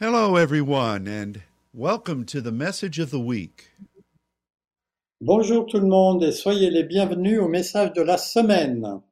Hello, 0.00 0.34
everyone, 0.34 1.06
and 1.06 1.42
welcome 1.72 2.24
to 2.24 2.40
the 2.40 2.50
message 2.50 2.98
of 2.98 3.12
the 3.12 3.20
week. 3.20 3.70
Bonjour 5.20 5.66
tout 5.66 5.78
le 5.78 5.86
monde 5.86 6.24
et 6.24 6.32
soyez 6.32 6.68
les 6.68 6.82
bienvenus 6.82 7.38
au 7.38 7.46
message 7.46 7.92
de 7.92 8.02
la 8.02 8.16
semaine. 8.18 9.02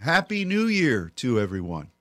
Happy 0.00 0.44
New 0.44 0.66
Year 0.66 1.12
to 1.14 1.38
everyone. 1.38 1.92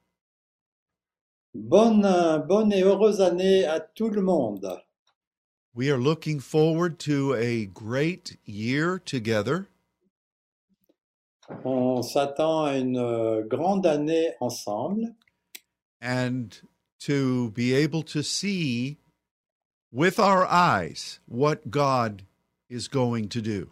Bonne, 1.53 2.01
bonne 2.47 2.73
et 2.73 2.81
heureuse 2.81 3.21
année 3.21 3.63
à 3.63 3.79
tout 3.79 4.09
le 4.09 4.23
monde. 4.23 4.81
We 5.75 5.87
are 5.91 5.99
looking 5.99 6.39
forward 6.39 6.97
to 7.01 7.35
a 7.35 7.65
great 7.67 8.37
year 8.43 8.97
together, 8.97 9.67
On 11.63 12.01
s'attend 12.01 12.65
à 12.65 12.77
une 12.79 12.97
euh, 12.97 13.43
grande 13.43 13.85
année 13.85 14.31
ensemble 14.39 15.13
and 16.01 16.61
to 17.01 17.51
be 17.51 17.73
able 17.73 18.03
to 18.03 18.21
see 18.23 18.97
with 19.91 20.19
our 20.19 20.45
eyes 20.45 21.19
what 21.27 21.69
God 21.69 22.23
is 22.69 22.87
going 22.87 23.27
to 23.29 23.41
do. 23.41 23.71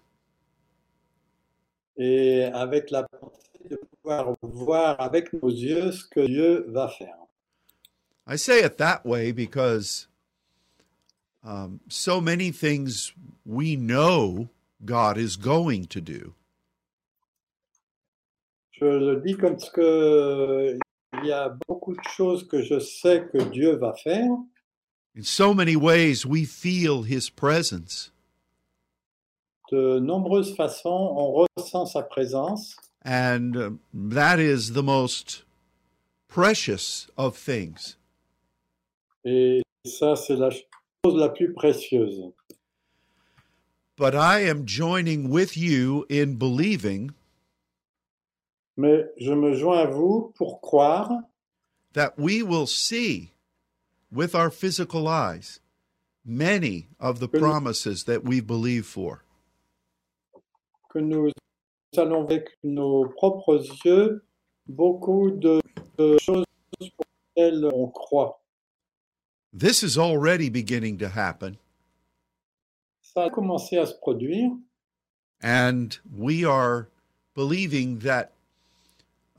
et 1.97 2.45
avec 2.53 2.91
la 2.91 3.03
pensée 3.03 3.67
de 3.69 3.75
pouvoir 3.75 4.35
voir 4.41 4.99
avec 5.01 5.33
nos 5.33 5.49
yeux 5.49 5.91
ce 5.91 6.05
que 6.05 6.25
Dieu 6.25 6.65
va 6.69 6.87
faire. 6.87 7.15
I 8.25 8.37
say 8.37 8.63
it 8.63 8.77
that 8.77 9.05
way 9.05 9.31
because 9.33 10.07
um, 11.43 11.81
so 11.89 12.21
many 12.21 12.51
things 12.51 13.13
we 13.45 13.75
know 13.75 14.49
God 14.85 15.17
is 15.17 15.35
going 15.35 15.85
to 15.87 15.99
do, 15.99 16.33
Je 18.71 18.85
le 18.85 19.21
dis 19.21 19.35
comme 19.35 19.59
ce 19.59 19.69
que 19.71 20.79
il 21.21 21.27
y 21.27 21.31
a 21.31 21.49
beaucoup 21.67 21.93
de 21.93 22.01
choses 22.15 22.47
que 22.47 22.61
je 22.61 22.79
sais 22.79 23.27
que 23.31 23.37
Dieu 23.49 23.75
va 23.75 23.93
faire. 23.93 24.29
in 25.15 25.23
so 25.23 25.53
many 25.53 25.75
ways 25.75 26.25
we 26.25 26.45
feel 26.45 27.03
His 27.03 27.29
presence. 27.29 28.11
De 29.71 29.99
nombreuses 29.99 30.55
façons, 30.55 31.13
on 31.15 31.45
ressent 31.57 31.85
sa 31.85 32.01
présence 32.03 32.75
And 33.05 33.55
uh, 33.55 33.69
that 33.93 34.39
is 34.39 34.73
the 34.73 34.83
most 34.83 35.43
precious 36.27 37.07
of 37.17 37.35
things. 37.37 37.95
et 39.25 39.61
ça, 39.85 40.15
c'est 40.15 40.35
la 40.35 40.49
chose 40.51 41.15
la 41.15 41.29
plus 41.29 41.53
précieuse. 41.53 42.31
But 43.97 44.15
I 44.15 44.41
am 44.47 44.65
joining 44.65 45.29
with 45.29 45.57
you 45.57 46.05
in 46.09 46.35
believing 46.37 47.11
Mais 48.79 49.11
je 49.17 49.33
me 49.33 49.55
joins 49.55 49.79
à 49.79 49.85
vous 49.87 50.31
pour 50.37 50.61
croire 50.61 51.11
that 51.91 52.13
we 52.17 52.41
will 52.41 52.65
see 52.65 53.33
with 54.09 54.33
our 54.33 54.49
physical 54.49 55.05
eyes 55.05 55.59
many 56.23 56.87
of 56.97 57.19
the 57.19 57.27
promises 57.27 58.05
that 58.05 58.23
we 58.23 58.39
believe 58.39 58.85
for. 58.85 59.25
que 60.89 60.99
nous 60.99 61.29
allons 61.97 62.23
avec 62.23 62.57
nos 62.63 63.09
propres 63.09 63.61
yeux 63.83 64.23
beaucoup 64.65 65.29
de, 65.29 65.59
de 65.97 66.17
choses 66.17 66.45
pour 66.95 67.05
lesquelles 67.35 67.65
on 67.73 67.87
croit. 67.87 68.39
This 69.51 69.83
is 69.83 69.97
already 69.97 70.49
beginning 70.49 70.97
to 70.99 71.09
happen, 71.09 71.57
Ça 73.01 73.25
a 73.25 73.29
commencé 73.29 73.77
à 73.77 73.85
se 73.85 73.93
produire 73.95 74.51
and 75.43 75.99
we 76.09 76.45
are 76.45 76.87
believing 77.35 77.99
that 77.99 78.31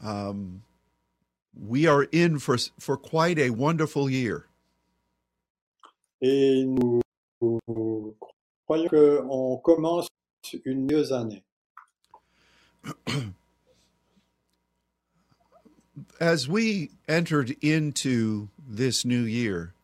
um, 0.02 0.62
we 1.58 1.86
are 1.86 2.04
in 2.04 2.38
for, 2.38 2.56
for 2.78 2.96
quite 2.96 3.38
a 3.38 3.50
wonderful 3.50 4.08
year. 4.08 4.46
et 6.20 6.64
nous, 6.64 7.00
nous 7.40 8.14
croyons 8.66 8.88
qu'on 8.88 9.56
commence 9.58 10.08
une 10.64 10.86
mieux 10.86 11.12
année. 11.12 11.42
As 16.20 16.48
we 16.48 16.90
entered 17.08 17.56
into 17.62 18.48
this 18.58 19.04
new 19.04 19.22
year, 19.22 19.74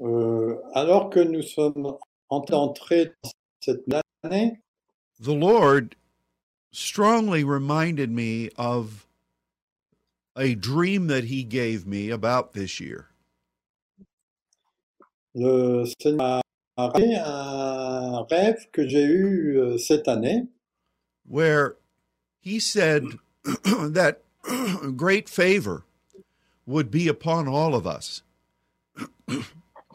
Euh, 0.00 0.60
alors 0.74 1.08
que 1.08 1.20
nous 1.20 1.42
sommes 1.42 1.96
entrés 2.28 3.12
dans 3.22 3.30
cette 3.60 3.84
année, 4.24 4.60
the 5.20 5.32
Lord 5.32 5.94
strongly 6.74 7.44
reminded 7.44 8.10
me 8.10 8.50
of 8.56 9.06
a 10.36 10.54
dream 10.56 11.06
that 11.06 11.24
He 11.24 11.44
gave 11.44 11.86
me 11.86 12.10
about 12.10 12.52
this 12.52 12.80
year. 12.80 13.08
le 15.36 15.84
Seigneur 16.00 16.40
rappelé 16.78 17.16
un 17.16 18.24
rêve 18.30 18.66
que 18.72 18.86
j'ai 18.86 19.02
eu 19.04 19.58
euh, 19.58 19.78
cette 19.78 20.06
année 20.08 20.46
where 21.28 21.76
he 22.40 22.60
said 22.60 23.04
that 23.64 24.20
great 24.96 25.28
favor 25.28 25.84
would 26.66 26.90
be 26.90 27.08
upon 27.08 27.48
all 27.48 27.74
of 27.74 27.86
us. 27.86 28.22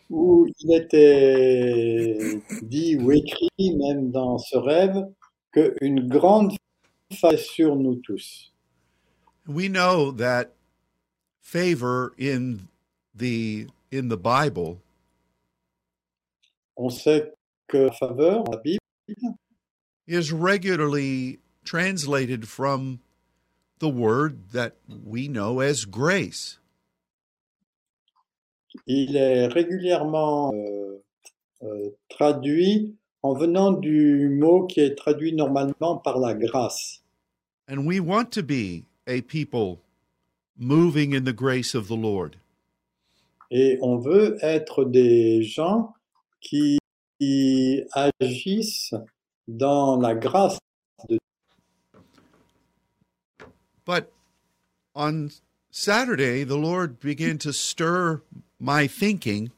où 0.10 0.48
il 0.62 0.74
était 0.76 2.42
dit 2.64 2.98
ou 2.98 3.12
écrit, 3.12 3.50
même 3.76 4.12
dans 4.12 4.40
ce 4.40 4.58
rêve, 4.58 5.06
qu'une 5.54 6.08
grande 6.08 6.54
faille 7.14 7.40
sur 7.40 7.76
nous 7.76 7.96
tous. 7.96 8.52
We 9.48 9.68
know 9.68 10.12
that 10.12 10.54
favor 11.42 12.14
in 12.18 12.68
the 13.16 13.68
in 13.92 14.10
the 14.10 14.18
Bible 14.18 14.82
On 16.78 16.90
sait 16.90 17.34
que 17.68 17.88
la 17.88 17.92
faveur, 17.92 18.44
la 18.52 18.58
Bible, 18.58 18.80
is 20.08 20.32
regularly 20.32 21.40
translated 21.66 22.48
from 22.48 23.00
the 23.80 23.90
word 23.90 24.52
that 24.52 24.76
we 24.88 25.28
know 25.28 25.60
as 25.60 25.86
grace. 25.86 26.60
il 28.88 29.18
est 29.18 29.48
régulièrement 29.48 30.54
euh, 30.54 31.04
euh, 31.64 31.90
traduit 32.10 32.96
en 33.22 33.34
venant 33.34 33.72
du 33.72 34.30
mot 34.30 34.66
qui 34.66 34.80
est 34.80 34.96
traduit 34.96 35.34
normalement 35.34 35.98
par 35.98 36.20
la 36.20 36.34
grâce. 36.34 36.99
And 37.70 37.86
we 37.86 38.00
want 38.00 38.32
to 38.32 38.42
be 38.42 38.86
a 39.06 39.22
people 39.22 39.80
moving 40.58 41.14
in 41.14 41.24
the 41.24 41.34
grace 41.34 41.76
of 41.76 41.88
the 41.88 41.96
Lord. 41.96 42.38
Et 43.52 43.78
on 43.80 44.00
veut 44.00 44.40
être 44.42 44.86
des 44.86 45.44
gens 45.44 45.94
qui, 46.42 46.80
qui 47.20 47.84
agissent 47.94 48.96
dans 49.48 50.02
la 50.02 50.16
grâce 50.16 50.58
But 53.86 54.12
on 54.96 55.30
Saturday, 55.70 56.44
the 56.44 56.58
Lord 56.58 57.00
began 57.00 57.38
to 57.38 57.54
stir 57.54 58.24
my 58.60 58.88
thinking. 58.88 59.52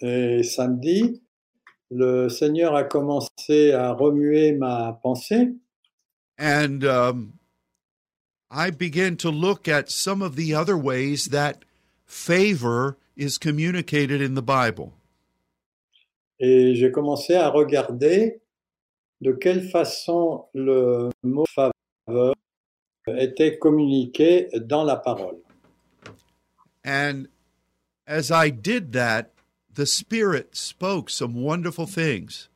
Et 0.00 0.44
samedi, 0.44 1.20
le 1.90 2.28
Seigneur 2.28 2.76
a 2.76 2.84
commencé 2.84 3.72
à 3.72 3.92
remuer 3.92 4.52
ma 4.52 4.92
pensée 5.02 5.56
and 6.38 6.84
um, 6.84 7.34
I 8.50 8.70
began 8.70 9.16
to 9.18 9.30
look 9.30 9.68
at 9.68 9.90
some 9.90 10.22
of 10.22 10.36
the 10.36 10.54
other 10.54 10.78
ways 10.78 11.26
that 11.26 11.64
favor 12.06 12.96
is 13.16 13.36
communicated 13.36 14.22
in 14.22 14.34
the 14.34 14.42
Bible. 14.42 14.94
et 16.40 16.74
j'ai 16.74 16.90
commencé 16.90 17.34
à 17.34 17.48
regarder 17.48 18.40
de 19.20 19.32
quelle 19.32 19.68
façon 19.68 20.46
le 20.54 21.10
mot 21.22 21.44
faveur 21.54 22.34
était 23.08 23.58
communiqué 23.58 24.48
dans 24.60 24.84
la 24.84 24.96
parole. 24.96 25.38
And 26.84 27.26
as 28.06 28.30
I 28.30 28.50
did 28.50 28.92
that, 28.92 29.32
the 29.74 29.86
Spirit 29.86 30.56
spoke 30.56 31.10
some 31.10 31.42
wonderful 31.42 31.86
things. 31.86 32.48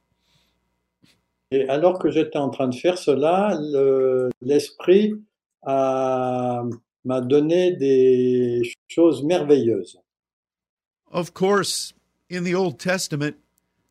Et 1.52 1.68
alors 1.68 1.98
que 1.98 2.10
j'étais 2.10 2.38
en 2.38 2.48
train 2.48 2.68
de 2.68 2.74
faire 2.74 2.96
cela, 2.96 3.58
le- 3.60 4.30
l'Esprit 4.40 5.12
a- 5.62 6.62
m'a 7.04 7.20
donné 7.20 7.72
des 7.76 8.62
choses 8.88 9.22
merveilleuses. 9.22 9.98
Of 11.10 11.32
course, 11.34 11.92
in 12.30 12.44
the 12.44 12.54
Old 12.54 12.78
Testament, 12.78 13.34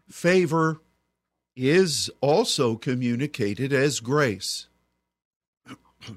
favor 0.10 0.82
is 1.56 2.10
also 2.22 2.76
communicated 2.78 3.74
as 3.74 4.00
grace. 4.02 4.70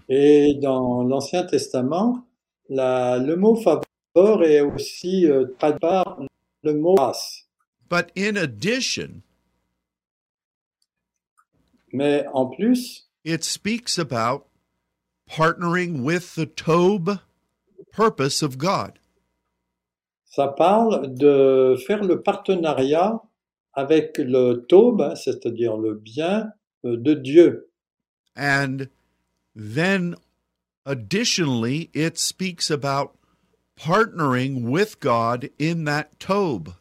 Et 0.09 0.55
dans 0.63 1.03
l'Ancien 1.07 1.45
Testament, 1.45 2.25
la- 2.71 3.19
le 3.19 3.37
mot 3.37 3.57
faveur 3.57 4.43
est 4.45 4.63
aussi 4.63 5.27
euh, 5.27 5.45
traduit 5.59 5.79
par 5.81 6.23
le 6.63 6.73
mot 6.75 6.95
grâce. 6.95 7.45
But 7.91 8.07
in 8.17 8.37
addition, 8.37 9.21
Mais 11.95 12.27
en 12.33 12.47
plus, 12.47 13.09
it 13.25 13.45
speaks 13.45 13.99
about 13.99 14.49
partnering 15.31 16.03
with 16.03 16.35
the 16.35 16.45
Tob 16.45 17.21
purpose 17.93 18.43
of 18.43 18.59
God. 18.59 18.99
Ça 20.25 20.49
parle 20.49 21.15
de 21.15 21.77
faire 21.87 22.03
le 22.03 22.21
partenariat 22.21 23.23
avec 23.75 24.19
le 24.19 24.67
Taube, 24.69 25.03
hein, 25.03 25.15
c'est-à-dire 25.15 25.77
le 25.77 25.95
bien 25.95 26.51
euh, 26.85 26.97
de 26.97 27.15
Dieu. 27.15 27.71
And 28.37 28.89
then 29.55 30.17
additionally, 30.85 31.91
it 31.95 32.19
speaks 32.19 32.73
about 32.73 33.17
partnering 33.77 34.65
with 34.65 34.99
God 34.99 35.49
in 35.61 35.85
that 35.85 36.19
Tob. 36.19 36.75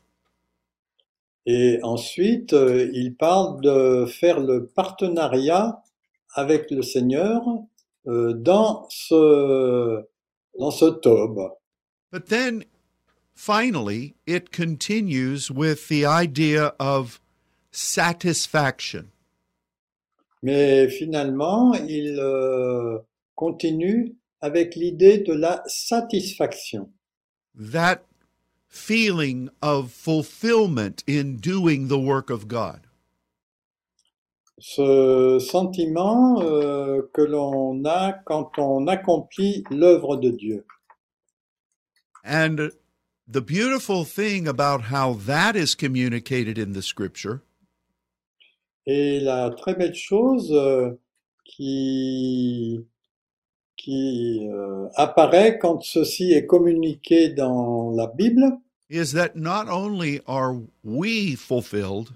Et 1.45 1.79
ensuite, 1.83 2.53
euh, 2.53 2.89
il 2.93 3.15
parle 3.15 3.61
de 3.61 4.05
faire 4.05 4.39
le 4.39 4.67
partenariat 4.67 5.81
avec 6.35 6.71
le 6.71 6.81
Seigneur 6.81 7.41
euh, 8.07 8.33
dans 8.33 8.87
ce, 8.89 10.01
dans 10.57 10.71
ce 10.71 10.85
Taube. 10.85 11.51
But 12.11 12.27
then 12.27 12.63
finally, 13.35 14.15
it 14.25 14.51
continues 14.55 15.51
with 15.51 15.87
the 15.89 16.05
idea 16.05 16.75
of 16.79 17.19
satisfaction. 17.71 19.09
Mais 20.43 20.89
finalement, 20.89 21.73
il 21.73 22.17
euh, 22.19 22.99
continue 23.35 24.15
avec 24.41 24.75
l'idée 24.75 25.19
de 25.19 25.33
la 25.33 25.63
satisfaction. 25.65 26.89
That 27.55 28.03
feeling 28.73 29.49
of 29.61 29.91
fulfillment 29.91 31.03
in 31.05 31.37
doing 31.37 31.87
the 31.87 31.99
work 31.99 32.29
of 32.29 32.47
God. 32.47 32.81
Ce 34.59 35.39
sentiment 35.39 36.41
euh, 36.41 37.01
que 37.13 37.21
l'on 37.21 37.85
a 37.85 38.13
quand 38.25 38.57
on 38.57 38.87
accomplit 38.87 39.63
l'œuvre 39.69 40.17
de 40.17 40.31
Dieu. 40.31 40.65
And 42.25 42.71
the 43.27 43.41
beautiful 43.41 44.05
thing 44.05 44.47
about 44.47 44.91
how 44.91 45.13
that 45.25 45.55
is 45.55 45.75
communicated 45.75 46.57
in 46.57 46.73
the 46.73 46.81
scripture 46.81 47.41
Et 48.85 49.19
la 49.19 49.49
très 49.51 49.75
belle 49.75 49.95
chose 49.95 50.51
euh, 50.51 50.91
qui, 51.45 52.85
qui 53.77 54.47
euh, 54.51 54.87
apparaît 54.95 55.57
quand 55.57 55.81
ceci 55.83 56.33
est 56.33 56.45
communiqué 56.45 57.29
dans 57.29 57.91
la 57.91 58.07
Bible, 58.07 58.57
is 58.89 59.13
that 59.13 59.35
not 59.35 59.67
only 59.69 60.21
are 60.27 60.61
we 60.83 61.35
fulfilled, 61.35 62.11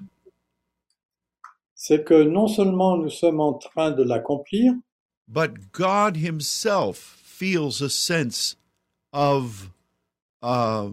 c'est 1.75 2.03
que 2.05 2.23
non 2.23 2.47
seulement 2.47 2.97
nous 2.97 3.09
sommes 3.09 3.39
en 3.39 3.53
train 3.53 3.91
de 3.91 4.03
l'accomplir, 4.03 4.73
but 5.27 5.71
God 5.71 6.17
Himself 6.17 6.97
feels 7.23 7.81
a 7.81 7.89
sense 7.89 8.55
of 9.13 9.71
uh, 10.41 10.89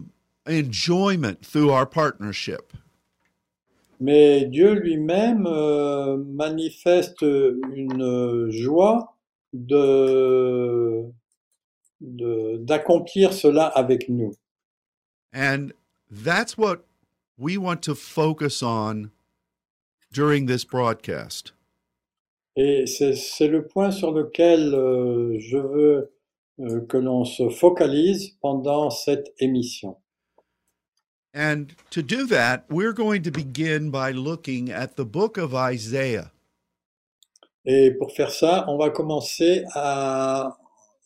enjoyment 0.47 1.45
through 1.45 1.71
our 1.71 1.87
partnership. 1.87 2.73
mais 4.01 4.45
Dieu 4.45 4.75
lui-même 4.75 5.47
euh, 5.47 6.17
manifeste 6.17 7.23
une 7.23 8.51
joie 8.51 9.17
de 9.53 11.07
d'accomplir 12.01 13.33
cela 13.33 13.65
avec 13.67 14.11
nous. 14.11 14.35
And 15.35 15.73
that's 16.09 16.57
what 16.57 16.87
we 17.37 17.59
want 17.59 17.83
to 17.83 17.95
focus 17.97 18.63
on 18.63 19.11
during 20.13 20.47
this 20.47 20.65
broadcast. 20.65 21.53
Et 22.57 22.87
c'est 22.87 23.49
le 23.49 23.67
point 23.67 23.91
sur 23.91 24.13
lequel 24.13 24.75
euh, 24.75 25.37
je 25.41 25.59
veux 25.59 26.13
euh, 26.61 26.81
que 26.87 26.97
l'on 26.97 27.25
se 27.25 27.49
focalise 27.49 28.37
pendant 28.41 28.91
cette 28.91 29.35
émission. 29.41 29.97
And 31.35 31.75
to 31.91 32.01
do 32.01 32.27
that, 32.29 32.65
we're 32.71 32.93
going 32.93 33.23
to 33.25 33.33
begin 33.33 33.91
by 33.91 34.13
looking 34.13 34.71
at 34.71 34.95
the 34.95 35.05
book 35.05 35.37
of 35.37 35.53
Isaiah. 35.53 36.31
Et 37.65 37.91
pour 37.91 38.13
faire 38.13 38.31
ça, 38.31 38.65
on 38.69 38.77
va 38.77 38.91
commencer 38.91 39.65
à, 39.75 40.57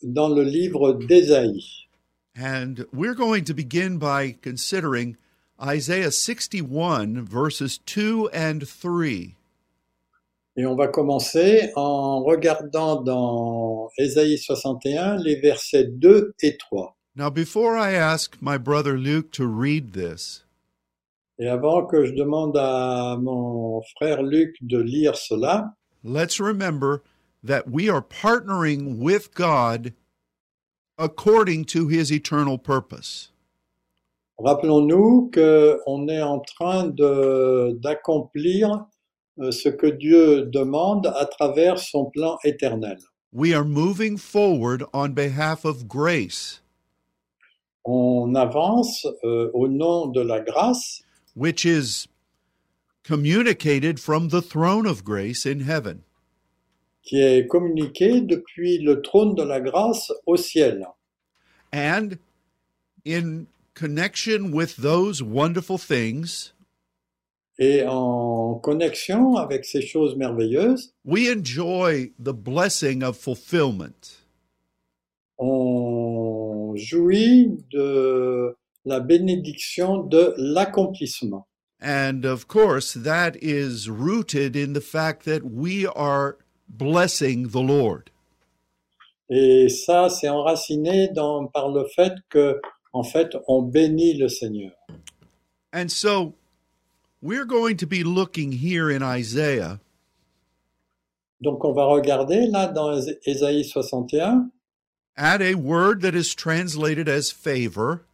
dans 0.03 0.29
le 0.29 0.43
livre 0.43 0.93
d'Ésaïe. 0.93 1.88
And 2.35 2.85
we're 2.93 3.15
going 3.15 3.43
to 3.45 3.53
begin 3.53 3.97
by 3.97 4.35
considering 4.41 5.17
Isaiah 5.61 6.11
61, 6.11 7.25
verses 7.25 7.79
2 7.85 8.29
and 8.29 8.67
3. 8.67 9.35
Et 10.57 10.65
on 10.65 10.75
va 10.75 10.87
commencer 10.87 11.71
en 11.75 12.23
regardant 12.23 13.01
dans 13.01 13.89
Ésaïe 13.97 14.37
61 14.37 15.17
les 15.17 15.35
versets 15.39 15.85
2 15.85 16.33
et 16.41 16.57
3. 16.57 16.95
Now, 17.15 17.29
before 17.29 17.77
I 17.77 17.93
ask 17.93 18.37
my 18.41 18.57
brother 18.57 18.97
Luke 18.97 19.31
to 19.31 19.47
read 19.47 19.93
this, 19.93 20.43
Et 21.39 21.47
avant 21.47 21.85
que 21.85 22.05
je 22.05 22.13
demande 22.13 22.57
à 22.57 23.17
mon 23.17 23.81
frère 23.97 24.21
Luc 24.21 24.57
de 24.61 24.77
lire 24.77 25.15
cela, 25.15 25.73
let's 26.03 26.39
remember 26.39 27.01
that 27.41 27.69
we 27.69 27.89
are 27.89 28.01
partnering 28.01 28.97
with 28.97 29.33
God 29.33 29.93
according 30.99 31.63
to 31.65 31.87
his 31.87 32.11
eternal 32.11 32.57
purpose. 32.59 33.31
rappelons-nous 34.37 35.31
qu'on 35.33 36.07
est 36.07 36.21
en 36.21 36.39
train 36.39 36.87
de- 36.87 37.77
d'accomplir 37.81 38.85
euh, 39.39 39.51
ce 39.51 39.69
que 39.69 39.87
Dieu 39.87 40.45
demande 40.45 41.07
à 41.07 41.25
travers 41.25 41.79
son 41.79 42.05
plan 42.11 42.37
éternel. 42.43 42.97
We 43.33 43.53
are 43.53 43.65
moving 43.65 44.17
forward 44.17 44.83
on 44.93 45.09
behalf 45.13 45.63
of 45.65 45.87
grace, 45.87 46.61
On 47.85 48.35
avance 48.35 49.05
euh, 49.23 49.49
au 49.53 49.67
nom 49.67 50.07
de 50.07 50.21
la 50.21 50.39
grâce 50.41 51.01
which 51.35 51.65
is 51.65 52.07
communicated 53.03 53.99
from 53.99 54.29
the 54.29 54.41
throne 54.41 54.85
of 54.85 55.03
grace 55.03 55.45
in 55.45 55.61
heaven. 55.61 56.03
Qui 57.09 57.21
est 57.23 57.47
communiquée 57.47 58.21
depuis 58.21 58.77
le 58.77 59.01
trône 59.01 59.33
de 59.33 59.41
la 59.41 59.59
grâce 59.59 60.11
au 60.27 60.37
ciel. 60.37 60.85
And 61.73 62.19
in 63.03 63.47
connection 63.73 64.51
with 64.51 64.75
those 64.77 65.23
wonderful 65.23 65.79
things, 65.79 66.53
Et 67.57 67.83
en 67.85 68.59
connexion 68.63 69.35
avec 69.37 69.65
ces 69.65 69.81
choses 69.81 70.15
merveilleuses, 70.15 70.93
we 71.03 71.27
enjoy 71.29 72.11
the 72.19 72.31
blessing 72.31 73.01
of 73.03 73.17
fulfillment. 73.17 74.19
on 75.39 76.75
jouit 76.75 77.57
de 77.71 78.55
la 78.85 78.99
bénédiction 78.99 80.03
de 80.03 80.33
l'accomplissement. 80.37 81.47
And 81.81 82.23
of 82.25 82.47
course, 82.47 82.93
that 82.93 83.35
is 83.41 83.89
rooted 83.89 84.55
in 84.55 84.73
the 84.73 84.81
fact 84.81 85.23
that 85.25 85.43
we 85.43 85.87
are 85.87 86.37
blessing 86.69 87.49
the 87.49 87.61
Lord. 87.61 88.03
Et 89.29 89.69
ça, 89.69 90.09
c'est 90.09 90.29
enraciné 90.29 91.09
dans, 91.09 91.47
par 91.47 91.69
le 91.69 91.85
fait 91.95 92.13
que, 92.29 92.59
en 92.93 93.03
fait, 93.03 93.35
on 93.47 93.61
bénit 93.61 94.15
le 94.15 94.27
Seigneur. 94.27 94.71
And 95.73 95.89
so 95.89 96.33
we're 97.21 97.45
going 97.45 97.75
to 97.77 97.85
be 97.85 98.03
looking 98.03 98.51
here 98.51 98.89
in 98.89 99.03
Isaiah 99.03 99.79
Donc, 101.41 101.63
on 101.63 101.71
va 101.71 101.85
regarder 101.85 102.47
là 102.47 102.67
dans 102.67 102.99
Ésaïe 103.25 103.63
61 103.63 104.49
at 105.19 105.41
a 105.41 105.55
word 105.55 106.01
that 106.01 106.15
is 106.15 106.33
translated 106.33 107.09
as 107.09 107.29
favor, 107.29 108.05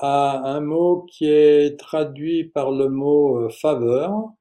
à 0.00 0.42
un 0.44 0.60
mot 0.60 1.06
qui 1.10 1.26
est 1.26 1.78
traduit 1.78 2.44
par 2.44 2.70
le 2.70 2.88
mot 2.88 3.38
euh, 3.38 3.48
faveur, 3.48 4.32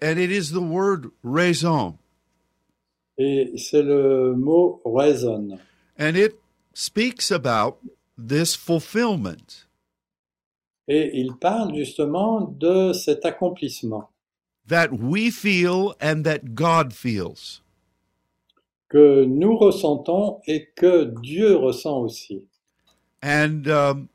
and 0.00 0.18
it 0.18 0.30
is 0.30 0.52
the 0.52 0.60
word 0.60 1.10
raison. 1.22 1.98
et 3.18 3.52
c'est 3.56 3.82
le 3.82 4.34
mot 4.34 4.80
raison. 4.84 5.58
And 5.98 6.16
it 6.16 6.38
speaks 6.74 7.30
about 7.30 7.78
this 8.18 8.54
fulfillment. 8.54 9.66
Et 10.88 11.18
il 11.18 11.34
parle 11.36 11.74
justement 11.74 12.40
de 12.42 12.92
cet 12.92 13.24
accomplissement 13.24 14.10
that 14.68 14.92
we 14.92 15.30
feel 15.30 15.94
and 16.00 16.22
that 16.24 16.54
God 16.54 16.92
feels. 16.92 17.62
que 18.88 19.24
nous 19.24 19.56
ressentons 19.56 20.40
et 20.46 20.68
que 20.76 21.12
Dieu 21.20 21.56
ressent 21.56 21.98
aussi. 21.98 22.44
And 23.22 23.66
um, 23.66 24.08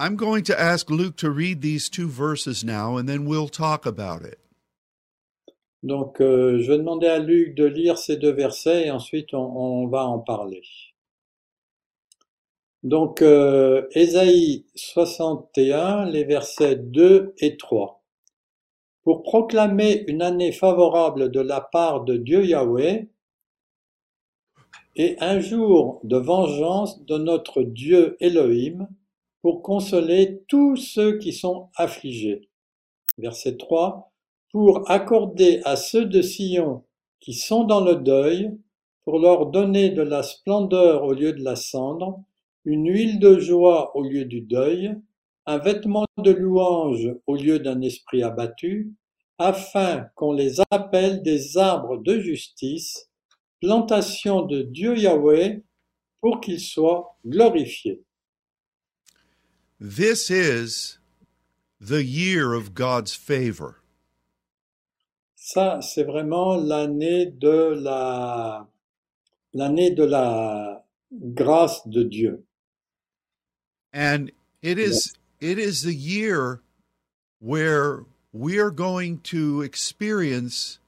I'm 0.00 0.16
going 0.16 0.44
to 0.44 0.58
ask 0.58 0.88
Luke 0.88 1.16
to 1.18 1.30
read 1.30 1.60
these 1.60 1.90
two 1.90 2.08
verses 2.08 2.64
now, 2.64 2.96
and 2.96 3.06
then 3.06 3.26
we'll 3.26 3.50
talk 3.50 3.84
about 3.84 4.22
it. 4.24 4.38
Donc, 5.82 6.22
euh, 6.22 6.58
je 6.58 6.72
vais 6.72 6.78
demander 6.78 7.06
à 7.06 7.18
Luc 7.18 7.54
de 7.54 7.66
lire 7.66 7.98
ces 7.98 8.16
deux 8.16 8.32
versets 8.32 8.86
et 8.86 8.90
ensuite 8.90 9.34
on, 9.34 9.86
va 9.88 10.06
en 10.06 10.18
parler. 10.18 10.62
Donc, 12.82 13.20
euh, 13.20 13.86
Ésaïe 13.92 14.64
61, 14.74 16.06
les 16.06 16.24
versets 16.24 16.76
2 16.76 17.34
et 17.36 17.58
3. 17.58 18.02
Pour 19.02 19.22
proclamer 19.22 20.04
une 20.06 20.22
année 20.22 20.52
favorable 20.52 21.30
de 21.30 21.40
la 21.40 21.60
part 21.60 22.04
de 22.04 22.16
Dieu 22.16 22.46
Yahweh, 22.46 23.06
et 24.96 25.16
un 25.20 25.40
jour 25.40 26.00
de 26.04 26.16
vengeance 26.16 27.04
de 27.04 27.18
notre 27.18 27.62
Dieu 27.62 28.16
Elohim 28.20 28.88
pour 29.42 29.62
consoler 29.62 30.42
tous 30.48 30.76
ceux 30.76 31.18
qui 31.18 31.32
sont 31.32 31.68
affligés. 31.76 32.48
Verset 33.18 33.56
3. 33.56 34.12
Pour 34.50 34.90
accorder 34.90 35.60
à 35.64 35.76
ceux 35.76 36.06
de 36.06 36.22
Sion 36.22 36.84
qui 37.20 37.34
sont 37.34 37.64
dans 37.64 37.84
le 37.84 37.96
deuil, 37.96 38.50
pour 39.04 39.18
leur 39.18 39.46
donner 39.46 39.90
de 39.90 40.02
la 40.02 40.22
splendeur 40.22 41.04
au 41.04 41.12
lieu 41.12 41.32
de 41.32 41.42
la 41.42 41.56
cendre, 41.56 42.22
une 42.64 42.86
huile 42.88 43.18
de 43.18 43.38
joie 43.38 43.96
au 43.96 44.02
lieu 44.02 44.24
du 44.24 44.40
deuil, 44.40 44.94
un 45.46 45.58
vêtement 45.58 46.06
de 46.18 46.30
louange 46.30 47.10
au 47.26 47.36
lieu 47.36 47.58
d'un 47.58 47.80
esprit 47.80 48.22
abattu, 48.22 48.92
afin 49.38 50.06
qu'on 50.16 50.32
les 50.32 50.60
appelle 50.70 51.22
des 51.22 51.56
arbres 51.56 51.96
de 51.96 52.18
justice, 52.18 53.10
plantation 53.60 54.42
de 54.42 54.62
Dieu 54.62 54.98
Yahweh, 54.98 55.62
pour 56.20 56.40
qu'il 56.40 56.60
soit 56.60 57.16
glorifié. 57.24 58.02
This 59.82 60.30
is 60.30 60.98
the 61.80 62.04
year 62.04 62.52
of 62.52 62.74
God's 62.74 63.14
favor. 63.14 63.82
Ça, 65.34 65.82
c'est 65.82 66.04
vraiment 66.04 66.56
l'année 66.56 67.30
de 67.30 67.74
la, 67.80 68.66
l'année 69.54 69.90
de 69.94 70.04
la 70.04 70.84
grâce 71.10 71.80
de 71.86 72.04
Dieu. 72.04 72.44
And 73.94 74.30
it 74.60 74.78
is 74.78 75.14
it 75.40 75.58
is 75.58 75.82
the 75.82 75.94
year 75.94 76.60
where 77.38 78.04
we 78.32 78.58
are 78.58 78.70
going 78.70 79.20
to 79.20 79.62
experience 79.62 80.78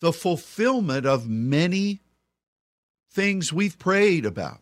the 0.00 0.12
fulfillment 0.12 1.06
of 1.06 1.26
many 1.26 2.02
things 3.10 3.54
we've 3.54 3.78
prayed 3.78 4.26
about. 4.26 4.60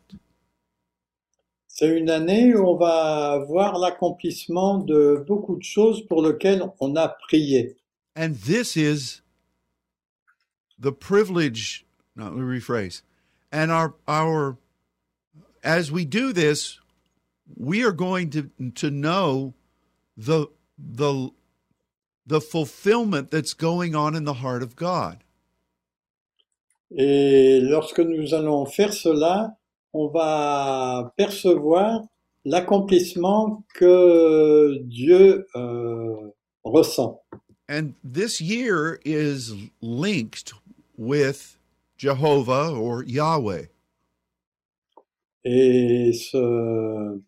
C'est 1.80 1.96
une 1.96 2.10
année 2.10 2.54
où 2.54 2.68
on 2.68 2.76
va 2.76 3.38
voir 3.48 3.78
l'accomplissement 3.78 4.76
de 4.76 5.24
beaucoup 5.26 5.56
de 5.56 5.62
choses 5.62 6.06
pour 6.06 6.22
lesquelles 6.22 6.62
on 6.78 6.94
a 6.94 7.08
prié. 7.08 7.74
And 8.14 8.34
this 8.34 8.76
is 8.76 9.22
the 10.78 10.92
privilege, 10.92 11.86
no, 12.14 12.24
let 12.24 12.34
me 12.34 12.42
rephrase. 12.42 13.00
And 13.50 13.70
our 13.70 13.94
our 14.06 14.58
as 15.64 15.90
we 15.90 16.04
do 16.04 16.34
this, 16.34 16.80
we 17.56 17.82
are 17.82 17.92
going 17.92 18.28
to 18.28 18.50
to 18.74 18.90
know 18.90 19.54
the 20.18 20.48
the 20.76 21.30
the 22.26 22.42
fulfillment 22.42 23.30
that's 23.30 23.54
going 23.54 23.94
on 23.94 24.14
in 24.14 24.24
the 24.24 24.42
heart 24.42 24.62
of 24.62 24.76
God. 24.76 25.24
Et 26.94 27.60
lorsque 27.62 28.00
nous 28.00 28.34
allons 28.34 28.66
faire 28.66 28.92
cela, 28.92 29.56
on 29.92 30.08
va 30.08 31.12
percevoir 31.16 32.02
l'accomplissement 32.44 33.64
que 33.74 34.78
Dieu 34.82 35.46
euh, 35.56 36.30
ressent. 36.64 37.20
And 37.68 37.94
this 38.02 38.40
year 38.40 38.98
is 39.04 39.54
linked 39.80 40.52
with 40.96 41.58
Jehovah 41.96 42.72
or 42.72 43.04
Yahweh. 43.04 43.66
Et 45.44 46.12
ce, 46.12 47.20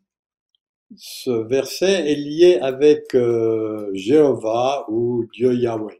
ce 0.96 1.30
verset 1.30 2.10
est 2.10 2.16
lié 2.16 2.58
avec 2.60 3.14
euh, 3.14 3.90
Jéhovah 3.94 4.84
ou 4.88 5.26
Dieu 5.32 5.54
Yahweh. 5.54 5.98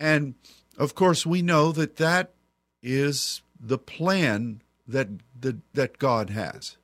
And 0.00 0.34
of 0.78 0.94
course, 0.94 1.24
we 1.24 1.42
know 1.42 1.72
that 1.72 1.96
that 1.96 2.34
is 2.82 3.42
the 3.58 3.78
plan 3.78 4.62
that 4.88 5.08
that, 5.40 5.56
that 5.74 5.98
God 5.98 6.30
has. 6.30 6.78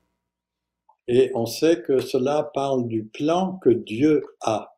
Et 1.06 1.30
on 1.34 1.46
sait 1.46 1.82
que 1.82 2.00
cela 2.00 2.50
parle 2.54 2.88
du 2.88 3.04
plan 3.04 3.58
que 3.62 3.70
Dieu 3.70 4.22
a. 4.42 4.68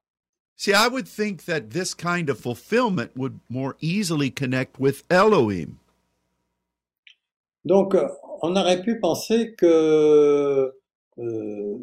See, 0.57 0.73
I 0.73 0.89
would 0.89 1.07
think 1.07 1.45
that 1.45 1.71
this 1.71 1.93
kind 1.95 2.31
of 2.31 2.41
fulfillment 2.41 3.11
would 3.15 3.41
more 3.51 3.77
easily 3.81 4.31
connect 4.31 4.81
with 4.81 5.05
Elohim. 5.11 5.79
Donc, 7.65 7.95
on 8.43 8.57
aurait 8.57 8.83
pu 8.83 8.99
penser 8.99 9.55
que 9.55 10.73
euh, 11.19 11.79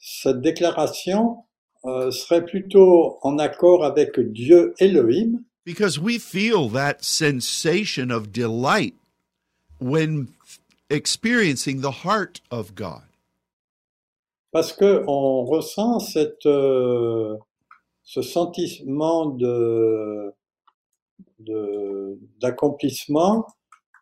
cette 0.00 0.42
déclaration 0.42 1.44
euh, 1.84 2.10
serait 2.10 2.44
plutôt 2.44 3.18
en 3.22 3.38
accord 3.38 3.84
avec 3.84 4.18
Dieu 4.20 4.74
Elohim, 4.78 5.44
because 5.64 5.98
we 5.98 6.18
feel 6.18 6.68
that 6.68 7.02
sensation 7.02 8.10
of 8.10 8.32
delight 8.32 8.94
when 9.80 10.28
experiencing 10.90 11.80
the 11.80 11.90
heart 12.04 12.40
of 12.50 12.74
God. 12.74 13.02
parce 14.52 14.72
que 14.72 15.04
on 15.06 15.44
ressent 15.44 15.98
cette, 16.00 16.46
euh, 16.46 17.36
ce 18.02 18.22
sentiment 18.22 19.26
de 19.26 20.32
de- 21.40 22.18
d'accomplissement 22.40 23.46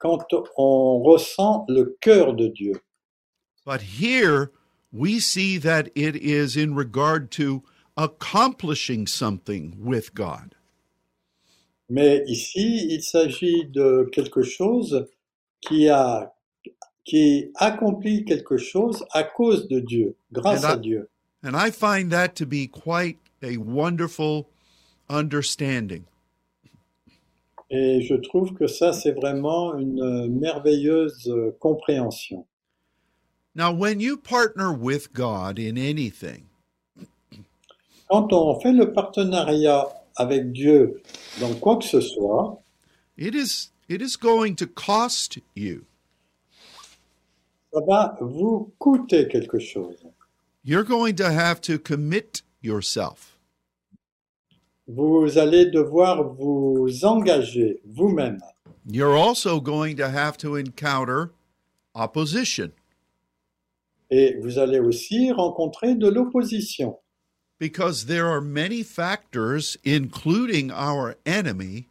quand 0.01 0.27
on 0.57 1.03
ressent 1.03 1.65
le 1.69 1.97
cœur 2.01 2.35
de 2.35 2.47
Dieu. 2.49 2.75
But 3.67 3.81
here 4.01 4.53
we 4.93 5.19
see 5.21 5.59
that 5.59 5.89
it 5.97 6.15
is 6.15 6.57
in 6.57 6.75
regard 6.77 7.31
to 7.33 7.63
accomplishing 7.97 9.07
something 9.07 9.75
with 9.81 10.15
God. 10.15 10.55
Mais 11.89 12.23
ici, 12.27 12.87
il 12.91 13.03
s'agit 13.03 13.65
de 13.67 14.09
quelque 14.13 14.43
chose 14.43 15.07
qui 15.61 15.89
a 15.89 16.34
qui 17.05 17.51
accomplit 17.57 18.25
quelque 18.25 18.57
chose 18.57 19.05
à 19.13 19.23
cause 19.25 19.69
de 19.69 19.81
Dieu, 19.81 20.17
grâce 20.33 20.65
And 20.65 20.69
I- 20.69 20.73
à 20.73 20.77
Dieu. 20.77 21.09
And 21.43 21.53
I 21.55 21.71
find 21.71 22.11
that 22.11 22.29
to 22.37 22.47
be 22.47 22.67
quite 22.69 23.19
a 23.43 23.57
wonderful 23.59 24.47
understanding. 25.11 26.05
Et 27.71 28.01
je 28.03 28.15
trouve 28.15 28.55
que 28.55 28.67
ça, 28.67 28.93
c'est 28.93 29.13
vraiment 29.13 29.75
une 29.79 30.29
merveilleuse 30.29 31.29
euh, 31.29 31.51
compréhension. 31.61 32.47
Now, 33.55 33.73
when 33.73 34.01
you 34.01 34.17
partner 34.17 34.73
with 34.73 35.13
God 35.13 35.59
in 35.59 35.77
anything, 35.77 36.45
Quand 38.09 38.33
on 38.33 38.61
fait 38.61 38.73
le 38.73 38.93
partenariat 38.93 39.87
avec 40.17 40.53
Dieu 40.53 41.01
dans 41.41 41.55
quoi 41.55 41.77
que 41.79 41.85
ce 41.85 42.01
soit, 42.01 42.61
it 43.17 43.35
is 43.35 43.71
it 43.89 44.01
is 44.03 44.17
going 44.17 44.55
to 44.57 44.67
cost 44.67 45.39
you. 45.57 45.85
Ça 47.75 47.81
va 47.87 48.17
vous 48.21 48.73
coûter 48.79 49.27
quelque 49.29 49.59
chose. 49.59 50.07
You're 50.65 50.85
going 50.85 51.15
to 51.17 51.31
have 51.31 51.61
to 51.63 51.79
commit 51.79 52.43
yourself. 52.63 53.39
Vous 54.87 55.39
allez 55.39 55.67
devoir 55.71 56.35
vous 56.35 57.05
engager 57.05 57.81
vous-même. 57.85 58.39
You're 58.87 59.17
also 59.17 59.61
going 59.61 59.97
to 59.97 60.09
have 60.09 60.37
to 60.39 60.57
encounter 60.57 61.33
opposition 61.95 62.71
Et 64.11 64.37
vous 64.43 64.59
allez 64.59 64.79
aussi 64.79 65.33
rencontrer 65.33 65.95
de 65.95 66.09
l'opposition. 66.09 66.99
because 67.59 68.07
there 68.07 68.27
are 68.27 68.41
many 68.43 68.83
factors, 68.83 69.77
including 69.85 70.71
our 70.71 71.17
enemy, 71.25 71.89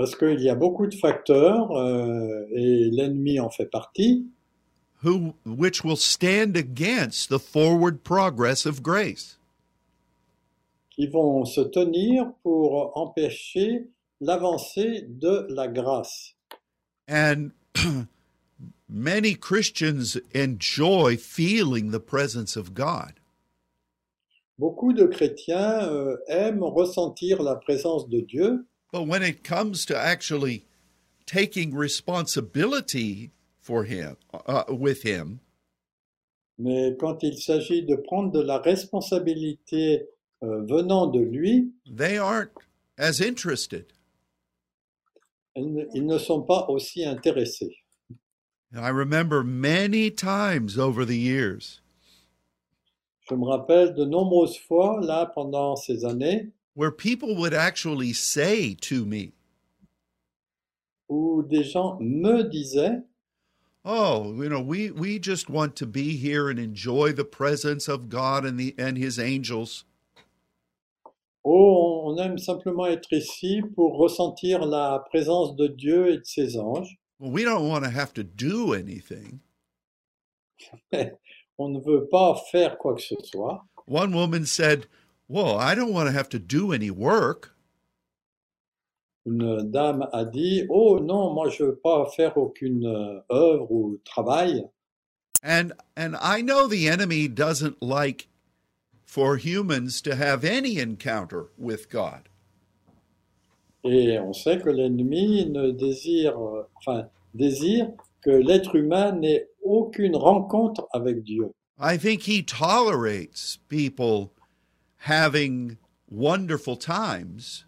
Parce 0.00 0.16
qu'il 0.16 0.40
y 0.40 0.48
a 0.48 0.54
beaucoup 0.54 0.86
de 0.86 0.94
facteurs, 0.94 1.72
euh, 1.72 2.46
et 2.54 2.88
l'ennemi 2.90 3.38
en 3.38 3.50
fait 3.50 3.66
partie, 3.66 4.24
who 5.04 5.34
which 5.44 5.84
will 5.84 5.98
stand 5.98 6.56
against 6.56 7.28
the 7.28 7.38
forward 7.38 7.98
progress 8.02 8.64
of 8.64 8.80
grace. 8.80 9.38
qui 10.88 11.06
vont 11.06 11.44
se 11.44 11.60
tenir 11.60 12.32
pour 12.42 12.96
empêcher 12.96 13.90
l'avancée 14.22 15.04
de 15.06 15.46
la 15.50 15.68
grâce. 15.68 16.34
And 17.06 17.50
many 18.88 19.34
Christians 19.34 20.16
enjoy 20.34 21.18
feeling 21.18 21.90
the 21.90 22.00
presence 22.00 22.56
of 22.56 22.72
God. 22.72 23.20
Beaucoup 24.58 24.94
de 24.94 25.04
chrétiens 25.04 25.90
euh, 25.90 26.16
aiment 26.28 26.64
ressentir 26.64 27.42
la 27.42 27.56
présence 27.56 28.08
de 28.08 28.20
Dieu, 28.20 28.64
But 28.92 29.06
when 29.06 29.22
it 29.22 29.44
comes 29.44 29.84
to 29.86 29.96
actually 29.96 30.64
taking 31.26 31.74
responsibility 31.74 33.30
for 33.60 33.84
him 33.84 34.16
uh, 34.46 34.64
with 34.68 35.02
him, 35.02 35.40
mais 36.58 36.94
quand 36.98 37.22
il 37.22 37.38
s'agit 37.38 37.86
de 37.86 37.96
prendre 37.96 38.32
de 38.32 38.40
la 38.42 38.58
responsabilité 38.58 40.02
euh, 40.42 40.62
venant 40.66 41.06
de 41.06 41.20
lui, 41.20 41.70
they 41.86 42.18
aren't 42.18 42.50
as 42.98 43.20
interested. 43.20 43.86
ils 45.56 45.72
ne- 45.72 45.86
ils 45.94 46.06
ne 46.06 46.18
sont 46.18 46.42
pas 46.42 46.66
aussi 46.68 47.04
intéressés. 47.04 47.76
I 48.74 48.88
remember 48.90 49.42
many 49.42 50.10
times 50.10 50.78
over 50.78 51.04
the 51.04 51.16
years 51.18 51.80
Je 53.28 53.34
me 53.36 53.44
rappelle 53.46 53.94
de 53.94 54.04
nombreuses 54.04 54.56
fois, 54.58 55.00
là, 55.00 55.26
pendant 55.34 55.76
ces 55.76 56.04
années, 56.04 56.50
where 56.74 56.90
people 56.90 57.36
would 57.36 57.54
actually 57.54 58.12
say 58.12 58.74
to 58.74 59.04
me, 59.04 59.32
où 61.08 61.42
des 61.48 61.64
gens 61.64 61.98
me 62.00 62.42
disaient 62.44 63.02
Oh, 63.82 64.34
you 64.34 64.50
know, 64.50 64.60
we, 64.60 64.90
we 64.90 65.18
just 65.18 65.48
want 65.48 65.74
to 65.76 65.86
be 65.86 66.16
here 66.16 66.50
and 66.50 66.58
enjoy 66.58 67.12
the 67.12 67.24
presence 67.24 67.88
of 67.88 68.10
God 68.10 68.44
and 68.44 68.60
the 68.60 68.74
and 68.76 68.98
his 68.98 69.18
angels. 69.18 69.84
Oh, 71.42 72.10
on 72.10 72.18
aime 72.18 72.36
simplement 72.36 72.86
être 72.86 73.10
ici 73.12 73.62
pour 73.74 73.96
ressentir 73.96 74.66
la 74.66 74.98
présence 75.10 75.56
de 75.56 75.68
Dieu 75.68 76.08
et 76.10 76.18
de 76.18 76.24
ses 76.24 76.58
anges. 76.58 76.98
Well, 77.18 77.30
we 77.30 77.44
don't 77.44 77.66
want 77.66 77.84
to 77.84 77.90
have 77.90 78.12
to 78.14 78.22
do 78.22 78.74
anything. 78.74 79.40
On 81.58 81.70
ne 81.70 81.80
veut 81.80 82.06
pas 82.10 82.38
faire 82.50 82.76
quoi 82.76 82.94
que 82.94 83.02
ce 83.02 83.16
soit. 83.22 83.64
One 83.86 84.12
woman 84.14 84.44
said, 84.44 84.86
Well, 85.30 85.56
I 85.60 85.76
don't 85.76 85.92
want 85.92 86.08
to 86.08 86.12
have 86.12 86.28
to 86.30 86.40
do 86.40 86.72
any 86.72 86.90
work. 86.90 87.54
Une 89.24 89.70
dame 89.70 90.02
a 90.12 90.24
dit 90.24 90.66
Oh 90.68 90.98
non, 90.98 91.32
moi 91.34 91.48
je 91.48 91.62
veux 91.62 91.76
pas 91.76 92.10
faire 92.16 92.36
aucune 92.36 92.84
euh, 92.84 93.20
œuvre 93.30 93.70
ou 93.70 94.00
travail. 94.04 94.64
And 95.44 95.72
and 95.96 96.16
I 96.20 96.42
know 96.42 96.66
the 96.66 96.88
enemy 96.88 97.28
doesn't 97.28 97.80
like 97.80 98.26
for 99.04 99.36
humans 99.36 100.02
to 100.02 100.16
have 100.16 100.44
any 100.44 100.80
encounter 100.80 101.50
with 101.56 101.88
God. 101.88 102.28
Et 103.84 104.18
on 104.18 104.32
sait 104.32 104.58
que 104.58 104.70
l'ennemi 104.70 105.46
ne 105.48 105.70
désire, 105.70 106.36
euh, 106.40 106.68
enfin, 106.74 107.06
désire 107.34 107.92
que 108.20 108.30
l'être 108.30 108.74
humain 108.74 109.12
n'ait 109.12 109.46
aucune 109.62 110.16
rencontre 110.16 110.88
avec 110.92 111.22
Dieu. 111.22 111.52
I 111.78 111.96
think 111.96 112.22
he 112.22 112.42
tolerates 112.42 113.58
people 113.68 114.32
having 115.08 115.76
wonderful 116.10 116.76
times, 116.76 117.64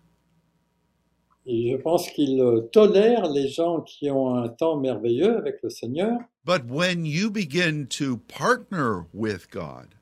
Et 1.44 1.72
je 1.72 1.76
pense 1.76 2.08
qu'il 2.10 2.40
tolère 2.72 3.28
les 3.28 3.48
gens 3.48 3.80
qui 3.80 4.08
ont 4.10 4.36
un 4.36 4.48
temps 4.48 4.76
merveilleux 4.78 5.36
avec 5.36 5.56
le 5.62 5.70
Seigneur. 5.70 6.18
but 6.44 6.64
when 6.68 7.04
you 7.04 7.30
begin 7.30 7.86
to 7.86 8.16
partner 8.28 9.06
with 9.12 9.48
God 9.50 9.94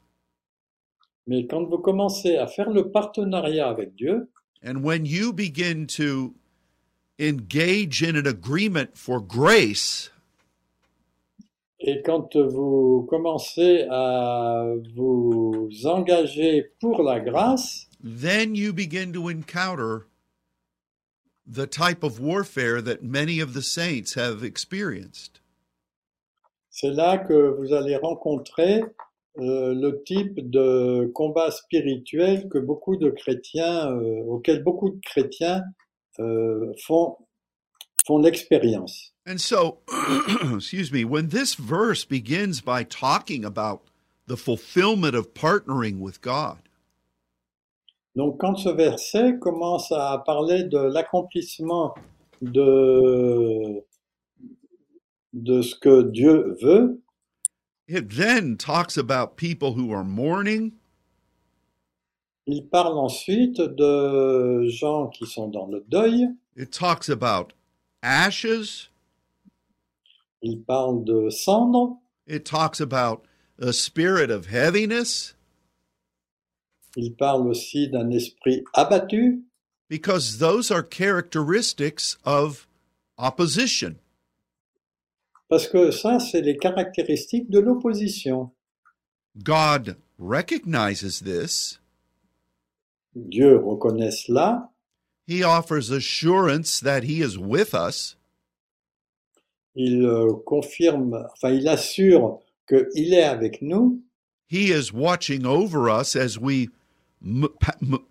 Mais 1.26 1.46
quand 1.46 1.64
vous 1.64 1.78
commencez 1.78 2.37
à 2.37 2.46
faire 2.46 2.70
le 2.70 2.90
partenariat 2.90 3.68
avec 3.68 3.94
Dieu, 3.94 4.28
and 4.64 4.82
when 4.82 5.06
you 5.06 5.32
begin 5.32 5.87
to 5.87 6.34
engage 7.18 8.02
in 8.02 8.16
an 8.16 8.26
agreement 8.26 8.90
for 8.96 9.20
grace, 9.20 10.10
et 11.80 12.02
quand 12.02 12.37
vous 12.37 13.06
commencez 13.08 13.87
à 13.90 14.64
vous 14.94 15.68
engager 15.84 16.72
pour 16.80 17.02
la 17.02 17.20
grâce, 17.20 17.88
then 18.02 18.54
you 18.54 18.72
begin 18.72 19.12
to 19.12 19.28
encounter 19.28 20.06
the 21.46 21.66
type 21.66 22.02
of 22.02 22.20
warfare 22.20 22.80
that 22.82 23.02
many 23.02 23.40
of 23.40 23.54
the 23.54 23.62
saints 23.62 24.14
have 24.14 24.44
experienced. 24.44 25.40
c'est 26.70 26.90
là 26.90 27.18
que 27.18 27.34
vous 27.58 27.75
allez 27.75 27.96
rencontrer 27.96 28.82
euh, 29.38 29.75
le 29.75 30.02
type 30.04 30.49
de 30.49 31.10
combat 31.14 31.50
spirituel 31.50 32.49
que 32.49 32.58
beaucoup 32.58 32.96
de 32.96 33.10
chrétiens, 33.10 33.92
euh, 33.92 34.22
auquel 34.25 34.62
beaucoup 34.62 34.90
de 34.90 35.00
chrétiens 35.00 35.62
euh, 36.20 36.72
font, 36.84 37.16
font 38.06 38.18
l'expérience. 38.18 39.10
And 39.27 39.41
so, 39.41 39.79
excuse 40.55 40.91
me, 40.91 41.05
when 41.05 41.29
this 41.29 41.55
verse 41.55 42.05
begins 42.05 42.61
by 42.61 42.85
talking 42.85 43.45
about 43.45 43.83
the 44.27 44.37
fulfillment 44.37 45.15
of 45.15 45.35
partnering 45.35 46.00
with 46.00 46.21
God, 46.21 46.59
Donc 48.17 48.41
quand 48.41 48.57
ce 48.57 48.69
verset 48.69 49.39
commence 49.39 49.93
à 49.93 50.19
parler 50.27 50.65
de 50.65 50.79
l'accomplissement 50.79 51.95
de, 52.43 53.85
de 55.33 55.62
ce 55.62 55.77
que 55.77 56.03
Dieu 56.11 56.57
veut, 56.61 57.00
it 57.87 58.11
then 58.11 58.57
talks 58.57 58.97
about 58.97 59.37
people 59.37 59.75
who 59.75 59.93
are 59.93 60.04
mourning, 60.04 60.73
il 62.47 62.67
parle 62.69 62.99
ensuite 62.99 63.61
de 63.61 64.67
gens 64.69 65.06
qui 65.09 65.26
sont 65.26 65.49
dans 65.49 65.69
le 65.69 65.85
deuil, 65.89 66.35
it 66.56 66.73
talks 66.73 67.09
about 67.09 67.52
ashes, 68.02 68.90
il 70.43 70.63
parle 70.63 71.05
de 71.05 71.31
cendres, 71.31 71.99
it 72.26 72.45
talks 72.45 72.81
about 72.81 73.25
a 73.59 73.73
spirit 73.73 74.31
of 74.31 74.47
heaviness, 74.47 75.35
il 76.97 77.13
parle 77.15 77.49
aussi 77.49 77.89
d'un 77.89 78.11
esprit 78.11 78.63
abattu, 78.75 79.43
because 79.89 80.39
those 80.39 80.71
are 80.71 80.83
characteristics 80.83 82.17
of 82.25 82.67
opposition. 83.19 83.97
parce 85.49 85.67
que 85.67 85.91
ça, 85.91 86.21
c'est 86.21 86.43
les 86.43 86.57
caractéristiques 86.57 87.50
de 87.50 87.59
l'opposition. 87.59 88.53
God 89.43 89.97
recognizes 90.19 91.21
this. 91.21 91.79
Dieu 93.15 93.57
reconnaît 93.57 94.13
cela, 94.13 94.71
He 95.26 95.43
offers 95.45 95.91
assurance 95.91 96.81
that 96.81 97.03
He 97.05 97.21
is 97.21 97.37
with 97.37 97.75
us. 97.75 98.17
Il 99.75 100.04
euh, 100.04 100.33
confirme, 100.47 101.26
enfin 101.33 101.50
il 101.50 101.69
assure 101.69 102.41
qu'il 102.69 103.15
est 103.15 103.23
avec 103.25 103.63
nous, 103.63 104.02
He 104.52 104.71
is 104.71 104.93
watching 104.93 105.47
over 105.47 105.89
us 105.89 106.17
as 106.17 106.37
we 106.37 106.69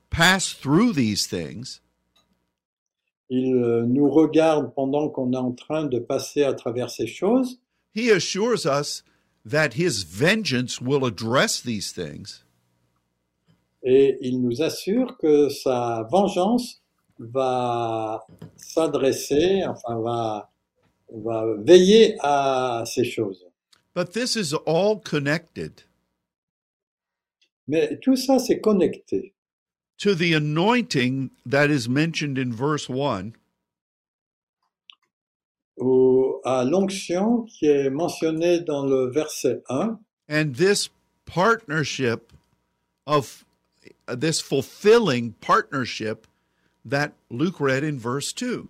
pass 0.09 0.53
through 0.53 0.93
these 0.93 1.27
things. 1.27 1.81
il 3.29 3.53
euh, 3.55 3.85
nous 3.85 4.09
regarde 4.09 4.73
pendant 4.73 5.09
qu'on 5.09 5.33
est 5.33 5.37
en 5.37 5.51
train 5.51 5.85
de 5.85 5.99
passer 5.99 6.43
à 6.43 6.53
travers 6.53 6.89
ces 6.89 7.07
choses, 7.07 7.59
He 7.93 8.09
assures 8.11 8.65
us 8.65 9.03
that 9.45 9.73
His 9.75 10.03
vengeance 10.03 10.79
will 10.81 11.05
address 11.05 11.61
these 11.61 11.91
things. 11.91 12.43
et 13.83 14.17
il 14.21 14.41
nous 14.41 14.61
assure 14.61 15.17
que 15.17 15.49
sa 15.49 16.05
vengeance 16.11 16.81
va 17.17 18.25
s'adresser, 18.57 19.63
enfin 19.65 19.99
va, 19.99 20.49
va 21.13 21.45
veiller 21.63 22.15
à 22.21 22.83
ces 22.85 23.03
choses. 23.03 23.45
But 23.95 24.13
this 24.13 24.35
is 24.35 24.53
all 24.65 24.99
connected 24.99 25.83
Mais 27.67 27.97
tout 28.01 28.15
ça, 28.15 28.39
c'est 28.39 28.59
connecté 28.61 29.33
to 29.97 30.15
the 30.15 30.33
anointing 30.33 31.29
that 31.45 31.69
is 31.69 31.87
mentioned 31.89 32.37
in 32.37 32.51
verse 32.53 32.89
1 32.89 33.33
au- 35.77 36.41
à 36.45 36.63
l'onction 36.63 37.43
qui 37.43 37.65
est 37.65 37.89
mentionnée 37.89 38.59
dans 38.61 38.85
le 38.85 39.09
verset 39.11 39.61
1 39.69 39.99
and 40.29 40.55
this 40.55 40.89
partnership 41.25 42.31
of 43.05 43.45
this 44.07 44.41
fulfilling 44.41 45.33
partnership 45.41 46.27
that 46.85 47.13
Luke 47.29 47.59
read 47.59 47.83
in 47.83 47.99
verse 47.99 48.33
2. 48.33 48.69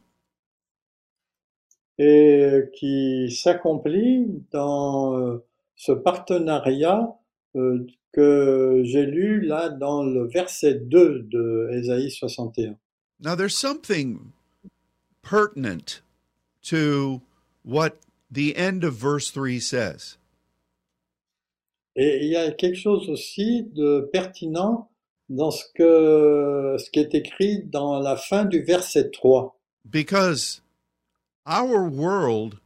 Et 1.99 2.63
qui 2.73 3.29
s'accomplit 3.29 4.25
dans 4.51 5.19
euh, 5.19 5.45
ce 5.75 5.91
partenariat 5.91 7.13
euh, 7.55 7.85
que 8.13 8.81
j'ai 8.85 9.05
lu 9.05 9.41
là 9.41 9.69
dans 9.69 10.03
le 10.03 10.25
verset 10.27 10.75
2 10.75 11.27
de 11.29 11.69
Ésaïe 11.73 12.09
61. 12.09 12.77
Now, 13.21 13.35
there's 13.35 13.55
something 13.55 14.31
pertinent 15.21 16.01
to 16.69 17.21
what 17.63 17.97
the 18.31 18.55
end 18.55 18.85
of 18.85 18.93
verse 18.93 19.31
3 19.31 19.59
says. 19.59 20.17
Et 21.97 22.23
il 22.23 22.29
y 22.29 22.37
a 22.37 22.51
quelque 22.51 22.77
chose 22.77 23.09
aussi 23.09 23.63
de 23.73 24.09
pertinent 24.13 24.89
dans 25.27 25.51
ce, 25.51 25.65
que, 25.75 26.77
ce 26.79 26.89
qui 26.91 26.99
est 26.99 27.13
écrit 27.13 27.63
dans 27.63 27.99
la 27.99 28.15
fin 28.15 28.45
du 28.45 28.61
verset 28.63 29.11
3. 29.11 29.59
Because 29.83 30.61
our 31.49 31.89
world 31.89 32.59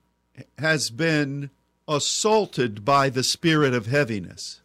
has 0.58 0.90
been 0.90 1.50
assaulted 1.88 2.84
by 2.84 3.10
the 3.10 3.24
spirit 3.24 3.74
of 3.74 3.88
heaviness. 3.88 4.62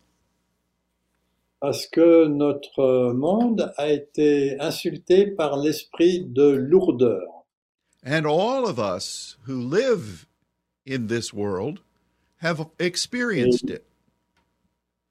Parce 1.61 1.87
que 1.87 2.26
notre 2.26 3.12
monde 3.14 3.72
a 3.78 3.88
été 3.88 4.59
insulté 4.61 5.35
par 5.37 5.57
l'esprit 5.57 6.24
de 6.24 6.50
lourdeur. 6.50 7.44
And 8.04 8.26
all 8.26 8.66
of 8.66 8.78
us 8.78 9.37
who 9.46 9.61
live 9.61 10.26
in 10.85 11.07
this 11.07 11.33
world 11.33 11.81
have 12.38 12.68
experienced 12.78 13.70
it. 13.70 13.85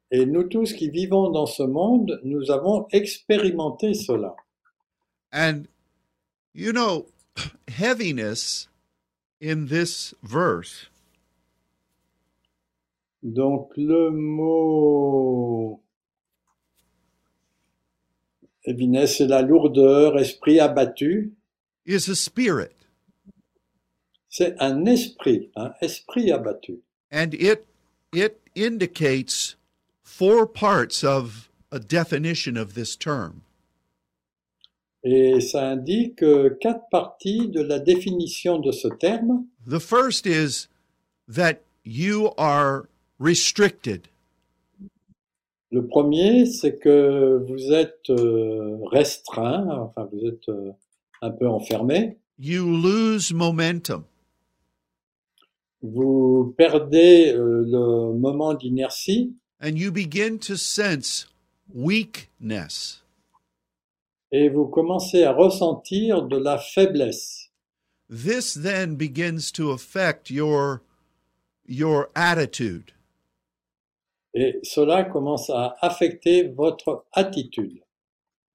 Et 0.10 0.26
nous 0.26 0.43
tous 0.43 0.72
qui 0.72 0.89
vivons 0.89 1.32
dans 1.32 1.48
ce 1.48 1.63
monde, 1.63 2.20
nous 2.24 2.50
avons 2.50 2.88
expérimenté 2.93 3.93
cela. 3.93 4.36
And, 5.34 5.67
you 6.54 6.72
know, 6.72 7.08
heaviness 7.67 8.70
in 9.39 9.67
this 9.67 10.13
verse 10.23 10.88
Donc 13.23 13.71
le 13.76 14.12
mot 14.12 15.82
heaviness, 18.65 19.17
c'est 19.17 19.28
la 19.28 19.41
lourdeur, 19.41 20.17
esprit 20.19 20.60
abattu, 20.60 21.32
is 21.86 22.08
a 22.10 22.15
spirit. 22.15 22.73
c'est 24.30 24.56
un 24.60 24.86
esprit, 24.86 25.50
un 25.56 25.73
esprit 25.82 26.32
abattu. 26.32 26.80
and 27.12 27.34
it 27.34 27.65
it 28.13 28.39
indicates 28.56 29.56
four 30.04 30.45
parts 30.47 31.04
of 31.04 31.50
a 31.71 31.80
definition 31.80 32.56
of 32.58 32.73
this 32.76 32.95
term. 32.95 33.41
Et 35.04 35.40
ça 35.40 35.70
indique 35.70 36.24
quatre 36.60 36.90
parties 36.90 37.48
de 37.48 37.62
la 37.62 37.80
définition 37.80 38.60
de 38.60 38.72
ce 38.72 38.88
terme. 38.88 39.46
The 39.70 39.80
first 39.80 40.26
is 40.26 40.68
that 41.28 41.60
you 41.86 42.32
are 42.38 42.88
restricted. 43.20 44.08
Le 45.72 45.86
premier, 45.86 46.46
c'est 46.46 46.78
que 46.78 47.44
vous 47.46 47.74
êtes 47.74 48.10
euh, 48.10 48.78
restreint, 48.86 49.68
enfin 49.82 50.10
vous 50.14 50.26
êtes 50.26 50.48
euh, 50.48 50.72
un 51.22 51.32
peu 51.32 51.48
enfermé. 51.48 52.18
You 52.40 52.66
lose 52.66 53.34
momentum. 53.34 54.04
Vous 55.82 56.54
perdez 56.58 57.34
euh, 57.34 57.64
le 57.66 58.18
moment 58.18 58.54
d'inertie 58.54 59.36
and 59.60 59.78
you 59.78 59.92
begin 59.92 60.38
to 60.38 60.56
sense 60.56 61.28
weakness. 61.74 63.02
Et 64.32 64.50
vous 64.50 64.68
commencez 64.68 65.24
à 65.24 65.34
ressentir 65.34 66.24
de 66.24 66.38
la 66.38 66.58
faiblesse. 66.58 67.50
This 68.10 68.54
then 68.54 68.96
begins 68.96 69.52
to 69.54 69.72
affect 69.72 70.30
your 70.30 70.82
your 71.66 72.10
attitude. 72.16 72.94
Et 74.34 74.60
cela 74.63 75.04
commence 75.04 75.50
à 75.50 75.76
affecter 75.82 76.48
votre 76.48 77.06
attitude. 77.13 77.82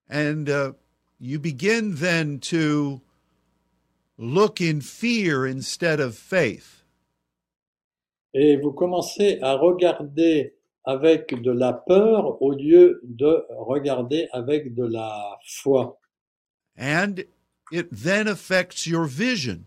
And 0.08 0.48
uh, 0.48 0.72
you 1.18 1.38
begin 1.38 1.96
then 1.96 2.38
to 2.40 3.00
look 4.16 4.60
in 4.60 4.80
fear 4.80 5.46
instead 5.46 6.00
of 6.00 6.14
faith. 6.14 6.84
Et 8.34 8.56
vous 8.56 8.72
commencez 8.72 9.38
à 9.42 9.54
regarder 9.54 10.54
avec 10.84 11.40
de 11.42 11.50
la 11.50 11.72
peur 11.72 12.40
au 12.42 12.52
lieu 12.52 13.00
de 13.04 13.44
regarder 13.50 14.28
avec 14.32 14.74
de 14.74 14.84
la 14.84 15.38
foi. 15.46 15.98
And 16.78 17.24
it 17.70 17.88
then 17.90 18.26
affects 18.28 18.86
your 18.86 19.04
vision. 19.06 19.64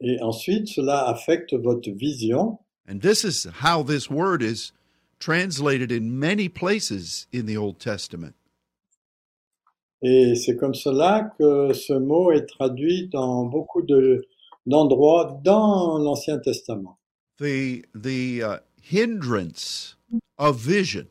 Et 0.00 0.18
ensuite, 0.22 0.68
cela 0.68 1.08
affecte 1.08 1.54
votre 1.54 1.90
vision. 1.90 2.58
And 2.88 3.00
this 3.00 3.24
is 3.24 3.46
how 3.62 3.82
this 3.82 4.08
word 4.10 4.42
is 4.42 4.72
translated 5.18 5.92
in 5.92 6.18
many 6.18 6.48
places 6.48 7.26
in 7.32 7.44
the 7.46 7.56
Old 7.56 7.78
Testament. 7.78 8.34
Et 10.02 10.34
c'est 10.34 10.56
comme 10.56 10.72
cela 10.74 11.30
que 11.38 11.74
ce 11.74 11.92
mot 11.92 12.32
est 12.32 12.46
traduit 12.46 13.08
dans 13.08 13.44
beaucoup 13.44 13.82
de- 13.82 14.26
d'endroits 14.66 15.38
dans 15.44 15.98
l'Ancien 15.98 16.38
Testament. 16.38 16.96
The 17.38 17.84
the 17.94 18.42
uh, 18.42 18.58
hindrance 18.90 19.96
of 20.38 20.56
vision. 20.56 21.06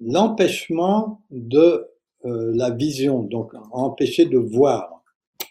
L'empêchement 0.00 1.22
de 1.30 1.86
euh, 2.24 2.52
la 2.54 2.70
vision, 2.70 3.22
donc 3.22 3.52
empêcher 3.72 4.26
de 4.26 4.38
voir. 4.38 5.02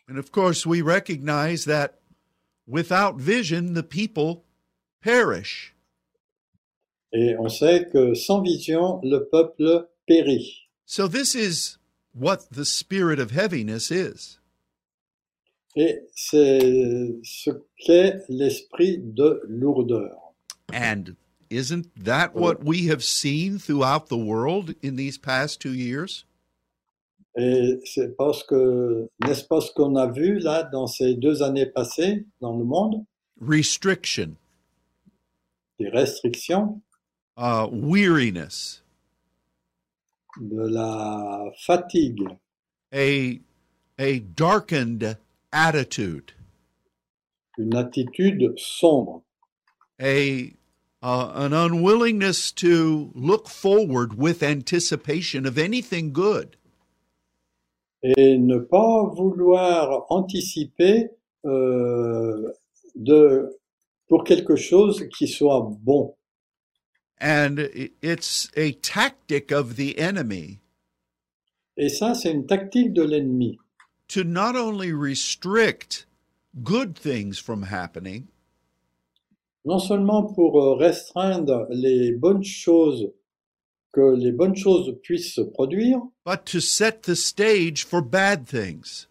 And 0.08 0.18
of 0.18 0.32
course, 0.32 0.66
we 0.66 0.82
recognize 0.82 1.66
that 1.66 2.00
without 2.68 3.16
vision, 3.20 3.74
the 3.74 3.84
people 3.84 4.44
perish. 5.02 5.76
Et 7.14 7.36
on 7.38 7.50
sait 7.50 7.90
que 7.92 8.16
sans 8.16 8.42
vision, 8.42 9.00
le 9.04 9.28
peuple 9.32 9.88
périt. 10.08 10.68
So, 10.86 11.08
this 11.08 11.36
is 11.36 11.78
what 12.14 12.50
the 12.52 12.66
spirit 12.66 13.20
of 13.20 13.32
heaviness 13.32 13.92
is. 13.92 14.40
Et 15.76 16.02
c'est 16.14 17.16
ce 17.24 17.50
qu'est 17.78 18.22
l'esprit 18.30 19.00
de 19.00 19.42
lourdeur. 19.48 20.34
And 20.72 21.16
isn't 21.50 21.88
that 22.04 22.36
what 22.36 22.64
we 22.64 22.88
have 22.90 23.04
seen 23.04 23.58
throughout 23.58 24.08
the 24.08 24.18
world 24.18 24.76
in 24.84 24.96
these 24.96 25.18
past 25.18 25.60
two 25.60 25.74
years? 25.74 26.26
Et 27.36 27.80
c'est 27.86 28.16
parce 28.16 28.44
que, 28.44 29.10
n'est-ce 29.26 29.44
pas 29.46 29.60
ce 29.62 29.72
qu'on 29.74 29.96
a 29.96 30.06
vu 30.06 30.38
là 30.38 30.64
dans 30.64 30.86
ces 30.86 31.16
deux 31.16 31.42
années 31.42 31.66
passées 31.66 32.26
dans 32.42 32.56
le 32.56 32.64
monde? 32.64 33.04
Restriction, 33.42 34.36
Des 35.80 35.90
restrictions, 35.90 36.82
uh, 37.36 37.66
weariness, 37.72 38.84
de 40.40 40.68
la 40.68 41.52
fatigue, 41.58 42.24
a, 42.94 43.42
a 43.98 44.20
darkened 44.20 45.18
attitude, 45.54 46.34
une 47.58 47.76
attitude 47.76 48.54
sombre, 48.58 49.24
a, 50.02 50.54
uh, 51.02 51.32
an 51.36 51.54
unwillingness 51.54 52.52
to 52.52 53.12
look 53.16 53.48
forward 53.48 54.18
with 54.18 54.44
anticipation 54.44 55.46
of 55.46 55.58
anything 55.58 56.12
good. 56.12 56.58
et 58.04 58.38
ne 58.38 58.58
pas 58.58 59.06
vouloir 59.16 60.06
anticiper 60.10 61.10
euh, 61.46 62.52
de, 62.96 63.58
pour 64.08 64.24
quelque 64.24 64.56
chose 64.56 65.08
qui 65.18 65.28
soit 65.28 65.72
bon. 65.82 66.16
And 67.22 67.70
it's 68.02 68.52
a 68.58 68.74
tactic 68.74 69.52
of 69.54 69.78
the 69.78 69.98
enemy 69.98 70.60
Et 71.78 71.90
ça, 71.90 72.14
c'est 72.14 72.32
une 72.32 72.46
tactique 72.46 72.94
de 72.94 73.02
l'ennemi. 73.02 73.58
To 74.10 74.24
not 74.24 74.56
only 74.56 74.92
restrict 74.94 76.06
good 76.64 76.96
things 76.96 77.40
from 77.40 77.64
happening, 77.64 78.28
Non 79.66 79.80
seulement 79.80 80.24
pour 80.34 80.62
euh, 80.62 80.76
restreindre 80.76 81.66
les 81.70 82.12
bonnes 82.12 82.44
choses, 82.44 83.10
que 83.94 84.14
les 84.16 84.34
bonnes 84.34 84.58
choses 84.58 84.94
puissent 85.04 85.36
se 85.36 85.42
produire, 85.42 86.02
but 86.26 86.44
to 86.46 86.60
set 86.60 87.04
the 87.04 87.16
stage 87.16 87.86
for 87.86 88.02
bad 88.02 88.46
things. 88.46 89.08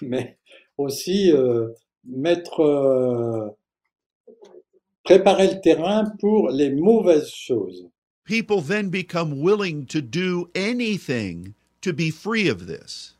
mais 0.00 0.38
aussi 0.78 1.32
euh, 1.32 1.70
mettre, 2.04 2.60
euh, 2.60 3.48
préparer 5.02 5.48
le 5.54 5.60
terrain 5.60 6.04
pour 6.20 6.50
les 6.50 6.70
mauvaises 6.70 7.32
choses. 7.34 7.88
People 8.24 8.60
then 8.62 8.90
become 8.90 9.40
willing 9.42 9.86
to 9.86 10.00
do 10.00 10.48
anything 10.54 11.54
to 11.80 11.92
be 11.92 12.10
free 12.12 12.48
of 12.48 12.68
this. 12.68 13.14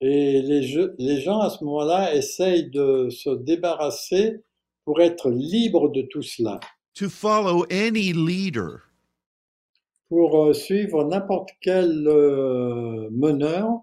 Et 0.00 0.40
les, 0.42 0.62
jeux- 0.62 0.94
les 0.98 1.20
gens 1.20 1.40
à 1.40 1.50
ce 1.50 1.62
moment-là 1.64 2.14
essayent 2.14 2.70
de 2.70 3.10
se 3.10 3.30
débarrasser 3.30 4.36
pour 4.84 5.00
être 5.02 5.30
libres 5.30 5.90
de 5.90 6.02
tout 6.10 6.22
cela, 6.22 6.58
to 6.94 7.08
follow 7.08 7.66
any 7.70 8.12
leader. 8.12 8.80
Pour 10.08 10.42
euh, 10.42 10.52
suivre 10.54 11.04
n'importe 11.04 11.50
quel 11.60 12.08
euh, 12.08 13.08
meneur. 13.12 13.82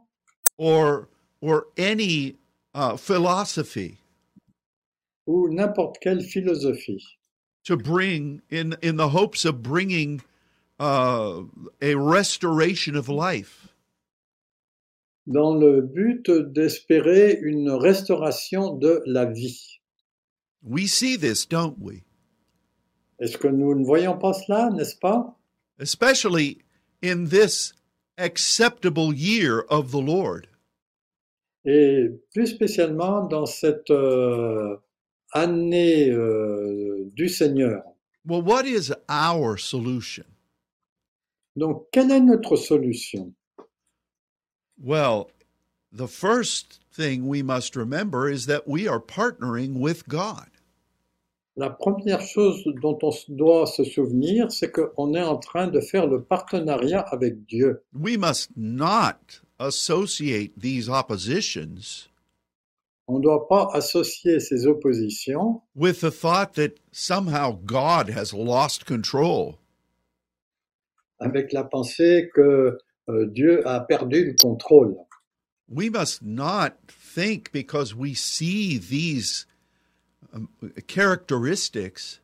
Or 0.57 1.07
or 1.41 1.67
any 1.77 2.35
uh, 2.73 2.97
philosophy. 2.97 3.97
Ou 5.27 5.49
n'importe 5.49 5.97
quelle 6.01 6.21
philosophie, 6.21 7.03
to 7.63 7.77
bring 7.77 8.41
in 8.49 8.75
in 8.81 8.97
the 8.97 9.09
hopes 9.09 9.45
of 9.45 9.61
bringing 9.61 10.21
uh, 10.79 11.43
a 11.81 11.93
restoration 11.95 12.95
of 12.95 13.07
life. 13.07 13.66
Dans 15.27 15.53
le 15.55 15.81
but 15.81 16.31
d'espérer 16.31 17.37
une 17.41 17.69
restauration 17.69 18.73
de 18.73 19.03
la 19.05 19.25
vie. 19.25 19.81
We 20.63 20.87
see 20.87 21.17
this, 21.17 21.47
don't 21.47 21.75
we? 21.79 22.01
Est-ce 23.19 23.37
que 23.37 23.47
nous 23.47 23.75
ne 23.75 23.85
voyons 23.85 24.17
pas 24.17 24.33
cela, 24.33 24.69
n'est-ce 24.69 24.97
pas? 24.97 25.37
Especially 25.79 26.59
in 27.03 27.25
this 27.25 27.73
acceptable 28.17 29.13
year 29.13 29.63
of 29.69 29.91
the 29.91 30.01
Lord. 30.01 30.47
Et 31.65 32.09
plus 32.33 32.47
spécialement 32.47 33.25
dans 33.25 33.45
cette 33.45 33.89
euh, 33.91 34.77
année 35.33 36.09
euh, 36.09 37.09
du 37.13 37.27
Seigneur. 37.27 37.83
Well, 38.25 38.41
what 38.41 38.65
is 38.65 38.91
our 39.09 39.59
solution? 39.59 40.25
Donc, 41.55 41.87
quelle 41.91 42.11
est 42.11 42.21
notre 42.21 42.55
solution? 42.55 43.33
Well, 44.81 45.31
the 45.91 46.07
first 46.07 46.79
thing 46.91 47.27
we 47.27 47.41
must 47.41 47.75
remember 47.75 48.29
is 48.29 48.45
that 48.45 48.67
we 48.67 48.87
are 48.87 48.99
partnering 48.99 49.79
with 49.79 50.07
God. 50.07 50.47
La 51.55 51.69
première 51.71 52.21
chose 52.21 52.63
dont 52.81 52.99
on 53.01 53.11
doit 53.29 53.65
se 53.65 53.83
souvenir, 53.83 54.51
c'est 54.51 54.71
qu'on 54.71 55.15
est 55.15 55.23
en 55.23 55.37
train 55.37 55.67
de 55.67 55.79
faire 55.81 56.05
le 56.05 56.21
partenariat 56.21 57.01
avec 57.11 57.47
Dieu. 57.47 57.81
We 57.93 58.15
must 58.15 58.51
not 58.55 59.39
associate 59.59 60.51
these 60.55 60.87
oppositions 60.87 62.07
On 63.07 63.17
ne 63.17 63.23
doit 63.23 63.47
pas 63.47 63.69
associer 63.73 64.39
ces 64.39 64.67
oppositions 64.67 65.61
with 65.75 66.01
the 66.01 66.11
thought 66.11 66.53
that 66.55 66.73
somehow 66.91 67.57
God 67.65 68.09
has 68.09 68.33
lost 68.33 68.85
control. 68.85 69.57
avec 71.19 71.51
la 71.53 71.63
pensée 71.63 72.29
que 72.35 72.77
Dieu 73.07 73.61
a 73.67 73.79
perdu 73.81 74.25
le 74.25 74.33
contrôle. 74.33 74.95
we 75.69 75.89
must 75.89 76.23
not 76.23 76.77
think 76.87 77.51
because 77.51 77.93
we 77.93 78.13
see 78.13 78.77
these 78.77 79.45
um, 80.33 80.49
characteristics 80.87 82.19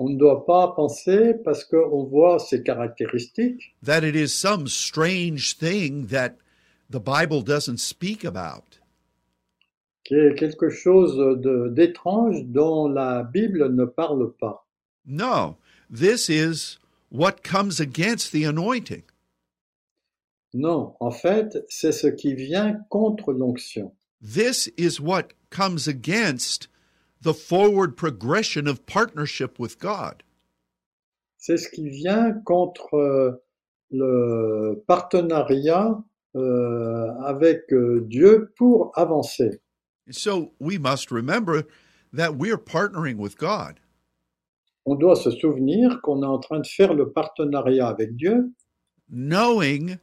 On 0.00 0.10
ne 0.10 0.16
doit 0.16 0.46
pas 0.46 0.74
penser, 0.76 1.34
parce 1.44 1.64
qu'on 1.64 2.04
voit 2.04 2.38
ces 2.38 2.62
caractéristiques, 2.62 3.74
that 3.82 4.04
it 4.04 4.14
is 4.14 4.28
some 4.28 4.68
strange 4.68 5.56
thing 5.56 6.06
that 6.06 6.36
the 6.88 7.00
Bible 7.00 7.42
doesn't 7.42 7.78
speak 7.80 8.24
about. 8.24 8.78
qu'il 10.04 10.34
quelque 10.36 10.70
chose 10.70 11.18
d'étrange 11.74 12.44
dont 12.46 12.88
la 12.88 13.24
Bible 13.24 13.74
ne 13.74 13.84
parle 13.84 14.32
pas. 14.40 14.66
No, 15.04 15.56
this 15.90 16.28
is 16.28 16.78
what 17.10 17.42
comes 17.42 17.80
against 17.80 18.32
the 18.32 18.44
anointing. 18.44 19.02
Non, 20.54 20.94
en 21.00 21.10
fait, 21.10 21.64
c'est 21.68 21.92
ce 21.92 22.06
qui 22.06 22.34
vient 22.34 22.80
contre 22.88 23.32
l'onction. 23.32 23.94
This 24.20 24.70
is 24.76 25.00
what 25.00 25.34
comes 25.50 25.86
against 25.86 26.68
the 27.22 27.34
forward 27.34 27.96
progression 27.96 28.66
of 28.66 28.84
partnership 28.86 29.58
with 29.58 29.78
God. 29.78 30.22
C'est 31.36 31.56
ce 31.56 31.68
qui 31.68 31.88
vient 31.88 32.32
contre 32.44 32.94
euh, 32.94 33.44
le 33.90 34.82
partenariat 34.86 36.02
euh, 36.36 37.10
avec 37.24 37.72
euh, 37.72 38.04
Dieu 38.08 38.52
pour 38.56 38.92
avancer. 38.96 39.60
So 40.10 40.52
we 40.58 40.78
must 40.78 41.10
remember 41.10 41.64
that 42.12 42.36
we're 42.36 42.58
partnering 42.58 43.18
with 43.18 43.36
God. 43.36 43.80
On 44.86 44.94
doit 44.94 45.16
se 45.16 45.30
souvenir 45.30 46.00
qu'on 46.02 46.22
est 46.22 46.26
en 46.26 46.38
train 46.38 46.60
de 46.60 46.66
faire 46.66 46.94
le 46.94 47.12
partenariat 47.12 47.88
avec 47.88 48.16
Dieu, 48.16 48.52
knowing 49.10 49.98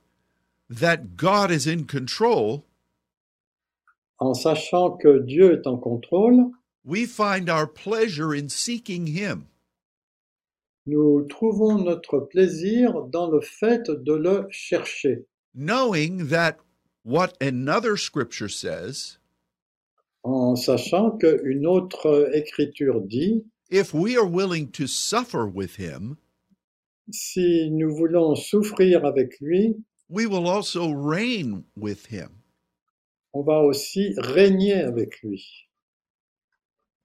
that 0.69 1.15
God 1.17 1.51
is 1.51 1.67
in 1.67 1.85
control, 1.85 2.65
en 4.19 4.33
sachant 4.33 4.97
que 5.01 5.19
Dieu 5.19 5.53
est 5.53 5.67
en 5.67 5.77
contrôle, 5.77 6.51
we 6.83 7.05
find 7.05 7.49
our 7.49 7.67
pleasure 7.67 8.33
in 8.33 8.49
seeking 8.49 9.07
Him. 9.07 9.47
nous 10.87 11.25
trouvons 11.27 11.83
notre 11.83 12.19
plaisir 12.19 13.03
dans 13.11 13.29
le 13.29 13.41
fait 13.41 13.89
de 13.89 14.13
le 14.13 14.47
chercher, 14.51 15.25
Knowing 15.53 16.27
that 16.27 16.57
what 17.03 17.37
another 17.41 17.97
scripture 17.97 18.49
says, 18.49 19.17
en 20.23 20.55
sachant 20.55 21.17
qu'une 21.17 21.65
autre 21.65 22.29
écriture 22.33 23.01
dit, 23.01 23.43
if 23.69 23.93
we 23.93 24.17
are 24.17 24.25
willing 24.25 24.67
to 24.71 24.85
suffer 24.87 25.47
with 25.47 25.77
Him, 25.77 26.17
si 27.11 27.69
nous 27.71 27.95
voulons 27.95 28.35
souffrir 28.35 29.05
avec 29.05 29.39
lui, 29.39 29.75
we 30.09 30.25
will 30.25 30.47
also 30.47 30.91
reign 30.91 31.65
with 31.75 32.07
Him. 32.07 32.41
on 33.33 33.43
va 33.43 33.59
aussi 33.59 34.13
régner 34.17 34.81
avec 34.85 35.21
lui. 35.21 35.43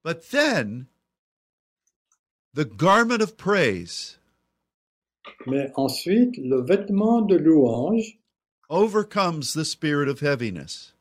But 0.04 0.30
then, 0.30 0.86
the 2.54 2.64
garment 2.64 3.20
of 3.20 3.36
praise 3.36 4.18
Mais 5.46 5.70
ensuite, 5.76 6.36
le 6.38 6.62
vêtement 6.62 7.20
de 7.22 7.36
louange 7.36 8.18
overcomes 8.68 9.52
the 9.52 9.64
spirit 9.64 10.08
of 10.08 10.20
heaviness. 10.20 10.92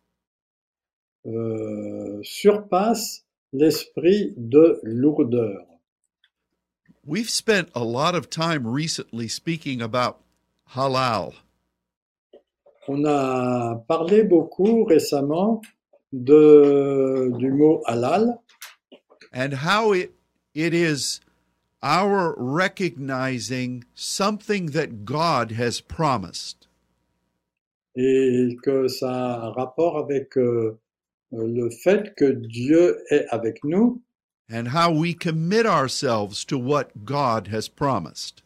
euh, 1.25 2.21
surpasse 2.23 3.23
l'esprit 3.53 4.33
de 4.38 4.79
lourdeur. 4.83 5.65
We've 7.05 7.29
spent 7.29 7.69
a 7.75 7.83
lot 7.83 8.15
of 8.15 8.29
time 8.29 8.65
recently 8.67 9.27
speaking 9.27 9.81
about 9.81 10.21
halal. 10.75 11.33
On 12.91 13.06
a 13.06 13.75
parlé 13.88 14.23
beaucoup 14.23 14.84
récemment 14.84 15.62
de, 16.12 17.32
du 17.38 17.52
mot 17.52 17.84
halal 17.86 18.39
and 19.32 19.54
how 19.54 19.93
it 19.93 20.12
it 20.56 20.73
is 20.73 21.19
our 21.84 22.34
recognizing 22.36 23.84
something 23.93 24.71
that 24.71 25.06
God 25.06 25.52
has 25.52 25.80
promised. 25.82 26.67
et 27.95 28.58
que 28.63 28.88
ça 28.88 29.12
a 29.36 29.47
un 29.47 29.52
rapport 29.52 29.99
avec 29.99 30.36
euh, 30.38 30.80
le 31.32 31.69
fait 31.69 32.15
que 32.15 32.25
Dieu 32.32 32.97
est 33.12 33.28
avec 33.30 33.63
nous 33.63 34.02
And 34.52 34.69
how 34.69 34.89
we 34.91 35.13
commit 35.13 35.67
ourselves 35.67 36.43
to 36.45 36.58
what 36.58 37.06
God 37.06 37.49
has 37.54 37.67
promised. 37.69 38.41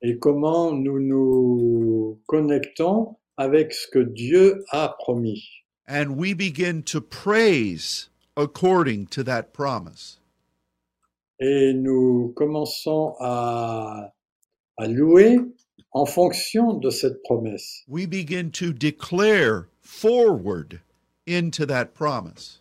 et 0.00 0.18
comment 0.18 0.72
nous 0.72 0.98
nous 1.00 2.18
connectons 2.26 3.16
avec 3.36 3.72
ce 3.72 3.86
que 3.88 4.00
Dieu 4.00 4.64
a 4.72 4.94
promis. 4.98 5.42
And 5.88 6.16
we 6.16 6.34
begin 6.34 6.82
to 6.84 7.00
praise 7.00 8.08
according 8.36 9.06
to 9.08 9.22
that 9.24 9.52
promise. 9.52 10.18
Et 11.40 11.74
nous 11.74 12.32
commençons 12.36 13.14
à, 13.18 14.12
à 14.78 14.86
louer 14.86 15.38
en 15.92 16.06
fonction 16.06 16.74
de 16.74 16.90
cette 16.90 17.22
promesse. 17.24 17.82
We 17.88 18.06
begin 18.06 18.50
to 18.52 18.72
declare 18.72 19.68
forward 19.80 20.80
into 21.26 21.66
that 21.66 21.94
promise. 21.94 22.60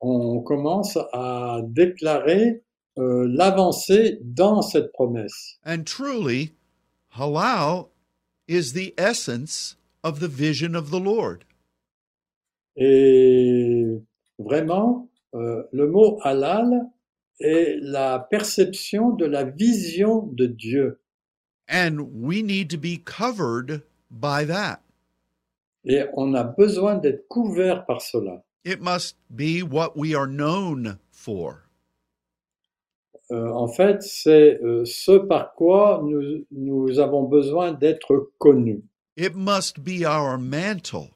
On 0.00 0.42
commence 0.42 0.98
à 1.12 1.60
déclarer 1.64 2.62
euh, 2.98 3.26
l'avancée 3.28 4.18
dans 4.22 4.62
cette 4.62 4.92
promesse. 4.92 5.58
And 5.64 5.84
truly, 5.86 6.52
halal 7.16 7.88
is 8.46 8.74
the 8.74 8.92
essence 8.98 9.76
of 10.04 10.20
the 10.20 10.28
vision 10.28 10.76
of 10.76 10.90
the 10.90 11.00
Lord. 11.00 11.44
Et 12.76 13.86
vraiment, 14.38 15.08
euh, 15.34 15.64
le 15.72 15.88
mot 15.88 16.18
halal 16.22 16.88
est 17.40 17.78
la 17.80 18.18
perception 18.18 19.10
de 19.10 19.24
la 19.24 19.44
vision 19.44 20.28
de 20.32 20.46
Dieu. 20.46 21.00
And 21.68 22.10
we 22.12 22.42
need 22.42 22.68
to 22.70 22.76
be 22.76 22.98
covered 22.98 23.82
by 24.10 24.44
that. 24.44 24.82
Et 25.84 26.04
on 26.14 26.34
a 26.34 26.44
besoin 26.44 26.96
d'être 26.96 27.26
couvert 27.28 27.84
par 27.86 28.00
cela. 28.00 28.44
It 28.64 28.80
must 28.80 29.16
be 29.30 29.62
what 29.62 29.96
we 29.96 30.14
are 30.14 30.26
known 30.26 30.98
for. 31.10 31.64
Euh, 33.30 33.50
en 33.50 33.68
fait, 33.68 34.02
c'est 34.02 34.60
euh, 34.62 34.84
ce 34.84 35.12
par 35.12 35.54
quoi 35.54 36.02
nous, 36.04 36.44
nous 36.50 36.98
avons 36.98 37.22
besoin 37.22 37.72
d'être 37.72 38.32
connus. 38.38 38.82
It 39.16 39.34
must 39.34 39.84
be 39.84 40.04
our 40.04 40.38
mantle. 40.38 41.10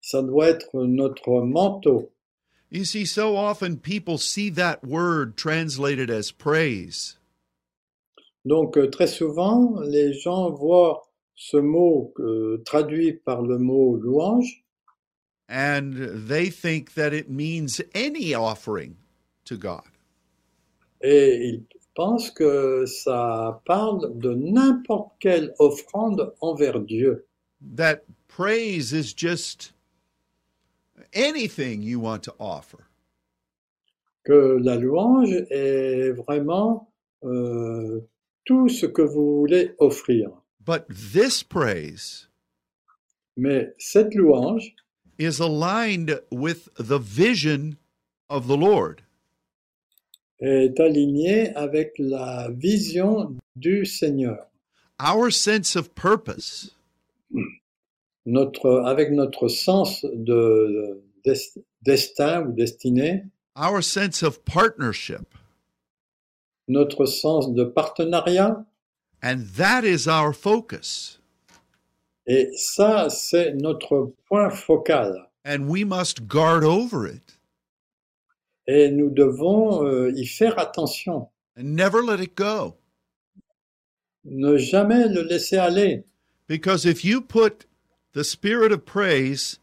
Ça 0.00 0.22
doit 0.22 0.48
être 0.48 0.84
notre 0.86 1.42
manteau. 1.42 2.10
You 2.70 2.84
see, 2.84 3.04
so 3.06 3.36
often 3.36 3.78
people 3.78 4.18
see 4.18 4.50
that 4.50 4.84
word 4.84 5.36
translated 5.36 6.10
as 6.10 6.30
praise, 6.30 7.16
Donc, 8.44 8.76
euh, 8.76 8.88
très 8.88 9.08
souvent, 9.08 9.80
les 9.80 10.12
gens 10.12 10.50
voient 10.50 11.02
ce 11.34 11.56
mot 11.56 12.12
euh, 12.18 12.62
traduit 12.64 13.12
par 13.12 13.42
le 13.42 13.58
mot 13.58 13.96
louange 13.96 14.64
and 15.48 16.28
they 16.28 16.50
think 16.50 16.92
that 16.94 17.14
it 17.14 17.30
means 17.30 17.80
any 17.94 18.34
offering 18.34 18.96
to 19.44 19.56
God. 19.56 19.84
et 21.00 21.36
ils 21.40 21.64
pensent 21.98 22.30
que 22.30 22.86
ça 22.86 23.60
parle 23.66 24.16
de 24.16 24.32
n'importe 24.32 25.10
quelle 25.18 25.52
offrande 25.58 26.32
envers 26.40 26.78
Dieu. 26.78 27.26
That 27.74 28.04
praise 28.28 28.92
is 28.92 29.12
just 29.12 29.72
anything 31.12 31.82
you 31.82 31.98
want 31.98 32.22
to 32.22 32.34
offer. 32.38 32.78
Que 34.24 34.60
la 34.62 34.76
louange 34.76 35.44
est 35.50 36.12
vraiment 36.12 36.88
euh, 37.24 38.00
tout 38.44 38.68
ce 38.68 38.86
que 38.86 39.02
vous 39.02 39.40
voulez 39.40 39.74
offrir. 39.80 40.30
But 40.64 40.86
this 40.88 41.42
praise 41.42 42.28
Mais 43.36 43.74
cette 43.78 44.14
louange 44.14 44.76
is 45.18 45.40
aligned 45.40 46.22
with 46.30 46.68
the 46.76 47.00
vision 47.00 47.76
of 48.30 48.46
the 48.46 48.56
Lord. 48.56 49.02
Est 50.40 50.78
alignée 50.80 51.54
avec 51.56 51.92
la 51.98 52.48
vision 52.50 53.36
du 53.56 53.84
Seigneur. 53.86 54.46
Our 55.00 55.30
sense 55.32 55.76
of 55.76 55.90
purpose, 55.94 56.74
Notre, 58.26 58.82
avec 58.84 59.10
notre 59.12 59.48
sens 59.48 60.04
de 60.04 61.00
des- 61.24 61.62
destin 61.82 62.42
ou 62.46 62.52
destinée, 62.52 63.24
our 63.56 63.82
sense 63.82 64.22
of 64.22 64.44
partnership, 64.44 65.34
notre 66.68 67.06
sens 67.06 67.52
de 67.54 67.64
partenariat, 67.64 68.64
and 69.22 69.44
that 69.56 69.84
is 69.84 70.06
our 70.06 70.34
focus. 70.34 71.20
et 72.26 72.50
ça, 72.56 73.08
c'est 73.08 73.54
notre 73.54 74.12
point 74.28 74.50
focal. 74.50 75.30
And 75.46 75.66
we 75.68 75.82
must 75.84 76.26
guard 76.28 76.62
over 76.64 77.06
it 77.06 77.37
Et 78.68 78.90
nous 78.90 79.10
devons 79.10 79.84
euh, 79.84 80.12
y 80.14 80.26
faire 80.26 80.58
attention, 80.58 81.28
and 81.56 81.74
never 81.74 82.02
let 82.02 82.22
it 82.22 82.36
go. 82.36 82.76
ne 84.30 84.56
jamais 84.56 85.08
le 85.08 85.22
laisser 85.22 85.56
aller. 85.56 86.04
Because 86.46 86.86
if 86.86 87.04
you 87.04 87.20
put 87.20 87.66
the 88.12 88.24
spirit 88.24 88.72
of 88.72 88.84
praise 88.84 89.58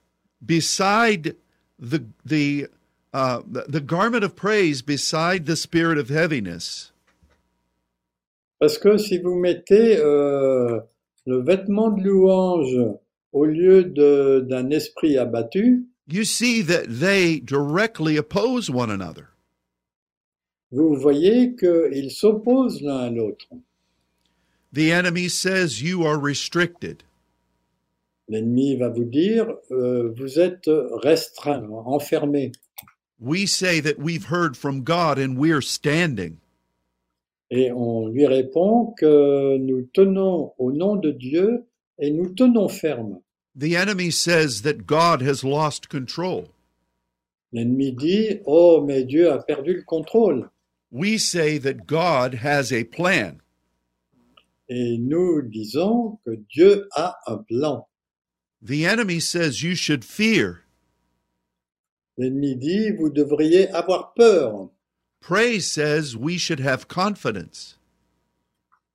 beside 0.45 1.35
the 1.79 2.03
the 2.25 2.67
uh, 3.13 3.41
the, 3.47 3.79
garment 3.79 4.23
of 4.23 4.35
praise 4.35 4.81
beside 4.81 5.45
the 5.45 5.55
spirit 5.55 5.97
of 5.97 6.09
heaviness, 6.09 6.91
Parce 8.59 8.77
que 8.77 8.97
si 8.97 9.17
vous 9.19 9.35
mettez 9.35 9.97
euh, 9.97 10.79
le 11.25 11.41
vêtement 11.41 11.91
de 11.91 12.01
louange 12.03 12.77
au 13.31 13.45
lieu 13.45 13.83
d'un 13.83 14.69
esprit 14.69 15.17
abattu, 15.17 15.85
you 16.07 16.23
see 16.23 16.61
that 16.61 16.85
they 16.87 17.39
directly 17.39 18.17
oppose 18.17 18.69
one 18.69 18.89
another. 18.89 19.29
vous 20.71 20.95
voyez 20.97 21.55
qu'ils 21.55 22.11
s'opposent 22.11 22.81
l'un 22.81 22.99
à 22.99 23.09
l'autre. 23.09 23.47
The 24.73 24.91
enemy 24.91 25.29
says 25.29 25.81
you 25.81 26.05
are 26.05 26.17
restricted. 26.17 27.03
L'ennemi 28.27 28.75
va 28.75 28.89
vous 28.89 29.05
dire, 29.05 29.47
euh, 29.71 30.11
vous 30.17 30.39
êtes 30.39 30.67
restreint, 31.03 31.69
enfermé. 31.69 32.51
We 33.19 33.45
say 33.45 33.79
that 33.79 33.97
we've 33.97 34.25
heard 34.25 34.57
from 34.57 34.83
God 34.83 35.17
and 35.17 35.37
we're 35.37 35.61
standing. 35.61 36.39
Et 37.51 37.71
on 37.71 38.07
lui 38.07 38.25
répond 38.25 38.93
que 38.97 39.57
nous 39.57 39.83
tenons 39.93 40.53
au 40.57 40.71
nom 40.73 40.97
de 40.97 41.11
Dieu 41.11 41.63
et 41.99 42.11
nous 42.11 42.33
tenons 42.33 42.67
ferme. 42.67 43.19
The 43.55 43.77
enemy 43.77 44.11
says 44.11 44.63
that 44.63 44.85
God 44.85 45.21
has 45.21 45.43
lost 45.43 45.87
control. 45.87 46.49
L'ennemi 47.53 47.93
dit, 47.93 48.41
oh, 48.45 48.81
mais 48.81 49.05
Dieu 49.05 49.31
a 49.31 49.41
perdu 49.41 49.75
le 49.75 49.83
contrôle. 49.83 50.49
We 50.91 51.17
say 51.17 51.57
that 51.59 51.87
God 51.87 52.33
has 52.35 52.73
a 52.73 52.83
plan. 52.83 53.39
Et 54.67 54.97
nous 54.99 55.41
disons 55.41 56.19
que 56.25 56.35
Dieu 56.53 56.89
a 56.97 57.13
un 57.27 57.45
plan. 57.47 57.85
The 58.61 58.85
enemy 58.85 59.21
says 59.21 59.63
you 59.63 59.75
should 59.75 60.03
fear. 60.03 60.63
L'ennemi 62.17 62.55
dit, 62.55 62.91
vous 62.91 63.09
devriez 63.09 63.69
avoir 63.69 64.13
peur. 64.15 64.69
Praise 65.21 65.71
says 65.71 66.17
we 66.17 66.37
should 66.37 66.59
have 66.59 66.87
confidence. 66.89 67.77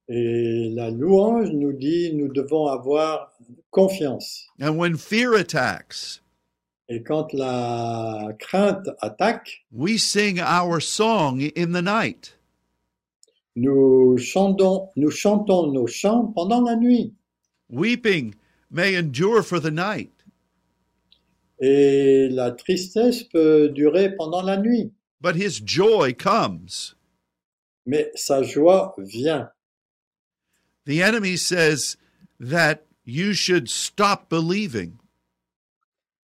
Et 0.09 0.69
la 0.75 0.91
louange 0.91 1.51
nous 1.51 1.73
dit, 1.73 2.13
nous 2.15 2.29
devons 2.29 2.67
avoir 2.67 3.30
confiance. 3.73 4.47
And 4.59 4.77
when 4.77 4.97
fear 4.97 5.35
attacks, 5.35 6.21
Et 6.89 7.03
quand 7.05 7.33
la 7.33 8.33
crainte 8.41 8.89
attaque, 9.01 9.63
we 9.71 9.97
sing 9.97 10.41
our 10.41 10.81
song 10.81 11.41
in 11.41 11.73
the 11.73 11.83
night. 11.83 12.35
nous 13.57 14.17
chantons, 14.19 14.91
nous 14.97 15.11
chantons 15.11 15.73
nos 15.73 15.87
chants 15.87 16.33
pendant 16.35 16.63
la 16.65 16.75
nuit. 16.77 17.13
Weeping 17.69 18.35
may 18.71 18.97
endure 18.97 19.43
for 19.45 19.61
the 19.61 19.71
night, 19.71 20.11
Et 21.61 22.29
la 22.31 22.51
tristesse 22.53 23.23
peut 23.25 23.69
durer 23.69 24.17
pendant 24.17 24.43
la 24.43 24.57
nuit. 24.57 24.93
but 25.21 25.37
his 25.37 25.61
joy 25.61 26.13
comes. 26.15 26.95
Mais 27.87 28.11
sa 28.15 28.43
joie 28.43 28.95
vient. 28.99 29.51
The 30.87 31.03
enemy 31.03 31.37
says 31.37 31.97
that 32.41 32.85
you 33.11 33.33
should 33.35 33.69
stop 33.69 34.29
believing 34.29 34.93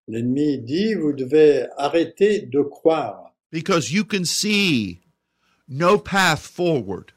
L'ennemi 0.06 0.58
dit, 0.58 0.94
vous 0.94 1.12
devez 1.14 1.66
arrêter 1.78 2.42
de 2.42 2.60
croire 2.62 3.32
because 3.50 3.90
you 3.92 4.04
can 4.04 4.24
see 4.24 5.00
no 5.68 5.96
path 5.98 6.40
forward. 6.40 7.12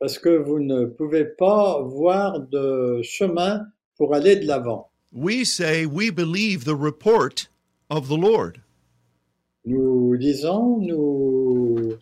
parce 0.00 0.18
que 0.18 0.30
vous 0.30 0.58
ne 0.58 0.86
pouvez 0.86 1.24
pas 1.24 1.80
voir 1.82 2.40
de 2.40 3.00
chemin 3.04 3.66
pour 3.96 4.14
aller 4.14 4.34
de 4.36 4.46
l'avant. 4.46 4.90
We 5.12 5.44
say 5.44 5.86
we 5.86 6.10
believe 6.10 6.64
the 6.64 6.74
report 6.74 7.48
of 7.90 8.08
the 8.08 8.16
Lord. 8.16 8.60
Nous 9.64 10.16
disons, 10.16 10.78
nous, 10.78 11.92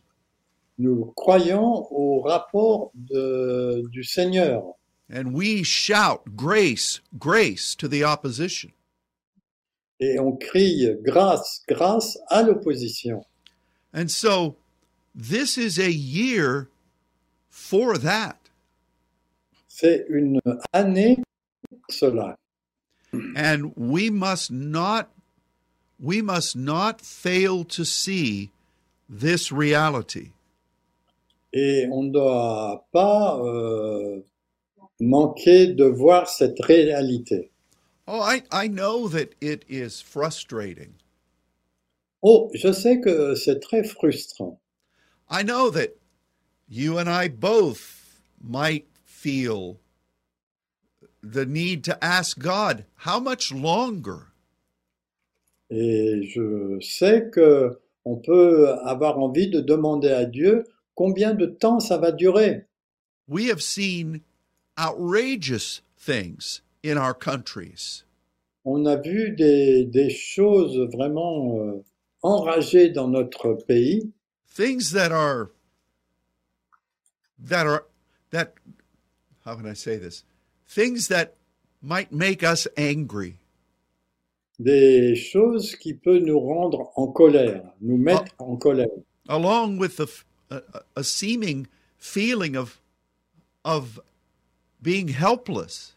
nous 0.78 1.12
croyons 1.14 1.86
au 1.92 2.20
rapport 2.22 2.90
de- 2.94 3.82
du 3.90 4.02
Seigneur 4.04 4.62
And 5.10 5.34
we 5.34 5.64
shout 5.64 6.36
grace, 6.36 7.00
grace 7.18 7.74
to 7.74 7.88
the 7.88 8.04
opposition. 8.04 8.72
et 10.00 10.18
on 10.18 10.36
crie 10.36 10.88
grâce, 11.02 11.62
grâce 11.68 12.18
à 12.30 12.42
l'opposition. 12.42 13.22
And 13.92 14.10
so 14.10 14.56
this 15.14 15.58
is 15.58 15.78
a 15.78 15.90
year 15.90 16.68
for 17.48 17.98
that. 17.98 18.36
C'est 19.68 20.06
une 20.08 20.40
année 20.72 21.22
pour 21.68 21.80
cela. 21.90 22.36
And 23.12 23.72
we 23.76 24.08
must 24.10 24.50
not 24.50 25.10
we 25.98 26.22
must 26.22 26.56
not 26.56 27.00
fail 27.00 27.64
to 27.64 27.84
see 27.84 28.50
this 29.08 29.52
reality. 29.52 30.32
Et 31.52 31.88
on 31.90 32.04
ne 32.04 32.12
doit 32.12 32.86
pas 32.92 33.36
euh, 33.42 34.22
manquer 35.00 35.68
de 35.68 35.84
voir 35.84 36.28
cette 36.28 36.60
réalité. 36.60 37.50
Oh, 38.06 38.20
I, 38.20 38.42
I 38.52 38.68
know 38.68 39.08
that 39.08 39.34
it 39.40 39.64
is 39.68 40.00
frustrating. 40.00 40.94
Oh, 42.22 42.50
je 42.54 42.72
sais 42.72 43.00
que 43.00 43.34
c'est 43.34 43.60
très 43.60 43.84
frustrant. 43.84 44.60
I 45.30 45.42
know 45.42 45.70
that 45.70 45.96
you 46.68 46.98
and 46.98 47.08
I 47.08 47.28
both 47.28 48.20
might 48.42 48.86
feel 49.04 49.78
the 51.22 51.46
need 51.46 51.84
to 51.84 52.04
ask 52.04 52.38
God, 52.38 52.84
how 53.06 53.20
much 53.20 53.52
longer? 53.52 54.26
Et 55.70 56.22
je 56.24 56.80
sais 56.80 57.30
que 57.30 57.78
on 58.04 58.16
peut 58.16 58.68
avoir 58.84 59.18
envie 59.18 59.48
de 59.48 59.60
demander 59.60 60.10
à 60.10 60.24
Dieu 60.24 60.64
combien 60.94 61.32
de 61.34 61.46
temps 61.46 61.80
ça 61.80 61.96
va 61.96 62.12
durer. 62.12 62.66
We 63.28 63.50
have 63.50 63.62
seen 63.62 64.22
outrageous 64.80 65.82
things 65.98 66.62
in 66.82 66.96
our 66.96 67.14
countries. 67.14 68.04
On 68.64 68.86
a 68.86 68.96
vu 68.96 69.30
des, 69.36 69.84
des 69.84 70.10
choses 70.10 70.78
vraiment 70.92 71.56
euh, 71.58 71.84
enragées 72.22 72.90
dans 72.90 73.08
notre 73.08 73.54
pays, 73.66 74.12
things 74.48 74.90
that 74.92 75.12
are 75.12 75.50
that 77.38 77.66
are 77.66 77.86
that 78.30 78.54
how 79.44 79.54
can 79.54 79.66
i 79.66 79.72
say 79.72 79.96
this 79.96 80.24
things 80.66 81.08
that 81.08 81.34
might 81.80 82.12
make 82.12 82.42
us 82.42 82.68
angry 82.76 83.36
des 84.62 85.14
choses 85.16 85.74
qui 85.74 85.94
peuvent 85.94 86.22
nous 86.22 86.38
rendre 86.38 86.92
en 86.96 87.06
colère, 87.06 87.62
nous 87.80 87.96
mettre 87.96 88.34
en 88.38 88.56
colère. 88.56 88.88
along 89.28 89.78
with 89.78 89.96
the 89.96 90.06
a, 90.50 90.60
a 90.96 91.04
seeming 91.04 91.66
feeling 91.96 92.56
of 92.56 92.80
of 93.64 94.00
being 94.82 95.08
helpless 95.08 95.94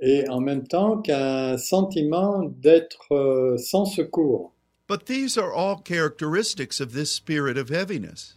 et 0.00 0.28
en 0.28 0.40
même 0.40 0.66
temps 0.66 0.98
qu'un 1.02 1.58
sentiment 1.58 2.44
d'être 2.62 3.12
euh, 3.12 3.56
sans 3.58 3.84
secours. 3.84 4.52
but 4.88 5.04
these 5.06 5.36
are 5.36 5.52
all 5.52 5.76
characteristics 5.82 6.80
of 6.80 6.92
this 6.92 7.10
spirit 7.12 7.58
of 7.58 7.68
heaviness 7.70 8.34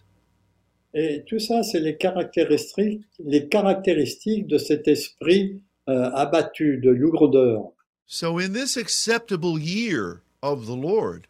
Et 0.94 1.24
tout 1.26 1.40
ça, 1.40 1.64
c'est 1.64 1.80
les 1.80 1.96
caractéristiques, 1.96 3.06
les 3.24 3.48
caractéristiques 3.48 4.46
de 4.48 4.58
cet 4.58 4.90
esprit 4.90 5.62
euh, 5.88 6.10
abattu, 6.14 6.78
de 6.84 6.90
lourdeur. 6.90 7.72
so 8.06 8.38
in 8.40 8.52
this 8.54 8.76
acceptable 8.76 9.58
year 9.58 10.22
of 10.42 10.66
the 10.66 10.76
lord 10.76 11.28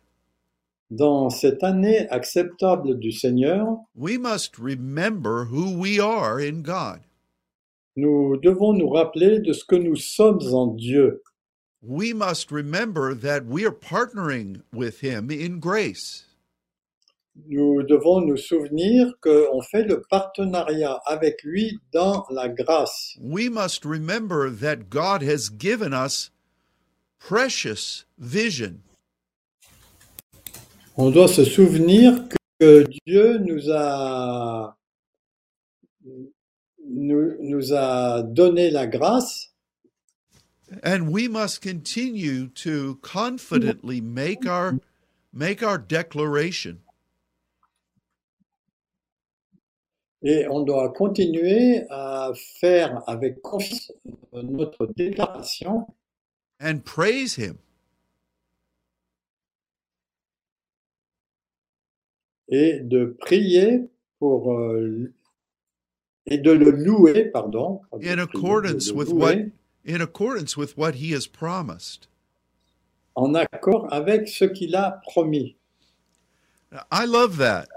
Dans 0.90 1.30
cette 1.30 1.64
année 1.64 2.08
acceptable 2.10 2.98
du 3.00 3.12
Seigneur, 3.12 3.78
we 3.96 4.18
must 4.18 4.58
remember 4.58 5.46
who 5.46 5.78
we 5.78 6.00
are 6.00 6.40
in 6.40 6.64
god 6.64 7.02
nous 7.96 8.38
devons 8.38 8.74
nous 8.74 8.90
rappeler 8.90 9.40
de 9.40 9.54
ce 9.54 9.64
que 9.66 9.76
nous 9.76 9.96
sommes 9.96 10.42
en 10.54 10.68
Dieu. 10.68 11.22
we 11.84 12.14
must 12.14 12.52
remember 12.52 13.14
that 13.16 13.46
we 13.46 13.66
are 13.66 13.72
partnering 13.74 14.62
with 14.74 15.02
him 15.02 15.30
in 15.32 15.60
grace 15.60 16.26
Nous 17.48 17.82
devons 17.84 18.20
nous 18.22 18.38
souvenir 18.38 19.14
qu'on 19.22 19.62
fait 19.64 19.84
le 19.84 20.02
partenariat 20.10 21.00
avec 21.06 21.42
lui 21.44 21.80
dans 21.94 22.26
la 22.30 22.50
grâce. 22.50 23.16
we 23.20 23.50
must 23.50 23.84
remember 23.86 24.50
that 24.50 24.90
God 24.90 25.24
has 25.24 25.50
given 25.50 25.94
us 25.94 26.30
precious 27.20 28.06
vision. 28.20 28.82
On 30.98 31.10
doit 31.10 31.30
se 31.30 31.46
souvenir 31.46 32.28
que 32.60 32.84
Dieu 33.08 33.38
nous 33.40 33.70
a, 33.72 34.76
nous, 36.94 37.36
nous 37.40 37.74
a 37.74 38.22
donné 38.24 38.70
la 38.70 38.88
grâce 38.88 39.48
And 40.84 41.10
we 41.12 41.28
must 41.28 41.62
continue 41.62 42.48
to 42.64 42.96
confidently 43.02 44.00
make 44.00 44.46
our 44.46 44.80
make 45.34 45.62
our 45.62 45.78
declaration. 45.78 46.78
Et 50.24 50.48
on 50.48 50.64
doit 50.64 50.94
continuer 50.94 51.84
à 51.90 52.32
faire 52.62 53.04
avec 53.06 53.42
confiance 53.42 53.92
notre 54.32 54.86
déclaration 54.96 55.86
and 56.62 56.86
praise 56.86 57.36
Him. 57.36 57.58
et 62.52 62.80
de 62.82 63.16
prier 63.20 63.90
pour 64.20 64.54
euh, 64.54 65.12
et 66.28 66.38
de 66.38 66.52
le 66.52 66.72
louer, 66.72 67.30
pardon, 67.32 67.82
In 68.02 68.20
accordance 68.20 68.92
with 68.92 69.10
what 69.10 69.38
in 69.84 70.02
accordance 70.02 70.56
with 70.56 70.78
what 70.78 70.96
he 70.96 71.12
has 71.14 71.28
promised. 71.28 72.08
en 73.16 73.34
accord 73.36 73.88
avec 73.92 74.28
ce 74.28 74.46
qu'il 74.46 74.76
a 74.76 75.02
promis. 75.12 75.56
I 76.92 77.06
love 77.06 77.38
that 77.38 77.68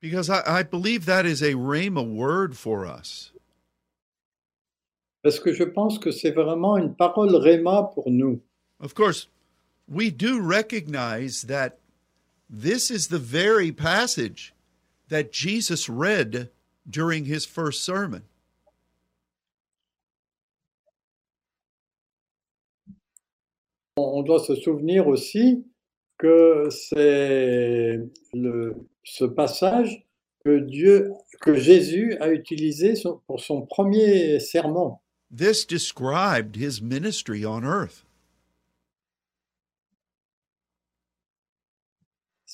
because 0.00 0.30
I, 0.30 0.42
I 0.46 0.62
believe 0.62 1.04
that 1.06 1.26
is 1.26 1.42
a 1.42 1.54
rhema 1.54 2.02
word 2.06 2.56
for 2.56 2.86
us. 2.86 3.32
Parce 5.24 5.40
que 5.40 5.52
je 5.52 5.64
pense 5.64 5.98
que 5.98 6.12
c'est 6.12 6.30
vraiment 6.30 6.76
une 6.76 6.94
parole 6.94 7.34
réma 7.34 7.92
pour 7.92 8.08
nous. 8.08 8.40
Of 8.78 8.94
course, 8.94 9.26
we 9.88 10.10
do 10.10 10.40
recognize 10.40 11.42
that 11.48 11.78
this 12.48 12.90
is 12.90 13.08
the 13.08 13.18
very 13.18 13.72
passage 13.72 14.54
that 15.08 15.32
Jesus 15.32 15.88
read 15.88 16.50
during 16.88 17.24
his 17.24 17.44
first 17.44 17.84
sermon. 17.84 18.22
On 23.96 24.22
doit 24.22 24.44
se 24.44 24.54
souvenir 24.56 25.06
aussi 25.06 25.64
que 26.18 26.68
c'est 26.70 27.98
le, 28.34 28.74
ce 29.04 29.24
passage 29.24 30.06
que 30.44 30.60
Dieu, 30.60 31.12
que 31.40 31.54
Jésus 31.54 32.16
a 32.20 32.30
utilisé 32.30 32.94
pour 33.26 33.40
son 33.40 33.62
premier 33.62 34.38
sermon. 34.38 34.98
This 35.30 35.64
described 35.64 36.56
his 36.56 36.80
ministry 36.80 37.44
on 37.44 37.64
earth. 37.64 38.05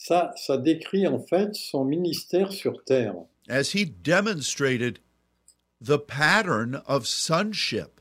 Ça, 0.05 0.33
ça 0.37 0.57
décrit 0.57 1.07
en 1.07 1.21
fait 1.21 1.55
son 1.55 1.85
ministère 1.85 2.51
sur 2.53 2.83
terre. 2.85 3.15
as 3.49 3.73
he 3.73 3.85
demonstrated 3.85 4.99
the 5.81 5.97
pattern 5.99 6.83
of 6.89 7.07
sonship. 7.07 8.01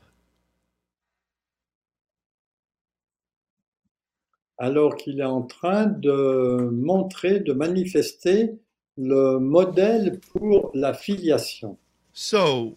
alors 4.58 4.96
qu'il 4.96 5.20
est 5.20 5.24
en 5.24 5.42
train 5.42 5.86
de 5.86 6.68
montrer, 6.72 7.40
de 7.40 7.52
manifester 7.52 8.58
le 8.96 9.38
modèle 9.38 10.20
pour 10.32 10.70
la 10.74 10.94
filiation. 10.94 11.76
So, 12.12 12.76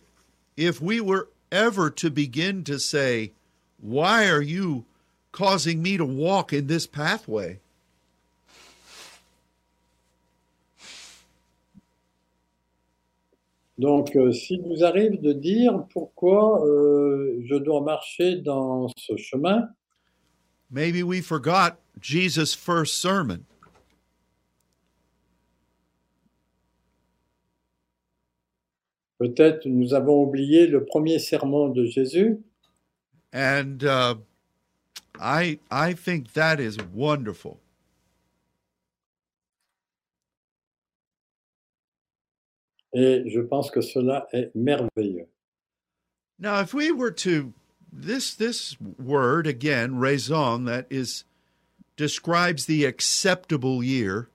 if 0.56 0.82
we 0.82 1.00
were 1.02 1.30
ever 1.52 1.90
to 1.92 2.10
begin 2.10 2.64
to 2.66 2.78
say, 2.80 3.34
Why 3.82 4.28
are 4.30 4.42
you 4.42 4.86
causing 5.32 5.82
me 5.82 5.98
to 5.98 6.06
walk 6.06 6.54
in 6.54 6.68
this 6.68 6.88
pathway? 6.88 7.60
Donc, 13.78 14.16
euh, 14.16 14.32
s'il 14.32 14.62
vous 14.62 14.84
arrive 14.84 15.22
de 15.22 15.34
dire 15.34 15.86
pourquoi 15.92 16.66
euh, 16.66 17.42
je 17.46 17.56
dois 17.56 17.82
marcher 17.82 18.38
dans 18.38 18.88
ce 18.98 19.18
chemin, 19.18 19.70
Maybe 20.72 21.04
we 21.04 21.22
forgot 21.22 21.78
Jesus' 22.02 22.56
first 22.56 22.96
sermon. 22.96 23.46
peut-être 29.18 29.66
nous 29.66 29.94
avons 29.94 30.24
oublié 30.24 30.68
le 30.68 30.86
premier 30.86 31.20
sermon 31.20 31.70
de 31.70 31.86
Jésus, 31.86 32.38
And 33.34 33.84
uh, 33.84 34.16
I, 35.20 35.60
I 35.70 35.94
think 35.94 36.32
that 36.34 36.62
is 36.62 36.78
wonderful. 36.94 37.60
Et 42.96 43.30
je 43.30 43.42
pense 43.42 43.70
que 43.70 43.82
cela 43.82 44.28
est 44.32 44.52
merveilleux. 44.56 45.28
Now, 46.40 46.62
if 46.62 46.74
we 46.74 46.92
were 46.92 47.12
to 47.12 47.54
this 47.92 48.34
this 48.34 48.78
word 48.80 49.48
again, 49.48 50.00
raison, 50.00 50.66
that 50.66 50.88
is 50.90 51.26
describes 51.98 52.66
the 52.66 52.86
acceptable 52.86 53.84
year. 53.84 54.30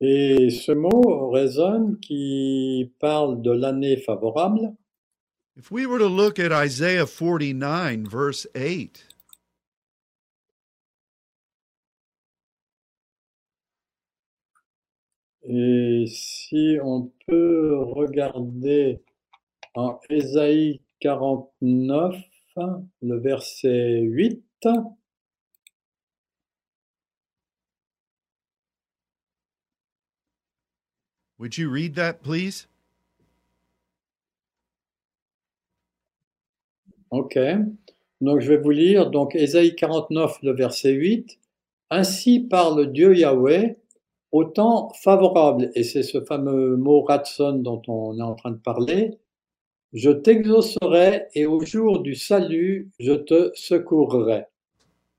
Et 0.00 0.50
ce 0.50 0.72
mot 0.72 1.30
résonne 1.30 1.98
qui 1.98 2.92
parle 3.00 3.40
de 3.42 3.50
l'année 3.50 3.96
favorable. 3.96 4.76
If 5.56 5.70
we 5.70 5.86
were 5.86 5.98
to 5.98 6.08
look 6.08 6.38
at 6.38 6.52
Isaiah 6.52 7.06
49, 7.06 8.06
verse 8.06 8.46
8, 8.54 9.04
Et 15.46 16.04
si 16.08 16.78
on 16.82 17.12
peut 17.26 17.76
regarder 17.76 19.02
en 19.74 20.00
Ésaïe 20.08 20.80
49, 21.00 22.16
le 23.02 23.18
verset 23.18 24.00
8, 24.00 24.42
would 31.38 31.58
you 31.58 31.68
read 31.70 31.94
that, 31.94 32.22
please? 32.22 32.66
ok. 37.14 37.38
Donc 38.20 38.40
je 38.40 38.48
vais 38.48 38.56
vous 38.56 38.70
lire, 38.70 39.10
donc 39.10 39.34
Ésaïe 39.34 39.76
49, 39.76 40.38
le 40.42 40.52
verset 40.52 40.92
8, 40.92 41.38
Ainsi 41.90 42.40
parle 42.40 42.90
Dieu 42.92 43.14
Yahweh, 43.14 43.76
au 44.34 44.42
temps 44.42 44.90
favorable, 45.00 45.70
et 45.76 45.84
c'est 45.84 46.02
ce 46.02 46.20
fameux 46.20 46.76
mot 46.76 47.02
ratson 47.02 47.52
dont 47.52 47.80
on 47.86 48.18
est 48.18 48.22
en 48.22 48.34
train 48.34 48.50
de 48.50 48.56
parler, 48.56 49.20
je 49.92 50.10
t'exaucerai 50.10 51.26
et 51.36 51.46
au 51.46 51.64
jour 51.64 52.00
du 52.00 52.16
salut, 52.16 52.90
je 52.98 53.12
te 53.12 53.52
secourrai. 53.54 54.46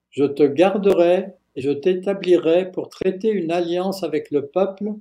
Je 0.09 0.25
te 0.25 0.43
garderai 0.43 1.27
et 1.55 1.61
je 1.61 1.71
t'établirai 1.71 2.73
pour 2.73 2.89
traiter 2.89 3.29
une 3.29 3.51
alliance 3.51 4.03
avec 4.03 4.31
le 4.31 4.47
peuple, 4.47 4.91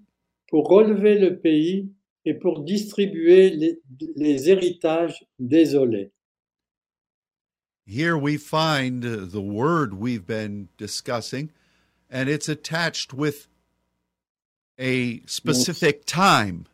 pour 0.47 0.69
relever 0.69 1.19
le 1.19 1.41
pays 1.41 1.91
et 2.25 2.35
pour 2.35 2.61
distribuer 2.61 3.51
les, 3.51 3.81
les 4.15 4.49
héritages 4.49 5.27
désolés. 5.41 6.13
Here 7.85 8.17
we 8.17 8.39
find 8.39 9.03
the 9.03 9.43
word 9.43 9.93
we've 9.93 10.25
been 10.25 10.69
discussing, 10.79 11.51
and 12.09 12.29
it's 12.29 12.49
attached 12.49 13.13
with 13.13 13.49
a 14.79 15.21
specific 15.27 16.05
time. 16.07 16.65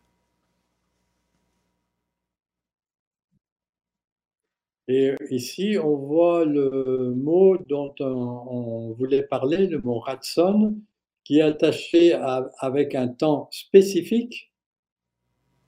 Et 4.88 5.14
ici, 5.30 5.76
on 5.78 5.96
voit 5.96 6.44
le 6.44 7.14
mot 7.14 7.56
dont 7.68 7.94
on, 8.00 8.04
on 8.06 8.92
voulait 8.94 9.22
parler, 9.22 9.68
le 9.68 9.80
mot 9.80 10.00
ratson, 10.00 10.76
qui 11.22 11.38
est 11.38 11.42
attaché 11.42 12.12
à- 12.14 12.50
avec 12.58 12.96
un 12.96 13.06
temps 13.08 13.48
spécifique. 13.52 14.52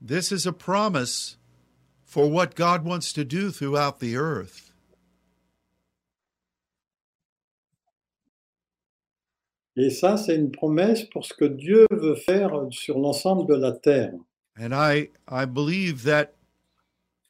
This 0.05 0.31
is 0.31 0.45
a 0.45 0.51
promise 0.51 1.37
for 2.03 2.29
what 2.29 2.55
God 2.55 2.83
wants 2.83 3.13
to 3.13 3.23
do 3.23 3.49
throughout 3.49 3.99
the 3.99 4.17
earth. 4.17 4.72
Et 9.75 9.89
ça, 9.89 10.17
c'est 10.17 10.35
une 10.35 10.51
promesse 10.51 11.03
pour 11.03 11.25
ce 11.25 11.33
que 11.33 11.45
Dieu 11.45 11.87
veut 11.91 12.15
faire 12.15 12.51
sur 12.69 12.99
l'ensemble 12.99 13.47
de 13.47 13.55
la 13.59 13.71
terre. 13.71 14.13
And 14.55 14.71
I, 14.71 15.09
I 15.27 15.45
believe 15.45 16.03
that 16.03 16.35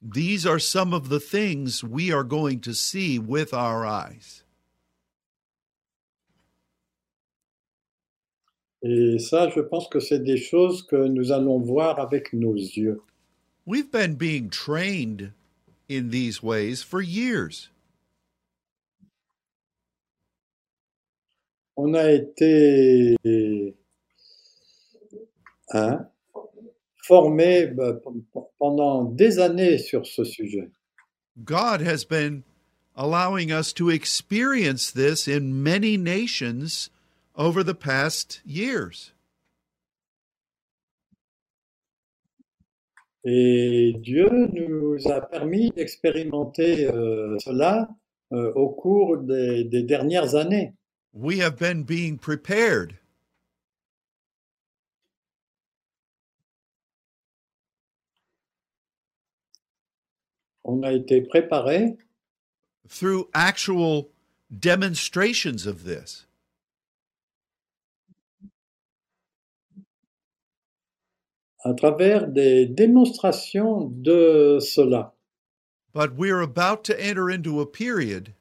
these 0.02 0.46
are 0.46 0.60
some 0.60 0.94
of 0.94 1.08
the 1.08 1.22
things 1.22 1.84
we 1.84 2.12
are 2.12 2.26
going 2.26 2.60
to 2.62 2.74
see 2.74 3.18
with 3.18 3.54
our 3.54 3.86
eyes. 3.86 4.44
Et 8.86 9.18
ça, 9.18 9.50
je 9.50 9.62
pense 9.62 9.88
que 9.88 10.02
c'est 10.02 10.20
des 10.20 10.36
choses 10.36 10.84
que 10.84 11.08
nous 11.08 11.32
allons 11.32 11.60
voir 11.60 12.00
avec 12.00 12.34
nos 12.34 12.56
yeux. 12.56 13.02
We've 13.66 13.90
been 13.90 14.16
being 14.16 14.50
trained 14.50 15.32
in 15.88 16.10
these 16.10 16.44
ways 16.44 16.84
for 16.84 17.02
years. 17.02 17.70
On 21.76 21.94
a 21.94 22.12
été 22.12 23.16
hein, 25.72 26.08
formés 27.04 27.68
bah, 27.68 28.00
pendant 28.60 29.06
des 29.06 29.40
années 29.40 29.78
sur 29.78 30.06
ce 30.06 30.24
sujet. 30.24 30.70
God 31.44 31.82
has 31.82 32.06
been 32.06 32.44
allowing 32.96 33.52
us 33.52 33.74
to 33.74 33.90
experience 33.90 34.92
this 34.92 35.28
in 35.28 35.64
many 35.64 35.98
nations 35.98 36.90
over 37.36 37.64
the 37.64 37.74
past 37.74 38.42
years. 38.46 39.14
Et 43.26 43.96
Dieu 44.00 44.30
nous 44.52 44.98
a 45.10 45.22
permis 45.22 45.72
d'expérimenter 45.72 46.88
euh, 46.88 47.38
cela 47.40 47.88
euh, 48.34 48.52
au 48.54 48.70
cours 48.70 49.18
des, 49.18 49.64
des 49.64 49.84
dernières 49.84 50.36
années. 50.36 50.74
We 51.14 51.38
have 51.40 51.58
been 51.58 51.84
being 51.84 52.18
prepared. 52.18 52.98
On 60.66 60.84
a 60.84 60.92
été 60.92 61.28
préparé 61.28 61.98
through 62.88 63.30
actual 63.34 64.10
demonstrations 64.50 65.68
of 65.68 65.84
this. 65.84 66.26
à 71.64 71.74
travers 71.74 72.28
des 72.28 72.66
démonstrations 72.66 73.86
de 73.86 74.60
cela. 74.60 75.14
But 75.94 76.16
we're 76.16 76.42
about 76.42 76.84
to 76.86 77.00
enter 77.00 77.30
into 77.30 77.62
a 77.62 77.66
period 77.66 78.34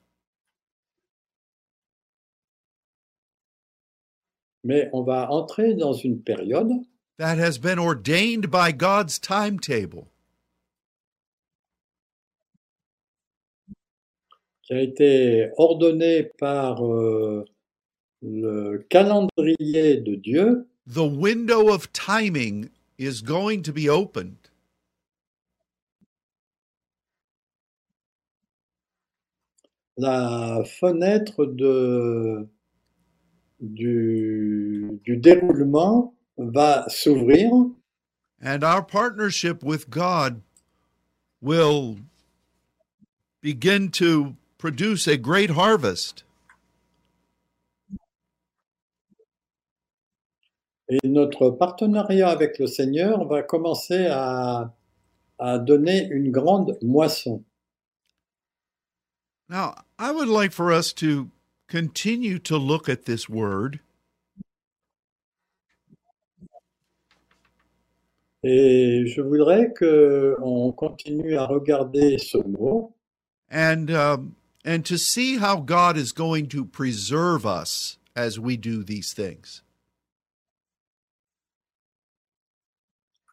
Mais 4.64 4.88
on 4.92 5.02
va 5.02 5.30
entrer 5.30 5.74
dans 5.74 5.92
une 5.92 6.22
période 6.22 6.70
that 7.18 7.38
has 7.38 7.58
been 7.58 7.78
ordained 7.78 8.50
by 8.50 8.72
God's 8.72 9.18
timetable. 9.18 10.08
qui 14.62 14.74
a 14.74 14.80
été 14.80 15.50
ordonnée 15.56 16.24
par 16.38 16.84
euh, 16.86 17.44
le 18.22 18.78
calendrier 18.88 19.96
de 19.98 20.14
Dieu. 20.14 20.66
The 20.86 20.98
window 20.98 21.68
of 21.68 21.92
timing 21.92 22.70
is 22.98 23.22
going 23.22 23.62
to 23.62 23.72
be 23.72 23.88
opened. 23.88 24.36
La 29.96 30.64
fenêtre 30.64 31.44
de, 31.44 32.48
du, 33.62 35.00
du 35.04 35.16
déroulement 35.16 36.14
va 36.36 36.84
s'ouvrir 36.88 37.50
And 38.44 38.64
our 38.64 38.82
partnership 38.82 39.62
with 39.62 39.88
God 39.88 40.42
will 41.40 41.98
begin 43.40 43.88
to 43.92 44.34
produce 44.58 45.06
a 45.06 45.16
great 45.16 45.50
harvest. 45.50 46.24
et 50.88 51.08
notre 51.08 51.50
partenariat 51.50 52.28
avec 52.28 52.58
le 52.58 52.66
Seigneur 52.66 53.26
va 53.26 53.42
commencer 53.42 54.06
à, 54.10 54.74
à 55.38 55.58
donner 55.58 56.06
une 56.10 56.30
grande 56.30 56.76
moisson. 56.82 57.42
Now, 59.48 59.74
I 59.98 60.10
would 60.10 60.28
like 60.28 60.52
for 60.52 60.70
us 60.72 60.92
to 60.94 61.30
continue 61.72 62.38
to 62.38 62.58
look 62.58 62.86
at 62.86 63.06
this 63.06 63.30
word 63.30 63.80
Et 68.44 69.06
je 69.06 69.22
voudrais 69.22 69.72
que 69.72 70.36
on 70.42 70.72
continue 70.72 71.36
à 71.36 71.46
regarder 71.46 72.18
ce 72.18 72.36
mot 72.36 72.92
and 73.50 73.90
um, 73.90 74.34
and 74.66 74.84
to 74.84 74.98
see 74.98 75.38
how 75.38 75.56
God 75.56 75.96
is 75.96 76.12
going 76.12 76.48
to 76.48 76.64
preserve 76.66 77.46
us 77.46 77.98
as 78.14 78.38
we 78.38 78.58
do 78.58 78.82
these 78.82 79.14
things. 79.14 79.62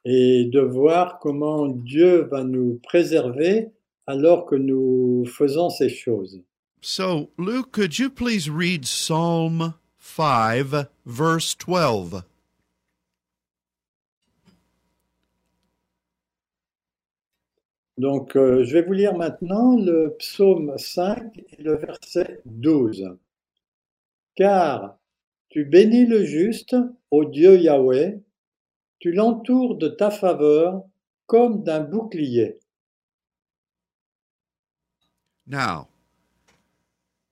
et 0.05 0.45
de 0.45 0.61
voir 0.61 1.19
comment 1.19 1.67
Dieu 1.67 2.21
va 2.31 2.43
nous 2.45 2.79
préserver 2.83 3.71
alors 4.07 4.45
que 4.45 4.55
nous 4.55 5.25
faisons 5.25 5.69
ces 5.69 5.89
choses. 5.89 6.41
So, 6.81 7.31
Luke, 7.37 7.73
could 7.73 7.99
you 7.99 8.09
please 8.09 8.49
read 8.49 8.87
Psalm 8.87 9.73
5, 9.97 10.87
verse 11.05 11.55
12? 11.55 12.23
Donc, 17.97 18.37
euh, 18.37 18.63
je 18.63 18.73
vais 18.75 18.81
vous 18.81 18.93
lire 18.93 19.13
maintenant 19.13 19.75
le 19.75 20.15
psaume 20.19 20.77
5 20.77 21.37
et 21.51 21.61
le 21.61 21.75
verset 21.75 22.41
12. 22.45 23.09
Car 24.35 24.97
tu 25.49 25.65
bénis 25.65 26.05
le 26.05 26.23
juste, 26.23 26.77
ô 27.11 27.25
Dieu 27.25 27.59
Yahweh, 27.59 28.21
tu 28.99 29.11
l'entoures 29.11 29.75
de 29.75 29.89
ta 29.89 30.11
faveur 30.11 30.81
comme 31.25 31.61
d'un 31.63 31.81
bouclier. 31.81 32.57
Now, 35.45 35.88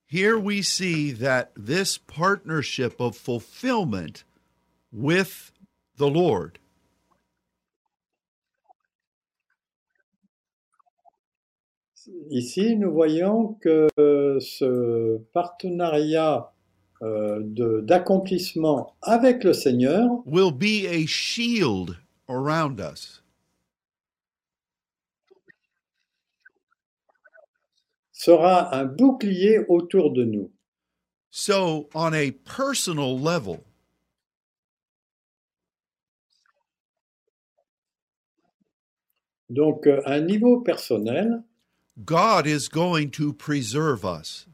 here 0.08 0.38
we 0.38 0.62
see 0.62 1.12
that 1.12 1.52
this 1.54 1.98
partnership 1.98 2.98
of 2.98 3.16
fulfillment 3.16 4.24
with 4.90 5.52
the 5.96 6.08
Lord 6.08 6.58
Ici, 12.30 12.74
nous 12.76 12.90
voyons 12.90 13.58
que 13.60 13.88
ce 14.40 15.18
partenariat 15.32 16.50
euh, 17.02 17.40
d'accomplissement 17.82 18.96
avec 19.02 19.44
le 19.44 19.52
Seigneur 19.52 20.08
will 20.26 20.50
be 20.50 20.86
a 20.86 21.06
shield 21.06 21.96
around 22.28 22.80
us. 22.80 23.22
Sera 28.18 28.74
un 28.74 28.84
bouclier 28.84 29.60
autour 29.68 30.12
de 30.12 30.24
nous. 30.24 30.50
So, 31.30 31.88
on 31.94 32.12
a 32.12 32.32
personal 32.32 33.16
level, 33.16 33.60
Donc, 39.50 39.86
euh, 39.86 40.02
à 40.04 40.14
un 40.14 40.20
niveau 40.20 40.60
personnel, 40.60 41.42
God 42.04 42.46
is 42.46 42.68
going 42.68 43.10
to 43.12 43.32
preserve 43.32 44.04
us. 44.04 44.46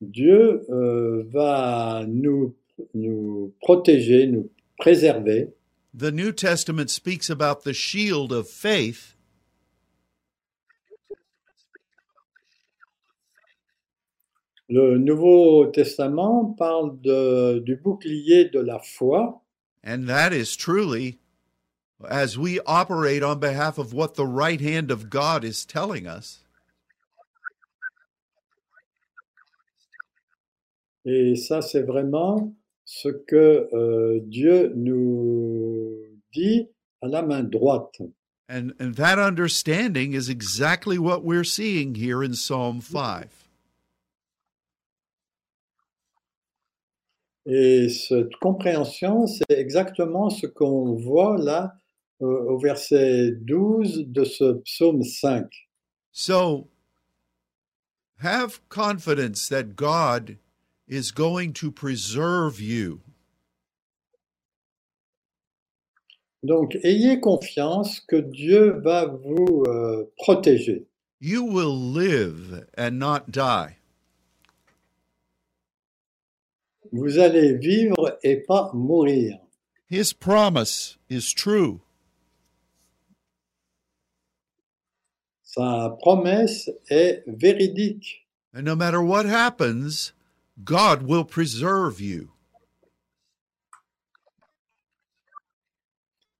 Dieu 0.00 0.64
euh, 0.70 1.24
va 1.32 2.04
nous, 2.06 2.54
nous 2.94 3.52
protéger, 3.60 4.28
nous 4.28 4.50
préserver. 4.76 5.52
The 5.94 6.12
New 6.12 6.32
Testament 6.32 6.90
speaks 6.90 7.28
about 7.30 7.64
the 7.64 7.72
shield 7.74 8.32
of 8.32 8.48
faith, 8.48 9.14
Le 14.70 14.98
Nouveau 14.98 15.70
Testament 15.70 16.54
parle 16.58 16.98
de- 17.02 17.60
du 17.60 17.76
bouclier 17.76 18.50
de 18.52 18.60
la 18.62 18.78
foi, 18.78 19.40
and 19.82 20.06
that 20.06 20.32
is 20.32 20.54
truly 20.56 21.18
as 22.08 22.36
we 22.38 22.60
operate 22.66 23.22
on 23.22 23.40
behalf 23.40 23.78
of 23.78 23.92
what 23.94 24.14
the 24.14 24.26
right 24.26 24.60
hand 24.60 24.90
of 24.90 25.08
God 25.08 25.42
is 25.42 25.64
telling 25.64 26.06
us. 26.06 26.44
et 31.06 31.34
ça 31.36 31.62
c'est 31.62 31.82
vraiment 31.82 32.52
ce 32.90 33.10
que 33.10 33.68
euh, 33.74 34.18
Dieu 34.22 34.72
nous 34.74 35.94
dit 36.32 36.68
à 37.02 37.08
la 37.08 37.20
main 37.20 37.42
droite. 37.42 38.00
And, 38.48 38.72
and 38.80 38.94
that 38.94 39.18
understanding 39.18 40.14
is 40.14 40.30
exactly 40.30 40.98
what 40.98 41.22
we're 41.22 41.44
seeing 41.44 41.96
here 41.96 42.22
in 42.24 42.32
Psalm 42.32 42.80
5. 42.80 43.28
Et 47.44 47.90
cette 47.90 48.34
compréhension, 48.40 49.26
c'est 49.26 49.58
exactement 49.58 50.30
ce 50.30 50.46
qu'on 50.46 50.94
voit 50.94 51.36
là 51.36 51.74
euh, 52.22 52.24
au 52.24 52.58
verset 52.58 53.32
12 53.32 54.06
de 54.06 54.24
ce 54.24 54.62
psaume 54.64 55.02
5. 55.02 55.46
So 56.10 56.68
have 58.22 58.60
confidence 58.70 59.46
that 59.50 59.76
God 59.76 60.38
is 60.88 61.10
going 61.10 61.52
to 61.54 61.70
preserve 61.70 62.60
you. 62.60 63.00
Donc, 66.42 66.76
ayez 66.84 67.20
confiance 67.20 68.00
que 68.00 68.16
Dieu 68.16 68.80
va 68.80 69.06
vous 69.06 69.64
euh, 69.66 70.04
protéger. 70.18 70.86
You 71.20 71.44
will 71.44 71.76
live 71.76 72.66
and 72.76 72.98
not 72.98 73.30
die. 73.30 73.76
Vous 76.92 77.18
allez 77.18 77.54
vivre 77.54 78.18
et 78.22 78.36
pas 78.46 78.70
mourir. 78.72 79.38
His 79.90 80.12
promise 80.12 80.96
is 81.10 81.34
true. 81.34 81.80
Sa 85.42 85.96
promesse 86.00 86.70
est 86.88 87.24
véridique. 87.26 88.26
And 88.54 88.64
no 88.64 88.76
matter 88.76 89.02
what 89.02 89.26
happens, 89.26 90.12
God 90.64 91.02
will 91.02 91.24
preserve 91.24 92.00
you. 92.00 92.30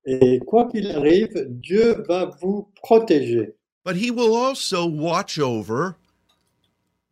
Et 0.04 0.40
quoi 0.46 0.68
qu'il 0.70 0.90
arrive, 0.90 1.34
Dieu 1.48 2.02
va 2.08 2.26
vous 2.40 2.68
protéger. 2.82 3.54
But 3.84 3.96
He 3.96 4.10
will 4.10 4.34
also 4.34 4.86
watch 4.86 5.38
over 5.38 5.96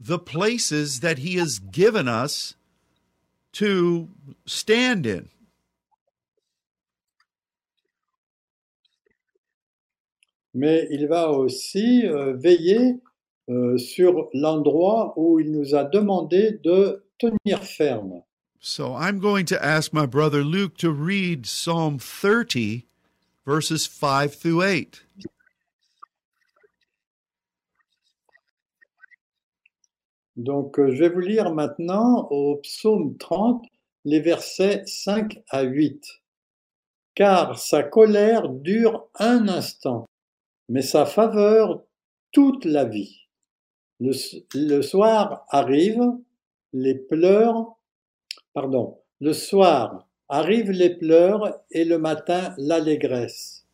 the 0.01 0.19
places 0.19 1.01
that 1.01 1.19
He 1.19 1.37
has 1.37 1.59
given 1.59 2.09
us 2.09 2.55
to 3.53 4.09
stand 4.47 5.07
in. 5.07 5.29
Mais 10.55 10.89
il 10.91 11.07
va 11.07 11.31
aussi 11.31 12.07
euh, 12.07 12.35
veiller 12.35 12.99
euh, 13.49 13.79
sur 13.79 14.29
l'endroit 14.33 15.15
où 15.17 15.39
il 15.39 15.53
nous 15.53 15.75
a 15.75 15.85
demandé 15.85 16.59
de 16.65 17.05
tenir 17.19 17.63
ferme. 17.63 18.23
So 18.61 18.97
I'm 18.97 19.21
going 19.21 19.47
to 19.47 19.65
ask 19.65 19.93
my 19.93 20.07
brother 20.07 20.43
Luke 20.43 20.77
to 20.79 20.91
read 20.91 21.47
Psalm 21.47 21.99
30, 21.99 22.85
verses 23.47 23.87
5 23.87 24.33
through 24.33 24.63
8. 24.63 25.03
Donc, 30.37 30.79
euh, 30.79 30.91
je 30.91 30.99
vais 30.99 31.09
vous 31.09 31.21
lire 31.21 31.55
maintenant 31.55 32.29
au 32.31 32.57
psaume 32.57 33.17
30, 33.17 33.65
les 34.05 34.21
versets 34.21 34.83
5 34.87 35.43
à 35.49 35.63
8. 35.63 36.05
Car 37.15 37.59
sa 37.59 37.83
colère 37.83 38.49
dure 38.49 39.09
un 39.15 39.49
instant, 39.49 40.07
mais 40.69 40.83
sa 40.83 41.07
faveur 41.07 41.83
toute 42.33 42.65
la 42.67 42.85
vie. 42.85 43.26
Le, 44.01 44.13
le 44.55 44.83
soir 44.83 45.47
arrive, 45.49 46.03
les 46.73 46.95
pleurs, 46.95 47.77
pardon, 48.53 48.99
le 49.21 49.33
soir 49.33 50.07
arrivent 50.29 50.71
les 50.71 50.91
pleurs 50.91 51.61
et 51.71 51.85
le 51.85 51.99
matin 51.99 52.55
l'allégresse. 52.59 53.67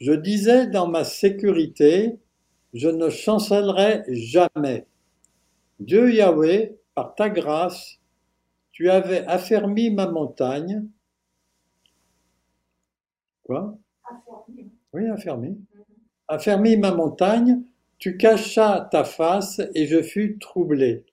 Je 0.00 0.12
disais 0.12 0.66
dans 0.66 0.86
ma 0.86 1.04
sécurité, 1.04 2.18
je 2.74 2.88
ne 2.88 3.08
chancellerai 3.08 4.04
jamais. 4.08 4.86
Dieu 5.80 6.12
Yahweh, 6.12 6.78
par 6.94 7.14
ta 7.14 7.30
grâce, 7.30 7.98
tu 8.72 8.90
avais 8.90 9.24
affermi 9.26 9.90
ma 9.90 10.08
montagne. 10.08 10.84
Quoi? 13.44 13.76
Oui, 14.92 15.08
affermi. 15.08 15.58
Affermi 16.28 16.76
ma 16.76 16.92
montagne, 16.92 17.62
tu 17.98 18.16
cachas 18.16 18.88
ta 18.90 19.04
face 19.04 19.60
et 19.74 19.86
je 19.86 20.02
fus 20.02 20.38
troublé. 20.38 21.04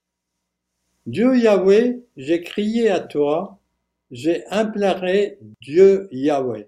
Dieu 1.05 1.37
Yahweh, 1.37 1.99
j'ai 2.17 2.41
crié 2.41 2.89
à 2.89 2.99
toi, 2.99 3.59
j'ai 4.11 4.45
imploré 4.47 5.37
Dieu 5.61 6.07
Yahweh. 6.11 6.65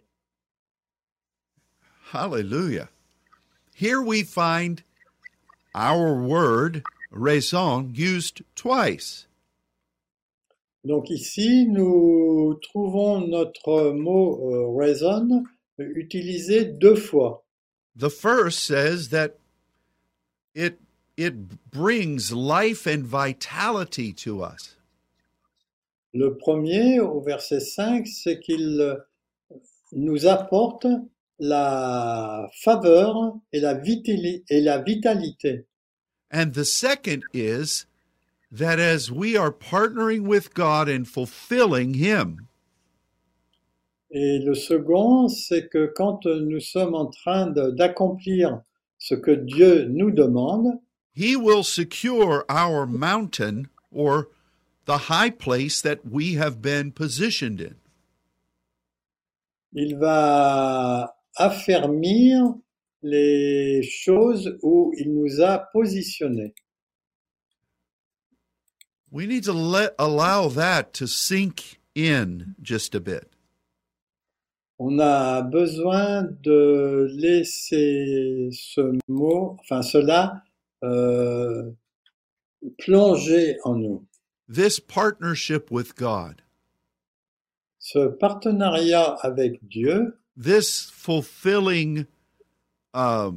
Hallelujah. 2.13 2.89
Here 3.73 4.01
we 4.01 4.23
find 4.23 4.83
our 5.75 6.15
word, 6.15 6.83
raison, 7.11 7.91
used 7.93 8.43
twice. 8.55 9.27
Donc 10.83 11.09
ici, 11.09 11.65
nous 11.67 12.57
trouvons 12.61 13.27
notre 13.27 13.91
mot 13.91 14.39
euh, 14.51 14.77
raison 14.77 15.43
utilisé 15.77 16.63
deux 16.63 16.95
fois. 16.95 17.43
The 17.95 18.09
first 18.09 18.59
says 18.63 19.09
that 19.09 19.37
it, 20.57 20.79
it 21.15 21.69
brings 21.71 22.33
life 22.33 22.87
and 22.87 23.05
vitality 23.05 24.11
to 24.13 24.41
us. 24.41 24.75
Le 26.13 26.35
premier, 26.35 26.99
au 26.99 27.21
verset 27.21 27.59
5, 27.59 28.07
c'est 28.07 28.39
qu'il 28.39 28.81
euh, 28.81 28.95
nous 29.91 30.25
apporte 30.25 30.87
la 31.39 32.49
faveur 32.63 33.35
et 33.53 33.59
la, 33.59 33.79
et 34.49 34.61
la 34.61 34.81
vitalité. 34.81 35.65
And 36.31 36.53
the 36.53 36.65
second 36.65 37.23
is 37.33 37.85
that 38.51 38.79
as 38.79 39.11
we 39.11 39.37
are 39.37 39.51
partnering 39.51 40.23
with 40.27 40.53
God 40.55 40.89
and 40.89 41.07
fulfilling 41.07 41.93
Him, 41.93 42.47
Et 44.09 44.39
le 44.39 44.55
second, 44.55 45.27
c'est 45.27 45.67
que 45.67 45.91
quand 45.93 46.25
nous 46.25 46.61
sommes 46.61 46.95
en 46.95 47.07
train 47.07 47.47
d'accomplir 47.47 48.61
ce 49.07 49.15
que 49.15 49.31
Dieu 49.31 49.85
nous 49.85 50.11
demande, 50.11 50.79
He 51.13 51.35
will 51.35 51.63
secure 51.63 52.45
our 52.47 52.85
mountain 52.85 53.69
or 53.91 54.27
the 54.85 54.97
high 55.09 55.31
place 55.31 55.81
that 55.81 56.05
we 56.05 56.33
have 56.35 56.61
been 56.61 56.91
positioned 56.91 57.59
in. 57.61 57.75
il 59.73 59.95
va 59.97 61.15
affermir 61.35 62.55
les 63.03 63.81
choses 63.83 64.57
où 64.63 64.91
il 64.97 65.13
nous 65.13 65.41
a 65.41 65.59
positionnés. 65.73 66.53
We 69.11 69.25
need 69.27 69.43
to 69.45 69.53
let 69.53 69.93
allow 69.97 70.49
that 70.49 70.93
to 70.95 71.07
sink 71.07 71.79
in 71.95 72.55
just 72.61 72.93
a 72.95 72.99
bit. 72.99 73.31
On 74.79 74.99
a 74.99 75.41
besoin 75.41 76.23
de 76.43 77.07
laisser 77.11 78.49
ce 78.51 78.95
mot, 79.07 79.57
enfin 79.59 79.81
cela, 79.81 80.43
euh, 80.83 81.71
plonger 82.77 83.57
en 83.63 83.75
nous. 83.75 84.05
This 84.47 84.79
partnership 84.79 85.71
with 85.71 85.95
God, 85.95 86.43
Ce 87.79 88.07
partenariat 88.07 89.17
avec 89.21 89.67
Dieu, 89.67 90.19
this 90.37 90.91
fulfilling 90.91 92.05
uh, 92.93 93.31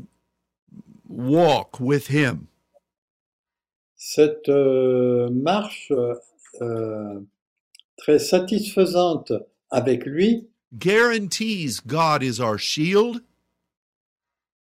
walk 1.09 1.81
with 1.81 2.09
Him, 2.11 2.49
cette 3.97 4.49
euh, 4.49 5.31
marche 5.31 5.93
euh, 6.61 7.21
très 7.97 8.19
satisfaisante 8.19 9.33
avec 9.71 10.05
lui 10.05 10.50
guarantees 10.77 11.81
God 11.81 12.23
is 12.23 12.41
our 12.41 12.59
shield, 12.59 13.23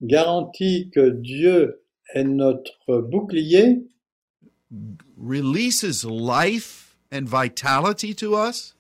garantit 0.02 0.92
que 0.94 1.10
Dieu 1.10 1.82
est 2.14 2.24
notre 2.24 3.02
bouclier, 3.02 3.84
releases 5.18 6.06
life 6.06 6.98
and 7.12 7.28
vitality 7.28 8.14
to 8.16 8.36
us, 8.36 8.76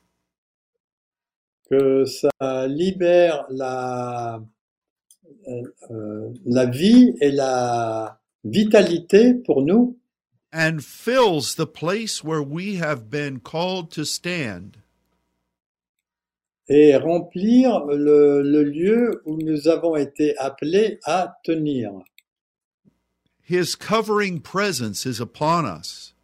que 1.69 2.05
ça 2.05 2.67
libère 2.67 3.45
la, 3.49 4.41
euh, 5.47 5.61
euh, 5.91 6.34
la 6.45 6.65
vie 6.65 7.15
et 7.21 7.32
la 7.32 8.19
vitalité 8.43 9.34
pour 9.34 9.63
nous. 9.63 9.97
And 10.53 10.82
fills 10.82 11.55
the 11.55 11.65
place 11.65 12.23
where 12.23 12.41
we 12.41 12.76
have 12.76 13.09
been 13.09 13.41
called 13.41 13.91
to 13.91 14.05
stand. 14.05 14.78
Et 16.68 16.95
remplir 16.95 17.86
le, 17.86 18.41
le 18.41 18.63
lieu 18.63 19.22
où 19.26 19.38
nous 19.38 19.68
avons 19.68 19.95
été 19.95 20.38
appelés 20.38 20.99
à 21.03 21.38
tenir. 21.43 21.91
His 23.47 23.76
covering 23.76 24.41
presence 24.41 25.05
is 25.05 25.22
upon 25.22 25.66
us. 25.66 26.16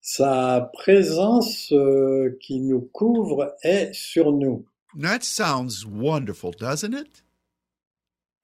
Sa 0.00 0.70
présence 0.72 1.72
euh, 1.72 2.38
qui 2.40 2.60
nous 2.60 2.80
couvre 2.92 3.54
est 3.62 3.92
sur 3.92 4.32
nous. 4.32 4.64
That 4.98 5.22
sounds 5.22 5.84
wonderful, 5.84 6.52
doesn't 6.52 6.94
it? 6.94 7.22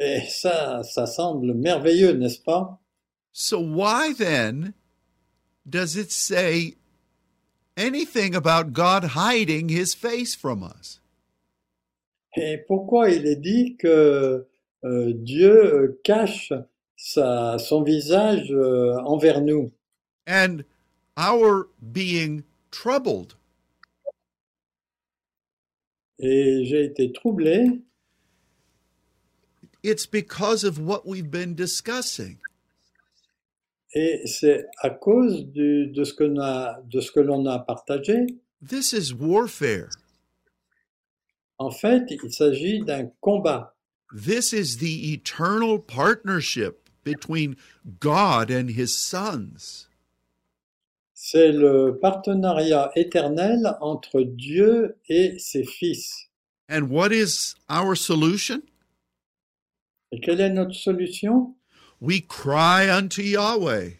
Et 0.01 0.21
ça, 0.29 0.83
ça 0.83 1.07
semble 1.07 1.55
merveilleux, 1.55 2.13
n'est-ce 2.13 2.41
pas? 2.41 2.79
So, 3.33 3.61
why 3.61 4.13
then 4.13 4.75
does 5.65 5.97
it 5.97 6.11
say 6.11 6.77
anything 7.77 8.35
about 8.35 8.73
God 8.73 9.15
hiding 9.15 9.69
his 9.69 9.95
face 9.95 10.35
from 10.35 10.63
us? 10.63 11.01
Et 12.37 12.59
pourquoi 12.67 13.11
il 13.11 13.27
est 13.27 13.41
dit 13.41 13.77
que 13.77 14.47
euh, 14.85 15.13
Dieu 15.15 15.75
euh, 15.75 16.01
cache 16.03 16.53
sa, 16.97 17.59
son 17.59 17.83
visage 17.83 18.51
euh, 18.53 18.97
envers 19.05 19.41
nous 19.43 19.71
And 20.27 20.65
our 21.17 21.69
being 21.81 22.45
troubled. 22.71 23.35
Et 26.19 26.65
j'ai 26.65 26.85
été 26.85 27.13
troublé, 27.13 27.83
It's 29.83 30.07
because 30.07 30.63
of 30.63 30.79
what 30.79 31.07
we've 31.07 31.31
been 31.31 31.55
discussing. 31.55 32.39
Et 33.95 34.23
c'est 34.27 34.67
à 34.79 34.91
cause 34.91 35.47
du- 35.47 35.87
de 35.89 36.05
ce 36.05 36.15
que 36.15 36.25
l'on 36.25 36.41
a, 36.41 36.81
de 36.85 37.01
ce 37.01 37.11
que 37.13 37.21
l'on 37.21 37.45
a 37.47 37.59
partagé. 37.59 38.27
This 38.67 38.93
is 38.93 39.13
warfare. 39.13 39.89
En 41.59 41.71
fait, 41.71 42.05
il 42.11 42.33
s'agit 42.33 42.81
d'un 42.81 43.07
combat. 43.21 43.75
This 44.15 44.53
is 44.53 44.79
the 44.79 45.13
eternal 45.13 45.79
partnership 45.79 46.89
between 47.05 47.57
God 48.01 48.51
and 48.51 48.69
his 48.71 48.89
sons. 48.97 49.89
C'est 51.15 51.53
le 51.53 51.99
partenariat 52.01 52.91
éternel 52.97 53.77
entre 53.81 54.23
Dieu 54.23 54.97
et 55.09 55.39
ses 55.39 55.65
fils. 55.65 56.29
And 56.69 56.89
what 56.91 57.13
is 57.13 57.55
our 57.71 57.97
solution? 57.97 58.61
Et 60.11 60.21
quelle 60.21 60.41
est 60.41 60.51
notre 60.51 60.75
solution? 60.75 61.55
We 62.03 62.21
cry 62.21 62.91
unto 62.91 63.23
Yahweh, 63.23 63.91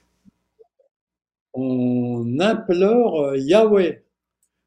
On 1.55 2.41
implore 2.41 3.37
Yahweh 3.37 3.93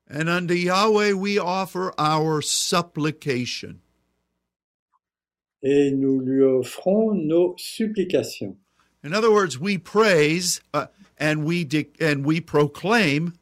and 0.10 0.30
unto 0.30 0.54
Yahweh 0.54 1.12
we 1.12 1.38
offer 1.38 1.92
our 1.98 2.42
supplication. 2.42 3.82
et 5.62 5.92
nous 5.92 6.22
lui 6.22 6.44
offrons 6.44 7.14
nos 7.14 7.56
supplications. 7.58 8.56
In 9.04 9.14
other 9.14 9.32
words, 9.34 9.60
we 9.60 9.78
praise 9.80 10.62
uh, 10.74 10.88
and 11.18 11.44
we 11.44 11.66
de- 11.66 11.92
and 12.00 12.26
we 12.26 12.40
proclaim 12.40 13.34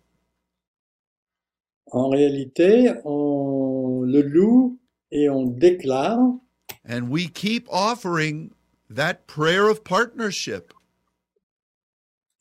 En 1.91 2.09
réalité, 2.09 2.95
on 3.05 4.01
le 4.07 4.21
loue 4.23 4.79
et 5.11 5.29
on 5.29 5.51
déclare 5.55 6.39
and 6.83 7.09
we 7.11 7.27
keep 7.27 7.67
offering 7.69 8.55
that 8.95 9.27
prayer 9.27 9.67
of 9.67 9.83
partnership. 9.83 10.73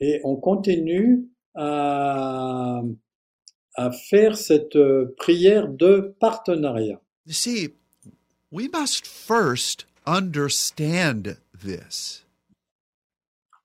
et 0.03 0.21
on 0.25 0.35
continue 0.37 1.29
à, 1.55 2.83
à 3.77 3.93
faire 3.93 4.37
cette 4.37 4.75
euh, 4.75 5.15
prière 5.17 5.69
de 5.69 6.15
partenariat. 6.19 7.01
You 7.25 7.33
see, 7.33 7.75
we 8.51 8.69
must 8.69 9.07
first 9.07 9.87
understand 10.05 11.37
this. 11.55 12.25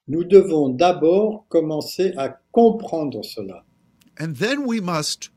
Nous 0.08 0.24
devons 0.24 0.70
d'abord 0.70 1.48
commencer 1.50 2.14
à 2.18 2.40
comprendre 2.52 3.26
cela. 3.26 3.66
And 4.20 4.36
then 4.36 4.66
we 4.66 4.80
must 4.80 5.32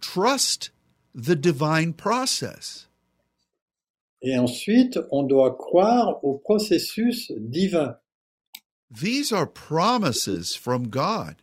trust 0.00 0.72
the 1.14 1.36
divine 1.36 1.94
process. 1.94 2.88
Et 4.24 4.38
ensuite, 4.38 4.98
on 5.10 5.22
doit 5.22 5.54
croire 5.54 6.24
au 6.24 6.38
processus 6.38 7.30
divin. 7.36 7.96
These 8.90 9.32
are 9.32 9.46
promises 9.46 10.56
from 10.56 10.88
God, 10.88 11.36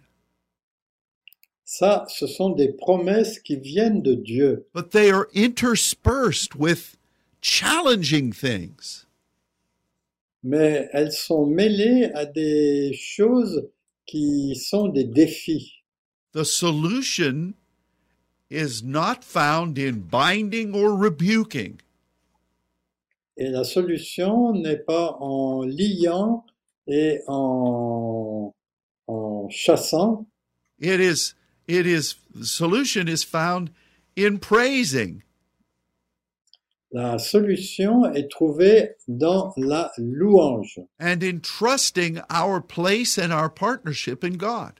Ça, 1.63 2.05
ce 2.09 2.27
sont 2.27 2.49
des 2.49 2.73
promesses 2.73 3.39
qui 3.39 3.55
viennent 3.55 4.01
de 4.01 4.13
Dieu, 4.15 4.67
but 4.73 4.91
they 4.91 5.09
are 5.09 5.27
interspersed 5.34 6.55
with 6.55 6.97
challenging 7.41 8.34
things. 8.34 9.05
mais 10.43 10.89
elles 10.91 11.11
sont 11.11 11.45
mêlées 11.45 12.05
à 12.15 12.25
des 12.25 12.93
choses 12.93 13.69
qui 14.05 14.55
sont 14.55 14.88
des 14.88 15.03
défis. 15.03 15.84
The 16.34 16.43
solution 16.43 17.53
is 18.49 18.84
not 18.84 19.23
found 19.23 19.77
in 19.77 20.07
binding 20.09 20.73
or 20.73 20.97
rebuking. 20.97 21.79
Et 23.41 23.49
la 23.49 23.63
solution 23.63 24.53
n'est 24.53 24.77
pas 24.77 25.17
en 25.19 25.63
liant 25.63 26.45
et 26.85 27.21
en, 27.27 28.53
en 29.07 29.49
chassant, 29.49 30.27
It 30.79 30.99
is 30.99 31.33
it 31.67 31.87
is 31.87 32.17
the 32.35 32.45
solution 32.45 33.07
is 33.07 33.23
found 33.23 33.71
in 34.15 34.37
praising. 34.37 35.23
la 36.91 37.17
solution 37.17 38.05
est 38.13 38.29
trouvée 38.29 38.91
dans 39.07 39.53
la 39.57 39.91
louange 39.97 40.79
and 40.99 41.23
in 41.23 41.39
trusting 41.39 42.19
our 42.29 42.61
place 42.61 43.17
and 43.17 43.31
our 43.31 43.49
partnership 43.49 44.23
in 44.23 44.37
God. 44.37 44.73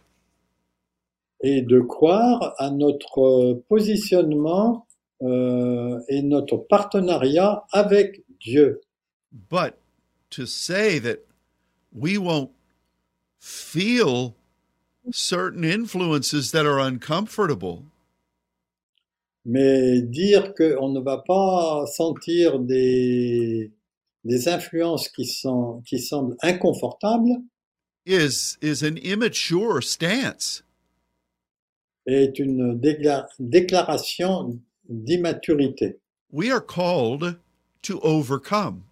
et 1.44 1.64
de 1.64 1.80
croire 1.80 2.54
à 2.60 2.70
notre 2.70 3.64
positionnement 3.68 4.86
euh, 5.24 6.00
et 6.10 6.22
notre 6.22 6.58
partenariat 6.58 7.64
avec 7.72 8.24
Dieu. 8.44 8.80
But 9.50 9.78
to 10.32 10.46
say 10.46 11.00
that 11.00 11.26
we 11.94 12.18
won't 12.18 12.52
feel 13.40 14.36
certain 15.12 15.64
influences 15.64 16.52
that 16.52 16.66
are 16.66 16.80
uncomfortable 16.80 17.86
Mais 19.46 20.02
dire 20.04 20.54
qu'on 20.54 20.90
ne 20.94 21.00
va 21.02 21.18
pas 21.26 21.86
sentir 21.88 22.60
des, 22.60 23.72
des 24.24 24.48
influences 24.48 25.08
qui, 25.08 25.26
sont, 25.26 25.82
qui 25.88 26.00
semblent 26.00 26.36
inconfortables 26.44 27.42
is 28.06 28.58
is 28.62 28.84
an 28.84 28.98
immature 28.98 29.82
stance. 29.82 30.64
est 32.08 32.38
une 32.40 32.80
décla- 32.80 33.28
déclaration 33.40 34.60
d'immaturité. 34.90 36.00
We 36.32 36.52
are 36.52 36.62
called 36.62 37.38
to 37.84 38.00
overcome. 38.02 38.84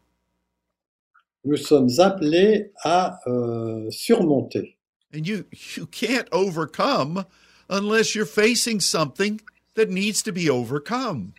Nous 1.46 1.58
sommes 1.58 1.90
appelés 2.00 2.72
à 2.84 3.20
euh, 3.28 3.90
surmonter. 3.92 4.78
And 5.14 5.26
you 5.26 5.46
you 5.78 5.88
can't 5.88 6.28
overcome 6.32 7.26
unless 7.70 8.14
you're 8.14 8.26
facing 8.26 8.80
something 8.80 9.42
that 9.76 9.90
needs 9.90 10.22
to 10.24 10.32
be 10.32 10.50
overcome. 10.50 11.34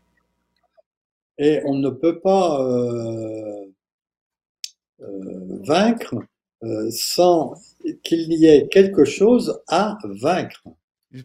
Et 1.38 1.60
on 1.64 1.74
ne 1.74 1.90
peut 1.90 2.20
pas 2.20 2.60
euh, 2.60 3.66
euh, 5.00 5.60
vaincre 5.64 6.14
euh, 6.62 6.90
sans 6.90 7.54
qu'il 8.02 8.32
y 8.32 8.46
ait 8.46 8.68
quelque 8.68 9.04
chose 9.04 9.58
à 9.68 9.96
vaincre. 10.04 10.62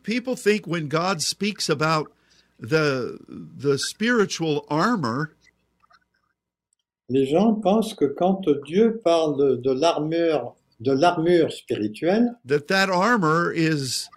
People 0.03 0.35
think 0.35 0.65
when 0.65 0.87
God 0.87 1.21
speaks 1.21 1.69
about 1.69 2.11
the 2.59 3.19
the 3.27 3.77
spiritual 3.77 4.65
armor, 4.69 5.35
Les 7.09 7.25
gens 7.25 7.53
pensent 7.53 7.93
que 7.93 8.05
quand 8.05 8.41
Dieu 8.65 8.99
parle 9.03 9.61
de, 9.61 9.71
l'armure, 9.71 10.55
de 10.79 10.91
l'armure 10.91 11.51
spirituelle, 11.51 12.33
that 12.45 12.67
that 12.67 12.89
armor 12.89 13.51
is 13.53 14.09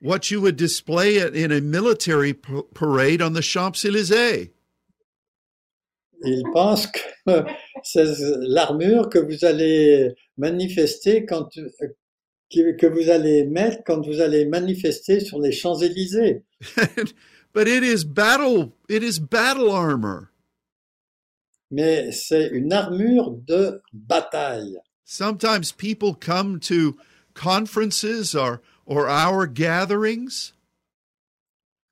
what 0.00 0.30
you 0.30 0.40
would 0.40 0.56
display 0.56 1.18
in 1.18 1.52
a 1.52 1.60
military 1.60 2.34
parade 2.34 3.22
on 3.22 3.32
the 3.32 3.42
Champs-Élysées. 3.42 4.50
ils 6.24 6.42
pensent 6.52 6.86
que 6.86 7.00
c'est 7.82 8.06
l'armure 8.40 9.08
que 9.08 9.18
vous 9.18 9.44
allez 9.44 10.14
manifester 10.36 11.24
quand 11.24 11.48
que 12.50 12.72
que 12.76 12.86
vous 12.86 13.08
allez 13.08 13.44
mettre 13.44 13.82
quand 13.84 14.04
vous 14.06 14.20
allez 14.20 14.44
manifester 14.44 15.20
sur 15.20 15.40
les 15.40 15.52
Champs-Élysées. 15.52 16.42
but 17.54 17.66
it 17.66 17.82
is 17.82 18.04
battle 18.04 18.72
it 18.88 19.02
is 19.02 19.18
battle 19.18 19.70
armor. 19.70 20.31
Mais 21.72 22.12
c'est 22.12 22.48
une 22.48 22.72
armure 22.72 23.30
de 23.30 23.82
bataille. 23.92 24.78
Sometimes 25.04 25.72
people 25.72 26.14
come 26.14 26.60
to 26.60 26.96
conferences 27.34 28.34
or 28.34 28.60
or 28.86 29.08
our 29.08 29.46
gatherings. 29.46 30.52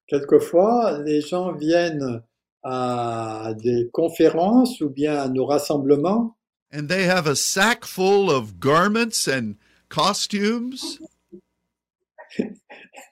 Quelquefois, 0.07 0.99
les 1.05 1.23
gens 1.23 1.53
viennent 1.53 2.23
à 2.63 3.55
des 3.57 3.89
conférences 3.93 4.81
ou 4.81 4.91
bien 4.91 5.17
à 5.17 5.29
nos 5.29 5.47
rassemblements. 5.47 6.37
And 6.73 6.89
they 6.89 7.05
have 7.05 7.27
a 7.27 7.35
sack 7.35 7.85
full 7.85 8.31
of 8.31 8.61
garments 8.61 9.27
and 9.27 9.57
costumes. 9.89 11.01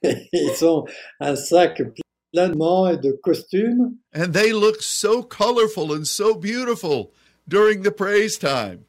Ils 0.03 0.64
ont 0.64 0.85
un 1.19 1.35
sac 1.35 1.83
manches 2.35 2.95
et 2.95 2.97
de 2.99 3.12
costumes 3.22 3.95
and 4.14 4.33
they 4.33 4.53
look 4.53 4.83
so 4.83 5.22
colorful 5.22 5.93
and 5.93 6.05
so 6.07 6.35
beautiful 6.35 7.11
during 7.49 7.83
the 7.83 7.91
praise 7.91 8.39
time. 8.39 8.85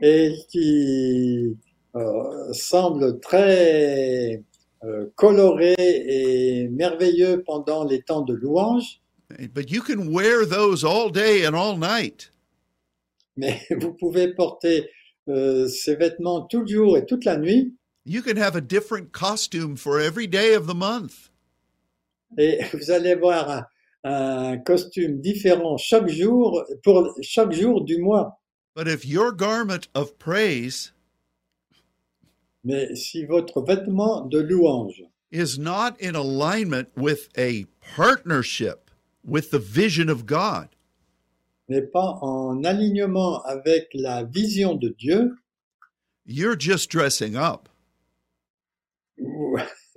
et 0.00 0.32
qui 0.48 1.56
euh, 1.96 2.52
semblent 2.52 3.18
très 3.20 4.42
euh, 4.84 5.06
colorés 5.16 5.74
et 5.78 6.68
merveilleux 6.68 7.42
pendant 7.44 7.84
les 7.84 8.02
temps 8.02 8.22
de 8.22 8.34
louange, 8.34 9.00
But 9.52 9.70
you 9.70 9.82
can 9.82 10.10
wear 10.10 10.46
those 10.46 10.84
all 10.84 11.10
day 11.10 11.44
and 11.44 11.54
all 11.54 11.76
night. 11.76 12.30
mais 13.36 13.60
vous 13.80 13.92
pouvez 13.92 14.32
porter 14.34 14.88
euh, 15.28 15.66
ces 15.68 15.96
vêtements 15.96 16.42
tout 16.46 16.60
le 16.60 16.66
jour 16.68 16.96
et 16.96 17.04
toute 17.04 17.24
la 17.24 17.36
nuit, 17.36 17.74
You 18.06 18.22
can 18.22 18.36
have 18.38 18.56
a 18.56 18.62
different 18.62 19.12
costume 19.12 19.76
for 19.76 20.00
every 20.00 20.26
day 20.26 20.54
of 20.54 20.66
the 20.66 20.74
month. 20.74 21.27
Et 22.36 22.60
vous 22.72 22.90
allez 22.90 23.14
voir 23.14 23.50
un, 23.50 23.66
un 24.04 24.58
costume 24.58 25.20
différent 25.20 25.76
chaque 25.76 26.08
jour 26.08 26.64
pour 26.82 27.14
chaque 27.22 27.52
jour 27.52 27.84
du 27.84 27.98
mois. 27.98 28.40
But 28.74 28.86
if 28.86 29.04
your 29.04 29.32
garment 29.32 29.88
of 29.94 30.18
praise 30.18 30.92
Mais 32.64 32.94
si 32.94 33.24
votre 33.24 33.62
vêtement 33.62 34.28
de 34.28 34.40
louange 34.40 35.02
is 35.30 35.58
not 35.58 36.00
in 36.00 36.14
alignment 36.14 36.88
with 36.96 37.28
a 37.36 37.66
partnership 37.96 38.90
with 39.24 39.50
the 39.50 39.58
vision 39.58 40.08
of 40.08 40.26
God, 40.26 40.68
n'est 41.68 41.90
pas 41.90 42.18
en 42.22 42.64
alignement 42.64 43.42
avec 43.44 43.88
la 43.94 44.24
vision 44.24 44.74
de 44.74 44.88
Dieu, 44.90 45.36
you're 46.24 46.56
just 46.56 46.90
dressing 46.90 47.36
up. 47.36 47.68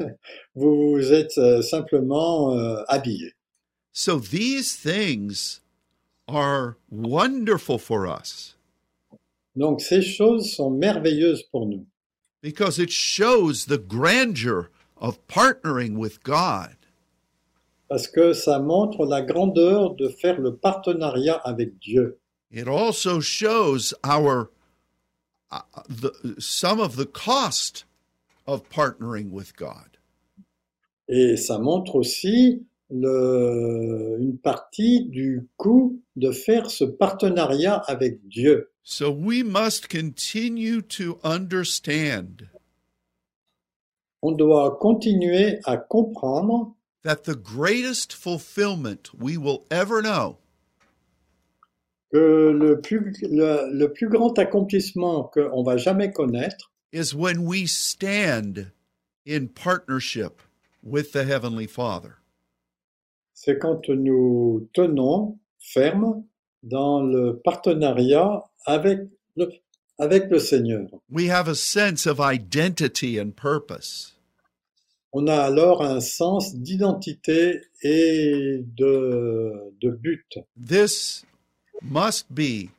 vous 0.56 0.92
vous 0.94 1.14
êtes 1.14 1.38
euh, 1.38 1.62
simplement 1.62 2.56
euh, 2.58 2.84
habillé. 2.88 3.34
So 3.94 4.20
these 4.20 4.76
things 4.76 5.62
are 6.28 6.78
wonderful 6.90 7.78
for 7.78 8.06
us 8.08 8.56
Donc 9.56 9.82
ces 9.82 10.02
choses 10.02 10.54
sont 10.56 10.72
merveilleuses 10.72 11.44
pour 11.52 11.66
nous 11.66 11.86
because 12.42 12.80
it 12.80 12.90
shows 12.90 13.66
the 13.68 13.78
grandeur 13.78 14.70
of 14.98 15.20
partnering 15.28 15.98
with 15.98 16.24
God. 16.24 16.76
parce 17.92 18.08
que 18.08 18.32
ça 18.32 18.60
montre 18.60 19.06
la 19.06 19.22
grandeur 19.22 19.96
de 19.96 20.08
faire 20.08 20.40
le 20.40 20.56
partenariat 20.56 21.42
avec 21.44 21.78
Dieu. 21.80 22.18
It 22.50 22.70
also 22.70 23.20
shows 23.20 23.94
our 24.06 24.50
uh, 25.52 25.60
the, 25.90 26.36
some 26.40 26.80
of 26.80 26.96
the 26.96 27.06
cost 27.06 27.84
of 28.48 28.70
partnering 28.70 29.32
with 29.32 29.58
God. 29.58 29.91
Et 31.14 31.36
ça 31.36 31.60
montre 31.60 31.96
aussi 31.96 32.66
le- 32.90 34.18
une 34.20 34.38
partie 34.38 35.06
du 35.10 35.48
coût 35.58 36.02
de 36.16 36.32
faire 36.32 36.72
ce 36.72 36.86
partenariat 36.86 37.76
avec 37.88 38.26
Dieu. 38.28 38.72
So 38.84 39.12
we 39.12 39.44
must 39.44 39.88
continue 39.90 40.82
to 40.82 41.20
understand 41.24 42.48
On 44.24 44.32
doit 44.32 44.78
continuer 44.80 45.60
à 45.66 45.78
comprendre 45.78 46.76
that 47.04 47.24
the 47.24 47.36
greatest 47.36 48.14
fulfillment 48.14 49.12
we 49.20 49.38
will 49.38 49.66
ever 49.70 50.02
know 50.02 50.38
que 52.14 52.52
le 52.52 52.82
plus, 52.82 53.14
le, 53.22 53.70
le 53.72 53.94
plus 53.94 54.10
grand 54.10 54.38
accomplissement 54.38 55.24
qu'on 55.34 55.64
va 55.64 55.78
jamais 55.78 56.12
connaître, 56.12 56.72
is 56.92 57.14
when 57.16 57.40
we 57.40 57.68
stand 57.68 58.72
in 59.26 59.48
partnership 59.48 60.42
with 60.84 61.12
the 61.12 61.24
Heavenly 61.26 61.68
Father. 61.68 62.22
c'est 63.44 63.58
quand 63.58 63.90
nous 63.90 64.70
tenons 64.74 65.40
ferme 65.60 66.24
dans 66.62 67.02
le 67.02 67.40
partenariat 67.44 68.44
avec 68.66 69.00
le, 69.36 69.50
avec 69.98 70.30
le 70.30 70.38
Seigneur. 70.38 70.88
We 71.10 71.30
have 71.30 71.48
a 71.48 71.56
sense 71.56 72.06
of 72.06 72.20
identity 72.20 73.20
and 73.20 73.32
purpose. 73.36 74.16
On 75.12 75.28
a 75.28 75.42
alors 75.42 75.82
un 75.82 76.02
sens 76.02 76.56
d'identité 76.56 77.62
et 77.82 78.64
de, 78.78 79.74
de 79.82 79.90
but. 79.90 80.38
This 80.56 81.26
must 81.82 82.28
be 82.30 82.70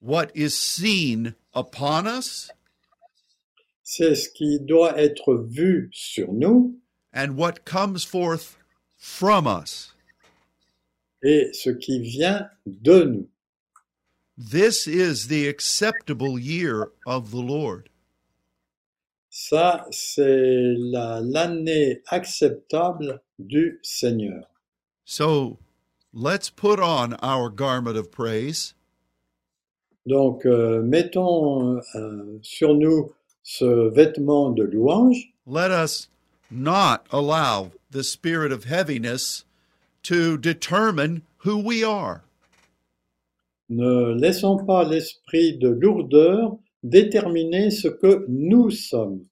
what 0.00 0.28
is 0.34 0.50
seen 0.50 1.34
upon 1.54 2.06
us 2.06 2.50
C'est 3.82 4.14
ce 4.14 4.30
qui 4.30 4.58
doit 4.58 4.98
être 4.98 5.34
vu 5.34 5.90
sur 5.92 6.32
nous 6.32 6.78
and 7.12 7.36
what 7.36 7.64
comes 7.64 8.04
forth 8.04 8.56
from 8.96 9.46
us. 9.46 9.92
et 11.24 11.52
ce 11.54 11.70
qui 11.70 12.00
vient 12.00 12.48
de 12.66 13.04
nous. 13.04 13.28
This 14.36 14.86
is 14.88 15.28
the 15.28 15.46
acceptable 15.46 16.38
year 16.38 16.90
of 17.06 17.30
the 17.30 17.40
Lord. 17.40 17.88
Ça, 19.30 19.86
c'est 19.92 20.74
la- 20.76 21.20
l'année 21.20 22.02
acceptable 22.10 23.20
du 23.38 23.78
Seigneur. 23.82 24.44
So 25.04 25.58
let's 26.12 26.50
put 26.50 26.80
on 26.80 27.14
our 27.22 27.48
garment 27.50 27.96
of 27.96 28.10
praise 28.10 28.74
Donc, 30.06 30.44
euh, 30.44 30.82
mettons 30.82 31.80
euh, 31.94 32.38
sur 32.42 32.74
nous 32.74 33.12
ce 33.44 33.88
vêtement 33.94 34.50
de 34.50 34.64
louange. 34.64 35.32
let 35.46 35.70
us 35.70 36.08
not 36.52 37.06
allow 37.10 37.72
the 37.90 38.04
spirit 38.04 38.52
of 38.52 38.64
heaviness 38.64 39.44
to 40.02 40.36
determine 40.36 41.22
who 41.38 41.58
we 41.58 41.82
are. 41.84 42.24
Ne 43.68 44.14
laissons 44.14 44.64
pas 44.66 44.84
l'esprit 44.84 45.58
de 45.58 45.68
lourdeur 45.68 46.58
déterminer 46.84 47.70
ce 47.70 47.88
que 47.88 48.26
nous 48.28 48.70
sommes. 48.70 49.28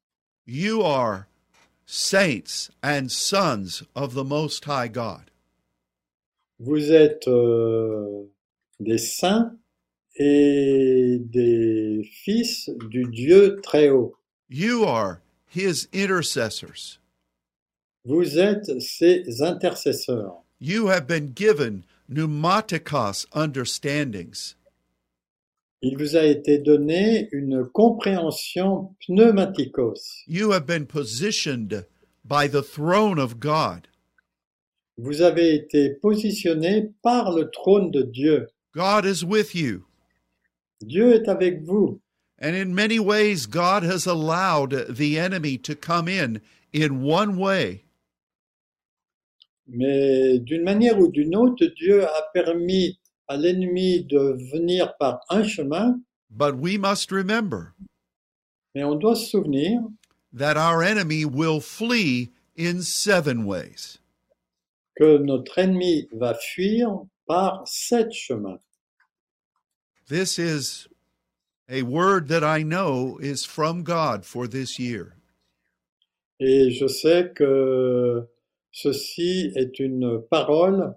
You 0.47 0.83
are 0.83 1.27
saints 1.87 2.71
and 2.83 3.11
sons 3.11 3.83
of 3.95 4.15
the 4.15 4.25
Most 4.25 4.65
High 4.65 4.89
God. 4.89 5.31
Vous 6.59 6.91
êtes 6.91 7.27
euh, 7.27 8.25
des 8.79 8.99
saints 8.99 9.57
et 10.17 11.19
des 11.21 12.03
fils 12.25 12.71
du 12.89 13.05
Dieu 13.05 13.61
très 13.63 13.91
haut. 13.91 14.15
You 14.49 14.85
are 14.85 15.21
His 15.49 15.89
intercessors. 15.93 17.00
Vous 18.05 18.39
êtes 18.39 18.81
ses 18.81 19.43
intercesseurs. 19.43 20.43
You 20.59 20.89
have 20.89 21.07
been 21.07 21.33
given 21.35 21.85
pneumatikos 22.09 23.27
understandings. 23.35 24.55
Il 25.83 25.97
vous 25.97 26.17
a 26.17 26.25
été 26.25 26.59
donné 26.59 27.29
une 27.33 27.65
compréhension 27.65 28.95
pneumatikos. 29.07 30.25
You 30.27 30.53
have 30.53 30.67
been 30.67 30.87
positioned 30.87 31.87
by 32.25 32.47
the 32.49 32.63
throne 32.63 33.19
of 33.19 33.41
God. 33.41 33.89
Vous 34.99 35.23
avez 35.23 35.55
été 35.55 35.91
positionné 35.91 36.91
par 37.03 37.33
le 37.33 37.51
trône 37.51 37.91
de 37.91 38.03
Dieu. 38.03 38.49
God 38.75 39.07
is 39.07 39.25
with 39.25 39.55
you. 39.55 39.85
Dieu 40.83 41.15
est 41.15 41.29
avec 41.29 41.63
vous. 41.65 42.01
And 42.39 42.55
in 42.55 42.75
many 42.75 42.99
ways, 42.99 43.47
God 43.47 43.83
has 43.83 44.07
allowed 44.07 44.87
the 44.89 45.19
enemy 45.19 45.59
to 45.59 45.75
come 45.75 46.09
in 46.09 46.41
in 46.73 47.03
one 47.03 47.37
way. 47.37 47.85
Mais 49.73 50.39
d'une 50.41 50.63
manière 50.65 50.99
ou 50.99 51.09
d'une 51.09 51.37
autre, 51.37 51.65
Dieu 51.77 52.05
a 52.05 52.23
permis 52.35 52.99
à 53.29 53.37
l'ennemi 53.37 54.05
de 54.05 54.37
venir 54.53 54.97
par 54.99 55.21
un 55.29 55.45
chemin, 55.45 56.01
But 56.31 56.57
we 56.57 56.77
must 56.79 57.11
remember 57.11 57.75
mais 58.75 58.85
on 58.85 58.95
doit 58.95 59.17
se 59.17 59.27
souvenir 59.31 59.81
that 60.33 60.57
our 60.57 60.81
enemy 60.83 61.25
will 61.25 61.61
flee 61.61 62.31
in 62.57 62.83
seven 62.83 63.45
ways. 63.45 63.99
que 64.97 65.19
notre 65.19 65.59
ennemi 65.59 66.07
va 66.13 66.35
fuir 66.35 67.07
par 67.27 67.63
sept 67.67 68.13
chemins. 68.13 68.61
This 70.09 70.39
is 70.39 70.89
a 71.69 71.83
word 71.83 72.29
that 72.29 72.45
I 72.45 72.63
know 72.63 73.19
is 73.21 73.45
from 73.45 73.83
God 73.83 74.25
for 74.25 74.47
this 74.47 74.79
year. 74.79 75.17
Et 76.41 76.71
je 76.71 76.87
sais 76.87 77.33
que 77.35 78.27
ceci 78.73 79.53
est 79.57 79.79
une 79.79 80.21
parole 80.31 80.95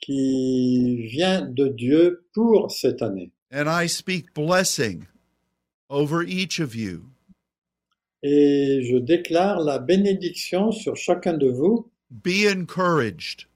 qui 0.00 0.96
vient 1.06 1.42
de 1.42 1.68
Dieu 1.68 2.26
pour 2.32 2.70
cette 2.70 3.02
année. 3.02 3.30
And 3.52 3.66
I 3.68 3.88
speak 3.88 4.34
blessing 4.34 5.06
over 5.88 6.22
each 6.26 6.60
of 6.60 6.74
you. 6.74 7.04
Et 8.22 8.82
je 8.82 8.96
déclare 8.96 9.60
la 9.60 9.78
bénédiction 9.78 10.72
sur 10.72 10.96
chacun 10.96 11.34
de 11.34 11.48
vous. 11.48 11.88
Be 12.10 12.46
encouraged. 12.46 13.46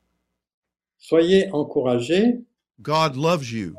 Soyez 0.98 1.50
encouragés. 1.52 2.40
God 2.82 3.16
loves 3.16 3.50
you 3.52 3.74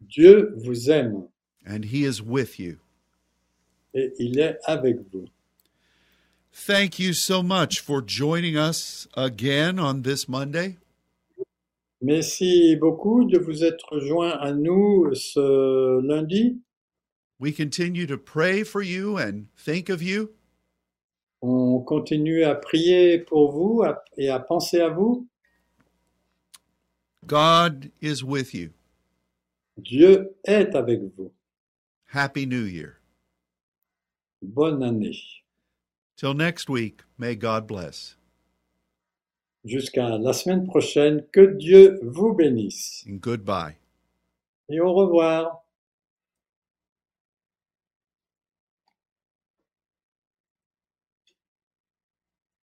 Dieu 0.00 0.54
vous 0.56 0.90
aime 0.90 1.28
and 1.66 1.84
He 1.84 2.04
is 2.04 2.20
with 2.22 2.58
you. 2.58 2.78
et 3.94 4.12
il 4.18 4.38
est 4.38 4.58
avec 4.64 4.96
vous. 5.12 5.26
Thank 6.52 6.98
you 6.98 7.12
so 7.12 7.42
much 7.42 7.80
for 7.80 8.02
joining 8.02 8.56
us 8.56 9.06
again 9.16 9.78
on 9.78 10.02
this 10.02 10.28
Monday. 10.28 10.76
Merci 12.02 12.76
beaucoup 12.76 13.24
de 13.24 13.38
vous 13.38 13.62
être 13.62 14.00
joints 14.00 14.36
à 14.40 14.52
nous 14.52 15.14
ce 15.14 16.00
lundi. 16.00 16.58
We 17.38 17.52
continue 17.52 18.06
to 18.06 18.18
pray 18.18 18.64
for 18.64 18.82
you 18.82 19.18
and 19.18 19.46
think 19.56 19.88
of 19.88 20.02
you. 20.02 20.30
On 21.42 21.80
continue 21.80 22.44
à 22.44 22.54
prier 22.54 23.18
pour 23.18 23.52
vous 23.52 23.82
et 24.16 24.28
à 24.28 24.40
penser 24.40 24.80
à 24.80 24.88
vous. 24.88 25.26
God 27.26 27.90
is 28.02 28.22
with 28.22 28.54
you. 28.54 28.70
Dieu 29.78 30.34
est 30.44 30.74
avec 30.74 31.00
vous. 31.16 31.32
Happy 32.12 32.46
New 32.46 32.64
Year. 32.66 32.96
Bonne 34.42 34.82
année. 34.82 35.39
Till 36.20 36.34
next 36.34 36.68
week, 36.68 37.00
may 37.16 37.34
God 37.34 37.66
bless. 37.66 38.18
Jusqu'à 39.64 40.18
la 40.18 40.34
semaine 40.34 40.66
prochaine. 40.66 41.24
Que 41.32 41.56
Dieu 41.56 41.98
vous 42.02 42.34
bénisse. 42.34 43.02
And 43.08 43.20
goodbye. 43.22 43.76
Et 44.68 44.80
au 44.80 44.92
revoir. 44.92 45.59